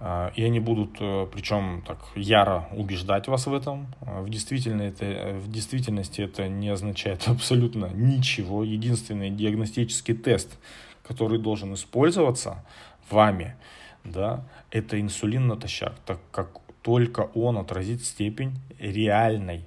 А, 0.00 0.32
и 0.36 0.44
они 0.44 0.60
будут, 0.60 0.96
э, 1.00 1.26
причем 1.32 1.82
так 1.86 1.98
яро 2.14 2.68
убеждать 2.72 3.26
вас 3.26 3.46
в 3.46 3.54
этом. 3.54 3.88
А, 4.00 4.22
в, 4.22 4.30
действительности, 4.30 5.04
это, 5.04 5.38
в 5.38 5.50
действительности 5.50 6.20
это 6.20 6.48
не 6.48 6.68
означает 6.68 7.22
абсолютно 7.26 7.86
ничего. 7.86 8.62
Единственный 8.62 9.30
диагностический 9.30 10.14
тест, 10.14 10.58
который 11.02 11.38
должен 11.38 11.74
использоваться 11.74 12.64
вами, 13.10 13.56
да, 14.04 14.44
это 14.70 15.00
инсулин 15.00 15.48
натощак, 15.48 15.94
так 16.06 16.20
как 16.30 16.50
только 16.82 17.22
он 17.34 17.58
отразит 17.58 18.04
степень 18.04 18.58
реальной 18.78 19.64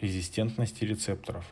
резистентности 0.00 0.84
рецепторов. 0.84 1.44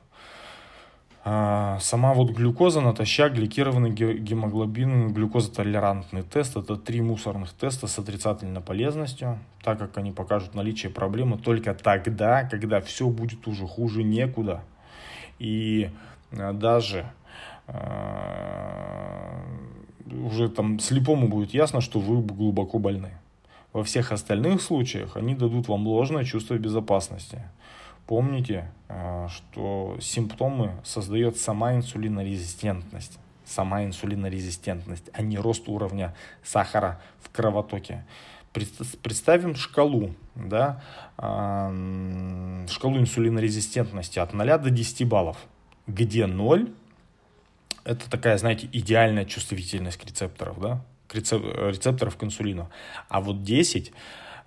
А, 1.23 1.79
сама 1.81 2.15
вот 2.15 2.31
глюкоза 2.31 2.81
натощак, 2.81 3.35
гликированный 3.35 3.91
гемоглобин, 3.91 5.13
глюкозотолерантный 5.13 6.23
тест– 6.23 6.57
это 6.57 6.77
три 6.77 7.03
мусорных 7.03 7.53
теста 7.53 7.87
с 7.87 7.99
отрицательной 7.99 8.63
полезностью, 8.63 9.39
так 9.63 9.79
как 9.79 9.99
они 9.99 10.13
покажут 10.13 10.55
наличие 10.55 10.91
проблемы 10.91 11.37
только 11.37 11.75
тогда, 11.75 12.45
когда 12.45 12.81
все 12.81 13.09
будет 13.09 13.47
уже 13.47 13.67
хуже 13.67 14.03
некуда. 14.03 14.63
И 15.39 15.91
а, 16.33 16.55
даже 16.55 17.05
э, 17.67 19.41
уже 20.25 20.49
там 20.49 20.79
слепому 20.79 21.29
будет 21.29 21.53
ясно, 21.53 21.83
что 21.83 22.01
вы 22.01 22.23
глубоко 22.23 22.79
больны. 22.79 23.11
Во 23.75 23.85
всех 23.85 24.11
остальных 24.11 24.63
случаях 24.63 25.17
они 25.17 25.35
дадут 25.35 25.69
вам 25.69 25.87
ложное 25.87 26.25
чувство 26.25 26.55
безопасности. 26.55 27.43
Помните, 28.11 28.69
э, 28.89 29.29
что 29.31 29.97
симптомы 30.01 30.73
создает 30.83 31.39
сама 31.39 31.77
инсулинорезистентность. 31.77 33.21
Сама 33.45 33.85
инсулинорезистентность, 33.85 35.09
а 35.13 35.23
не 35.23 35.39
рост 35.39 35.69
уровня 35.69 36.13
сахара 36.43 37.01
в 37.21 37.31
кровотоке. 37.31 38.05
Представим 38.53 39.55
шкалу, 39.55 40.13
да, 40.35 40.83
шкалу 41.17 42.99
инсулинорезистентности 42.99 44.19
от 44.19 44.33
0 44.33 44.59
до 44.59 44.71
10 44.71 45.07
баллов, 45.07 45.37
где 45.87 46.27
0 46.27 46.69
это 47.85 48.11
такая, 48.11 48.39
знаете, 48.39 48.69
идеальная 48.73 49.25
чувствительность 49.25 49.99
к 49.99 50.05
рецепторов, 50.05 50.61
да, 50.61 50.85
к 51.07 51.15
рецепторов 51.15 52.17
к 52.17 52.25
инсулину. 52.25 52.71
А 53.09 53.21
вот 53.21 53.45
10 53.45 53.93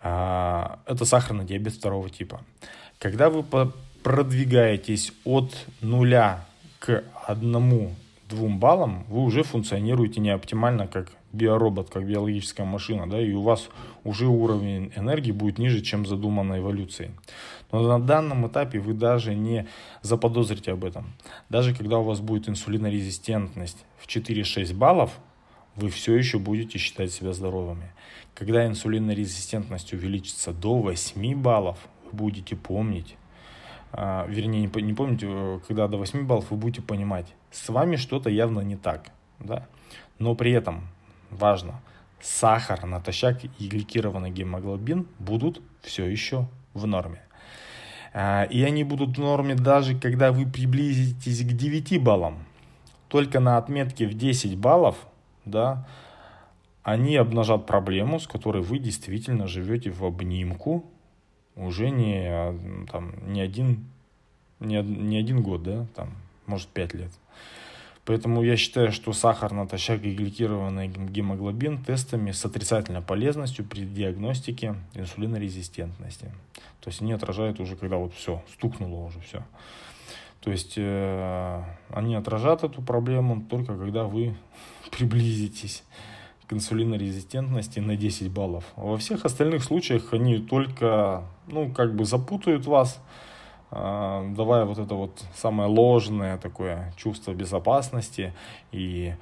а, 0.05 0.80
это 0.86 1.05
сахарный 1.05 1.45
диабет 1.45 1.74
второго 1.74 2.09
типа. 2.09 2.41
Когда 3.04 3.30
вы 3.30 3.43
продвигаетесь 4.01 5.12
от 5.26 5.54
нуля 5.82 6.45
к 6.80 7.04
одному-двум 7.28 8.60
баллам, 8.60 9.04
вы 9.10 9.24
уже 9.24 9.43
функционируете 9.43 10.22
не 10.22 10.30
оптимально 10.30 10.88
как 10.88 11.12
биоробот, 11.34 11.89
как 11.89 12.08
биологическая 12.08 12.66
машина, 12.66 13.10
да, 13.10 13.20
и 13.22 13.34
у 13.34 13.41
вас 13.41 13.68
уже 14.06 14.28
уровень 14.28 14.93
энергии 14.95 15.34
будет 15.34 15.58
ниже, 15.58 15.82
чем 15.82 16.06
задумано 16.06 16.60
эволюцией. 16.60 17.12
Но 17.74 17.82
на 17.82 17.99
данном 17.99 18.47
этапе 18.47 18.80
вы 18.80 18.93
даже 18.93 19.36
не 19.36 19.68
заподозрите 20.01 20.72
об 20.72 20.86
этом. 20.86 21.14
Даже 21.49 21.76
когда 21.76 21.97
у 21.97 22.04
вас 22.04 22.22
будет 22.22 22.47
инсулинорезистентность 22.47 23.84
в 23.97 24.08
4-6 24.08 24.74
баллов, 24.74 25.12
вы 25.76 25.89
все 25.89 26.16
еще 26.16 26.39
будете 26.39 26.78
считать 26.78 27.12
себя 27.12 27.34
здоровыми. 27.34 27.91
Когда 28.34 28.66
инсулинорезистентность 28.66 29.91
увеличится 29.91 30.54
до 30.54 30.78
8 30.78 31.36
баллов, 31.36 31.80
будете 32.14 32.55
помнить, 32.55 33.18
а, 33.91 34.26
вернее, 34.28 34.61
не, 34.61 34.82
не 34.82 34.93
помните, 34.93 35.28
э, 35.30 35.59
когда 35.68 35.88
до 35.88 35.97
8 35.97 36.26
баллов 36.26 36.49
вы 36.49 36.57
будете 36.57 36.82
понимать, 36.82 37.34
с 37.51 37.70
вами 37.70 37.95
что-то 37.95 38.30
явно 38.30 38.61
не 38.61 38.76
так, 38.76 39.11
да, 39.39 39.68
но 40.18 40.34
при 40.36 40.51
этом 40.51 40.88
важно, 41.30 41.82
сахар, 42.20 42.86
натощак 42.86 43.43
и 43.43 43.68
гликированный 43.68 44.32
гемоглобин 44.32 45.07
будут 45.20 45.61
все 45.82 46.05
еще 46.05 46.47
в 46.74 46.88
норме. 46.88 47.22
А, 48.14 48.43
и 48.43 48.64
они 48.64 48.84
будут 48.84 49.18
в 49.18 49.22
норме 49.22 49.55
даже 49.55 49.97
когда 49.97 50.32
вы 50.32 50.45
приблизитесь 50.45 51.41
к 51.41 51.53
9 51.53 52.01
баллам. 52.01 52.45
Только 53.09 53.39
на 53.39 53.57
отметке 53.57 54.07
в 54.07 54.16
10 54.16 54.57
баллов, 54.57 54.95
да, 55.45 55.88
они 56.82 57.16
обнажат 57.16 57.66
проблему, 57.66 58.20
с 58.20 58.28
которой 58.28 58.64
вы 58.64 58.80
действительно 58.80 59.47
живете 59.47 59.91
в 59.91 60.03
обнимку 60.03 60.86
уже 61.56 61.89
не, 61.89 62.26
а, 62.28 62.58
там, 62.91 63.14
не, 63.32 63.41
один, 63.41 63.86
не, 64.60 64.82
не 64.82 65.18
один 65.18 65.41
год, 65.41 65.64
да, 65.64 65.86
там, 65.95 66.14
может, 66.45 66.68
пять 66.70 66.93
лет. 66.93 67.12
Поэтому 68.06 68.43
я 68.43 68.58
считаю, 68.58 68.91
что 68.91 69.14
сахар 69.14 69.54
натощак 69.54 70.04
и 70.04 70.14
гликированный 70.14 70.89
гемоглобин 70.89 71.84
тестами 71.84 72.32
с 72.32 72.43
отрицательной 72.43 73.01
полезностью 73.01 73.64
при 73.64 73.86
диагностике 73.86 74.76
инсулинорезистентности. 74.93 76.26
То 76.82 76.89
есть 76.89 77.01
они 77.01 77.14
отражают 77.14 77.62
уже, 77.62 77.78
когда 77.78 77.95
вот 77.95 78.14
все, 78.14 78.43
стукнуло 78.51 79.06
уже 79.06 79.22
все. 79.22 79.43
То 80.41 80.51
есть 80.51 80.74
э, 80.76 81.64
они 81.89 82.16
отражат 82.16 82.66
эту 82.66 82.82
проблему 82.82 83.41
только 83.49 83.78
когда 83.78 84.04
вы 84.04 84.36
приблизитесь 84.91 85.84
к 86.48 86.54
инсулинорезистентности 86.54 87.80
на 87.80 87.96
10 87.96 88.32
баллов. 88.32 88.66
Во 88.76 88.98
всех 88.98 89.26
остальных 89.26 89.64
случаях 89.64 90.14
они 90.14 90.39
только, 90.39 91.24
ну, 91.48 91.72
как 91.72 91.96
бы 91.96 92.06
запутают 92.06 92.66
вас, 92.66 93.00
а, 93.72 94.28
давая 94.36 94.66
вот 94.66 94.78
это 94.78 94.96
вот 94.96 95.24
самое 95.36 95.70
ложное 95.70 96.38
такое 96.38 96.94
чувство 96.98 97.34
безопасности. 97.34 98.34
И 98.72 99.14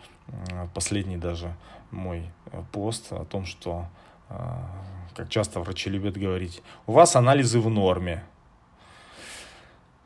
последний 0.73 1.17
даже 1.17 1.55
мой 1.91 2.23
э, 2.51 2.63
пост 2.71 3.11
о 3.11 3.25
том, 3.25 3.45
что, 3.45 3.85
а, 4.29 4.69
как 5.15 5.29
часто 5.29 5.59
врачи 5.59 5.89
любят 5.89 6.17
говорить, 6.17 6.61
у 6.87 6.93
вас 6.93 7.15
анализы 7.15 7.59
в 7.59 7.69
норме. 7.69 8.23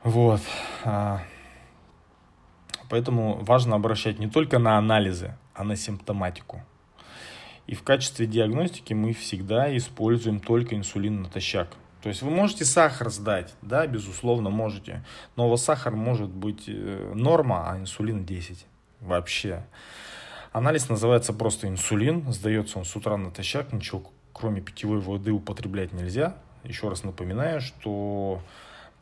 Вот. 0.03 0.41
А, 0.83 1.21
поэтому 2.89 3.43
важно 3.43 3.75
обращать 3.75 4.19
не 4.19 4.27
только 4.27 4.59
на 4.59 4.77
анализы, 4.77 5.35
а 5.53 5.63
на 5.63 5.75
симптоматику. 5.75 6.61
И 7.67 7.75
в 7.75 7.83
качестве 7.83 8.27
диагностики 8.27 8.93
мы 8.93 9.13
всегда 9.13 9.75
используем 9.75 10.39
только 10.39 10.75
инсулин 10.75 11.23
натощак. 11.23 11.69
То 12.01 12.09
есть 12.09 12.21
вы 12.21 12.29
можете 12.29 12.65
сахар 12.65 13.09
сдать, 13.09 13.53
да, 13.63 13.87
безусловно, 13.87 14.51
можете. 14.51 15.03
Но 15.35 15.47
у 15.47 15.49
вас 15.49 15.63
сахар 15.63 15.95
может 15.95 16.29
быть 16.29 16.65
э, 16.67 17.13
норма, 17.15 17.71
а 17.71 17.77
инсулин 17.77 18.25
10 18.25 18.65
вообще. 19.01 19.63
Анализ 20.51 20.87
называется 20.87 21.33
просто 21.33 21.67
инсулин. 21.67 22.31
Сдается 22.31 22.77
он 22.77 22.85
с 22.85 22.95
утра 22.95 23.17
натощак, 23.17 23.73
ничего 23.73 24.03
кроме 24.35 24.59
питьевой 24.59 24.99
воды 24.99 25.31
употреблять 25.31 25.93
нельзя. 25.93 26.35
Еще 26.65 26.89
раз 26.89 27.03
напоминаю, 27.03 27.61
что 27.61 28.41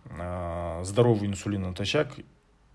э, 0.05 0.82
здоровый 0.84 1.28
инсулин 1.28 1.64
натощак 1.64 2.14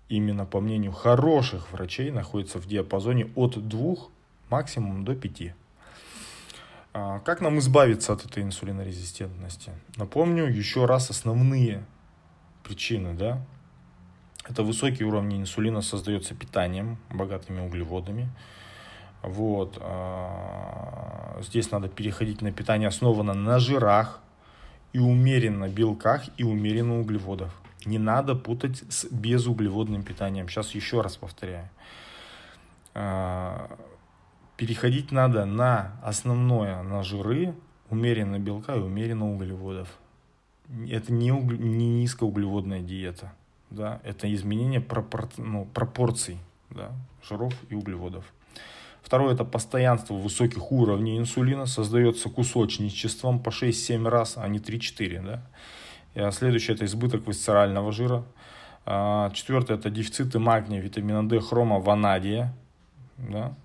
именно 0.09 0.45
по 0.45 0.59
мнению 0.59 0.91
хороших 0.91 1.71
врачей 1.71 2.11
находится 2.11 2.59
в 2.59 2.67
диапазоне 2.67 3.31
от 3.35 3.67
2 3.67 3.95
максимум 4.49 5.05
до 5.05 5.15
5. 5.15 5.53
А, 6.99 7.19
как 7.19 7.39
нам 7.39 7.59
избавиться 7.59 8.11
от 8.11 8.25
этой 8.25 8.43
инсулинорезистентности? 8.43 9.71
Напомню 9.95 10.45
еще 10.45 10.85
раз 10.85 11.09
основные 11.09 11.85
причины. 12.63 13.13
Да? 13.13 13.41
Это 14.43 14.63
высокий 14.63 15.05
уровень 15.05 15.41
инсулина 15.41 15.81
создается 15.81 16.35
питанием, 16.35 16.97
богатыми 17.09 17.61
углеводами. 17.61 18.29
Вот. 19.21 19.77
А, 19.79 21.39
здесь 21.41 21.71
надо 21.71 21.87
переходить 21.87 22.41
на 22.41 22.51
питание, 22.51 22.89
основанное 22.89 23.33
на 23.33 23.59
жирах 23.59 24.19
и 24.91 24.99
умеренно 24.99 25.69
белках 25.69 26.23
и 26.35 26.43
умеренно 26.43 26.99
углеводах. 26.99 27.53
Не 27.85 27.97
надо 27.97 28.35
путать 28.35 28.83
с 28.89 29.05
безуглеводным 29.05 30.03
питанием. 30.03 30.49
Сейчас 30.49 30.71
еще 30.71 30.99
раз 30.99 31.15
повторяю 31.15 31.69
а, 32.93 33.77
Переходить 34.59 35.13
надо 35.13 35.45
на 35.45 35.93
основное, 36.03 36.83
на 36.83 37.01
жиры, 37.01 37.55
умеренно 37.89 38.39
белка 38.39 38.75
и 38.75 38.79
умеренно 38.79 39.33
углеводов. 39.33 39.87
Это 40.89 41.13
не, 41.13 41.31
уг... 41.31 41.53
не 41.53 42.01
низкоуглеводная 42.01 42.81
диета. 42.81 43.31
Да? 43.69 44.01
Это 44.03 44.31
изменение 44.35 44.81
пропор... 44.81 45.29
ну, 45.37 45.63
пропорций 45.63 46.39
да? 46.71 46.91
жиров 47.23 47.53
и 47.69 47.75
углеводов. 47.75 48.25
Второе– 49.01 49.33
это 49.35 49.45
постоянство 49.45 50.13
высоких 50.13 50.73
уровней 50.73 51.17
инсулина. 51.17 51.65
Создается 51.65 52.27
кусочничеством 52.27 53.39
по 53.39 53.51
6-7 53.51 54.09
раз, 54.09 54.33
а 54.35 54.45
не 54.49 54.59
3-4. 54.59 55.25
Да? 55.25 55.41
И 56.15 56.19
а 56.19 56.33
следующее– 56.33 56.75
это 56.75 56.83
избыток 56.83 57.25
висцерального 57.29 57.93
жира. 57.93 58.25
А, 58.85 59.31
четвертое– 59.31 59.77
это 59.77 59.89
дефициты 59.89 60.37
магния, 60.37 60.81
витамина 60.81 61.25
D, 61.29 61.39
хрома, 61.39 61.79
ванадия. 61.79 62.53
Да? 63.17 63.55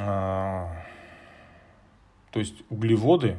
А, 0.00 0.84
то 2.30 2.40
есть 2.40 2.54
углеводы 2.68 3.36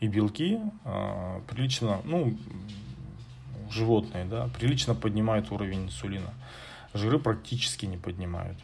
и 0.00 0.08
белки 0.08 0.58
а, 0.84 1.40
прилично, 1.48 2.00
ну, 2.04 2.36
животные, 3.70 4.24
да, 4.24 4.48
прилично 4.58 4.94
поднимают 4.94 5.50
уровень 5.52 5.84
инсулина. 5.84 6.34
Жиры 6.94 7.18
практически 7.18 7.86
не 7.86 7.96
поднимают. 7.96 8.58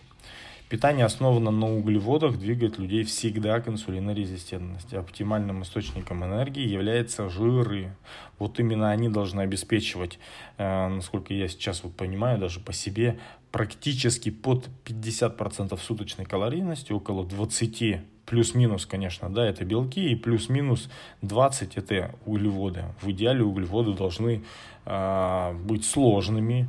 Питание 0.68 1.04
основано 1.04 1.52
на 1.52 1.72
углеводах, 1.72 2.38
двигает 2.38 2.76
людей 2.78 3.04
всегда 3.04 3.60
к 3.60 3.68
инсулинорезистентности. 3.68 4.96
Оптимальным 4.96 5.62
источником 5.62 6.24
энергии 6.24 6.66
являются 6.66 7.28
жиры. 7.28 7.94
Вот 8.40 8.58
именно 8.58 8.90
они 8.90 9.08
должны 9.08 9.42
обеспечивать, 9.42 10.18
э, 10.58 10.88
насколько 10.88 11.32
я 11.32 11.46
сейчас 11.46 11.84
вот 11.84 11.94
понимаю, 11.94 12.40
даже 12.40 12.58
по 12.58 12.72
себе, 12.72 13.16
практически 13.52 14.30
под 14.30 14.68
50% 14.84 15.80
суточной 15.80 16.24
калорийности, 16.24 16.90
около 16.90 17.24
20 17.24 18.00
плюс-минус, 18.26 18.86
конечно, 18.86 19.30
да, 19.30 19.46
это 19.46 19.64
белки, 19.64 20.10
и 20.10 20.16
плюс-минус 20.16 20.90
20 21.22 21.76
это 21.76 22.12
углеводы. 22.26 22.86
В 23.00 23.08
идеале 23.12 23.44
углеводы 23.44 23.92
должны 23.94 24.42
э, 24.84 25.52
быть 25.62 25.84
сложными, 25.84 26.68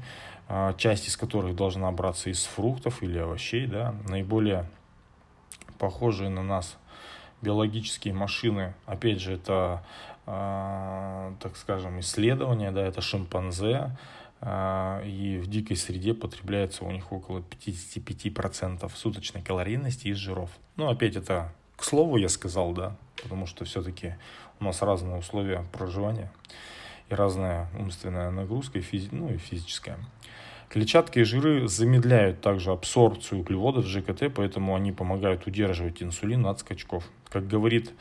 часть 0.77 1.07
из 1.07 1.17
которых 1.17 1.55
должна 1.55 1.91
браться 1.91 2.29
из 2.29 2.45
фруктов 2.45 3.03
или 3.03 3.17
овощей, 3.17 3.67
да, 3.67 3.95
наиболее 4.07 4.65
похожие 5.77 6.29
на 6.29 6.43
нас 6.43 6.77
биологические 7.41 8.13
машины, 8.13 8.73
опять 8.85 9.19
же, 9.19 9.33
это, 9.33 9.83
э, 10.25 11.33
так 11.39 11.55
скажем, 11.57 11.99
исследования, 11.99 12.71
да, 12.71 12.85
это 12.85 13.01
шимпанзе, 13.01 13.91
э, 14.41 15.01
и 15.05 15.37
в 15.37 15.47
дикой 15.47 15.77
среде 15.77 16.13
потребляется 16.13 16.83
у 16.83 16.91
них 16.91 17.11
около 17.11 17.39
55% 17.39 18.89
суточной 18.95 19.41
калорийности 19.41 20.07
из 20.07 20.17
жиров. 20.17 20.49
Ну, 20.75 20.89
опять 20.89 21.15
это 21.15 21.53
к 21.75 21.83
слову 21.83 22.17
я 22.17 22.29
сказал, 22.29 22.73
да, 22.73 22.95
потому 23.21 23.45
что 23.45 23.65
все-таки 23.65 24.15
у 24.59 24.63
нас 24.63 24.81
разные 24.81 25.17
условия 25.17 25.63
проживания 25.71 26.31
и 27.09 27.13
разная 27.13 27.67
умственная 27.77 28.31
нагрузка, 28.31 28.79
и 28.79 28.81
физи- 28.81 29.09
ну 29.11 29.29
и 29.29 29.37
физическая. 29.37 29.97
Клетчатка 30.69 31.21
и 31.21 31.23
жиры 31.23 31.67
замедляют 31.69 32.41
также 32.41 32.71
абсорбцию 32.71 33.41
углеводов 33.41 33.85
в 33.85 33.87
ЖКТ, 33.87 34.33
поэтому 34.33 34.75
они 34.75 34.91
помогают 34.91 35.47
удерживать 35.47 36.03
инсулин 36.03 36.45
от 36.45 36.59
скачков. 36.59 37.05
Как 37.29 37.47
говорит 37.47 37.93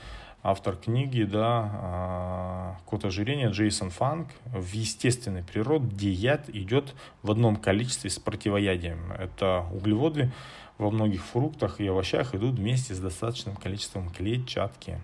автор 0.42 0.76
книги, 0.76 1.22
да, 1.22 1.70
а, 1.72 2.76
код 2.84 3.04
ожирения 3.04 3.50
Джейсон 3.50 3.90
Фанк, 3.90 4.28
в 4.46 4.72
естественной 4.72 5.44
природе, 5.44 6.10
яд 6.10 6.48
идет 6.48 6.94
в 7.22 7.30
одном 7.30 7.56
количестве 7.56 8.10
с 8.10 8.18
противоядием. 8.18 9.12
Это 9.12 9.64
углеводы 9.72 10.32
во 10.78 10.90
многих 10.90 11.24
фруктах 11.24 11.80
и 11.80 11.86
овощах 11.86 12.34
идут 12.34 12.56
вместе 12.56 12.94
с 12.94 12.98
достаточным 12.98 13.54
количеством 13.56 14.10
клетчатки. 14.10 15.00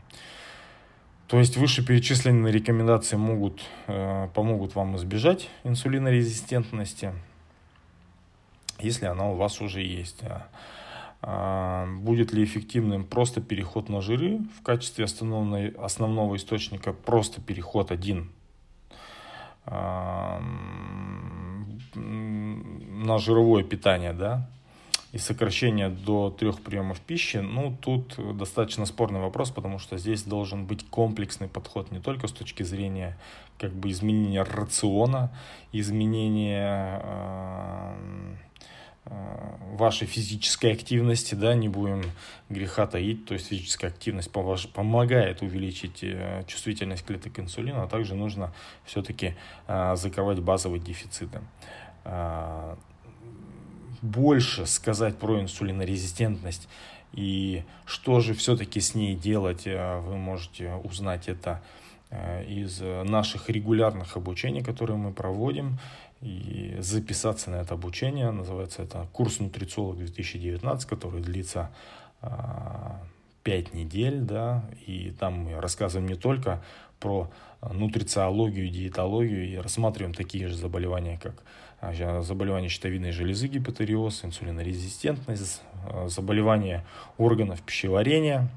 То 1.29 1.39
есть 1.39 1.57
вышеперечисленные 1.57 2.53
рекомендации 2.53 3.17
могут, 3.17 3.63
э, 3.87 4.29
помогут 4.35 4.75
вам 4.75 4.97
избежать 4.97 5.49
инсулинорезистентности 5.65 7.13
если 8.79 9.07
она 9.07 9.31
у 9.31 9.37
вас 9.37 9.61
уже 9.61 9.83
есть. 9.83 10.23
А, 11.25 11.87
будет 12.01 12.33
ли 12.33 12.43
эффективным 12.43 13.05
просто 13.05 13.41
переход 13.41 13.89
на 13.89 14.01
жиры 14.01 14.41
в 14.59 14.63
качестве 14.63 15.05
основного, 15.05 15.69
основного 15.85 16.37
источника, 16.37 16.93
просто 16.93 17.41
переход 17.41 17.93
один 17.93 18.33
а, 19.65 20.43
на 21.95 23.19
жировое 23.19 23.63
питание, 23.63 24.13
да, 24.13 24.49
и 25.13 25.19
сокращение 25.19 25.91
до 25.91 26.31
трех 26.31 26.61
приемов 26.61 26.99
пищи, 26.99 27.37
ну, 27.37 27.77
тут 27.81 28.17
достаточно 28.37 28.85
спорный 28.85 29.21
вопрос, 29.21 29.53
потому 29.53 29.79
что 29.79 29.99
здесь 29.99 30.25
должен 30.25 30.65
быть 30.65 30.85
комплексный 30.89 31.47
подход 31.47 31.93
не 31.93 32.01
только 32.01 32.27
с 32.27 32.33
точки 32.33 32.65
зрения 32.65 33.17
как 33.59 33.73
бы 33.73 33.91
изменения 33.91 34.43
рациона, 34.43 35.31
изменения 35.71 37.01
Э, 37.05 38.35
вашей 39.05 40.07
физической 40.07 40.73
активности, 40.73 41.35
да, 41.35 41.55
не 41.55 41.69
будем 41.69 42.03
греха 42.49 42.87
таить, 42.87 43.27
то 43.27 43.35
есть 43.35 43.49
физическая 43.49 43.91
активность 43.91 44.31
помогает 44.31 45.43
увеличить 45.43 46.05
э, 46.05 46.45
чувствительность 46.47 47.05
клеток 47.05 47.39
инсулина, 47.41 47.83
а 47.83 47.89
также 47.89 48.15
нужно 48.15 48.53
все-таки 48.85 49.35
э, 49.67 49.97
закрывать 49.97 50.39
базовые 50.41 50.81
дефициты. 50.81 51.41
Больше 54.03 54.67
сказать 54.67 55.17
про 55.17 55.41
инсулинорезистентность 55.41 56.69
и 57.13 57.63
что 57.87 58.19
же 58.21 58.35
все-таки 58.35 58.81
с 58.81 58.97
ней 58.97 59.15
делать, 59.15 59.67
вы 59.67 60.17
можете 60.17 60.75
узнать 60.83 61.29
это 61.29 61.63
из 62.49 62.81
наших 62.81 63.49
регулярных 63.49 64.17
обучений, 64.17 64.65
которые 64.65 64.97
мы 64.97 65.13
проводим 65.13 65.79
и 66.23 66.77
записаться 66.79 67.51
на 67.51 67.57
это 67.57 67.75
обучение. 67.75 68.31
Называется 68.31 68.83
это 68.83 69.09
курс 69.13 69.41
нутрициолог 69.41 69.99
2019, 69.99 70.89
который 70.89 71.21
длится 71.21 71.71
5 72.21 72.23
а, 72.23 73.77
недель, 73.77 74.21
да, 74.21 74.65
и 74.87 75.13
там 75.19 75.41
мы 75.45 75.61
рассказываем 75.61 76.09
не 76.09 76.15
только 76.15 76.63
про 77.01 77.29
нутрициологию, 77.71 78.69
диетологию 78.69 79.49
и 79.49 79.57
рассматриваем 79.57 80.15
такие 80.15 80.49
же 80.49 80.57
заболевания, 80.57 81.19
как 81.21 81.43
а, 81.81 82.23
заболевания 82.23 82.69
щитовидной 82.69 83.11
железы, 83.11 83.49
гипотериоз, 83.49 84.25
инсулинорезистентность, 84.25 85.63
а, 85.89 86.09
заболевания 86.09 86.85
органов 87.19 87.61
пищеварения, 87.63 88.49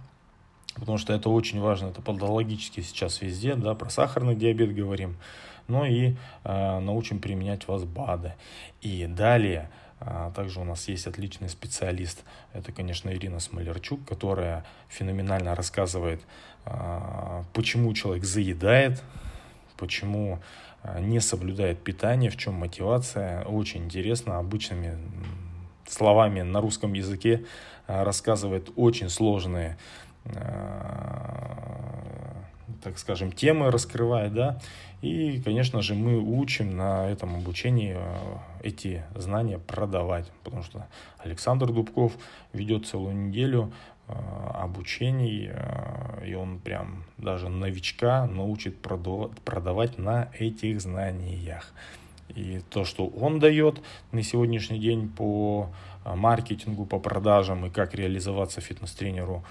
потому 0.76 1.00
что 1.00 1.14
это 1.14 1.30
очень 1.30 1.60
важно, 1.60 1.88
это 1.88 2.04
патологически 2.04 2.82
сейчас 2.82 3.22
везде, 3.22 3.56
да, 3.56 3.74
про 3.74 3.90
сахарный 3.90 4.36
диабет 4.36 4.76
говорим, 4.76 5.18
но 5.68 5.86
и 5.86 6.16
э, 6.44 6.80
научим 6.80 7.20
применять 7.20 7.68
вас 7.68 7.84
БАДы. 7.84 8.34
И 8.82 9.06
далее, 9.08 9.70
э, 10.00 10.32
также 10.36 10.60
у 10.60 10.64
нас 10.64 10.88
есть 10.88 11.08
отличный 11.08 11.50
специалист, 11.50 12.24
это, 12.54 12.72
конечно, 12.72 13.10
Ирина 13.10 13.40
Смолерчук, 13.40 14.06
которая 14.06 14.66
феноменально 14.90 15.56
рассказывает, 15.56 16.22
э, 16.66 17.44
почему 17.54 17.94
человек 17.94 18.24
заедает, 18.24 19.04
почему 19.78 20.40
не 21.00 21.20
соблюдает 21.20 21.84
питание, 21.84 22.30
в 22.30 22.38
чем 22.38 22.54
мотивация. 22.54 23.44
Очень 23.46 23.86
интересно, 23.86 24.38
обычными 24.38 24.96
словами 25.88 26.42
на 26.42 26.62
русском 26.62 26.94
языке 26.94 27.44
рассказывает 27.88 28.70
очень 28.76 29.10
сложные 29.10 29.78
так 32.86 33.00
скажем, 33.00 33.32
темы 33.32 33.72
раскрывает, 33.72 34.34
да, 34.34 34.60
и, 35.06 35.40
конечно 35.40 35.84
же, 35.84 35.94
мы 35.94 36.18
учим 36.18 36.76
на 36.78 37.08
этом 37.08 37.36
обучении 37.36 37.96
эти 38.64 39.04
знания 39.14 39.60
продавать, 39.60 40.32
потому 40.44 40.64
что 40.64 40.88
Александр 41.20 41.72
Дубков 41.72 42.14
ведет 42.54 42.88
целую 42.88 43.16
неделю 43.16 43.72
обучений, 44.08 45.52
и 46.26 46.34
он 46.34 46.60
прям 46.60 47.04
даже 47.18 47.50
новичка 47.50 48.26
научит 48.26 48.80
продавать 48.80 50.00
на 50.00 50.30
этих 50.40 50.82
знаниях. 50.82 51.72
И 52.30 52.62
то, 52.72 52.84
что 52.84 53.06
он 53.06 53.40
дает 53.40 53.84
на 54.12 54.24
сегодняшний 54.24 54.80
день 54.80 55.08
по 55.10 55.70
маркетингу, 56.04 56.86
по 56.86 57.00
продажам 57.00 57.68
и 57.68 57.70
как 57.70 57.94
реализоваться 57.94 58.60
фитнес-тренеру 58.60 59.44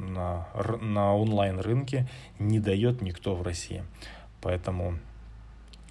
на, 0.00 0.48
на 0.80 1.14
онлайн-рынке, 1.14 2.08
не 2.38 2.60
дает 2.60 3.02
никто 3.02 3.34
в 3.34 3.42
России. 3.42 3.84
Поэтому 4.40 4.98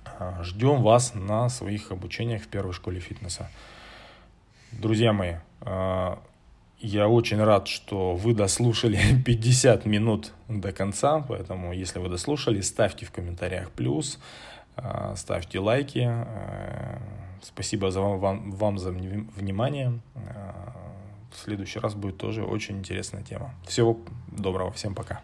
а, 0.05 0.43
ждем 0.43 0.81
вас 0.81 1.13
на 1.13 1.49
своих 1.49 1.91
обучениях 1.91 2.43
в 2.43 2.47
первой 2.47 2.73
школе 2.73 2.99
фитнеса. 2.99 3.49
Друзья 4.71 5.13
мои, 5.13 5.35
я 6.81 7.09
очень 7.09 7.43
рад, 7.43 7.67
что 7.67 8.15
вы 8.15 8.33
дослушали 8.33 8.99
50 9.25 9.85
минут 9.85 10.31
до 10.47 10.71
конца, 10.71 11.19
поэтому 11.19 11.73
если 11.73 11.99
вы 11.99 12.09
дослушали, 12.09 12.61
ставьте 12.61 13.05
в 13.05 13.11
комментариях 13.11 13.69
плюс, 13.71 14.19
а, 14.77 15.15
ставьте 15.15 15.59
лайки. 15.59 16.07
А, 16.07 17.01
спасибо 17.41 17.91
за 17.91 17.99
вам, 18.01 18.51
вам 18.51 18.79
за 18.79 18.91
внимание. 18.91 19.99
В 21.31 21.37
следующий 21.37 21.79
раз 21.79 21.93
будет 21.95 22.17
тоже 22.17 22.43
очень 22.43 22.79
интересная 22.79 23.23
тема. 23.23 23.53
Всего 23.67 23.99
доброго, 24.31 24.71
всем 24.71 24.95
пока. 24.95 25.21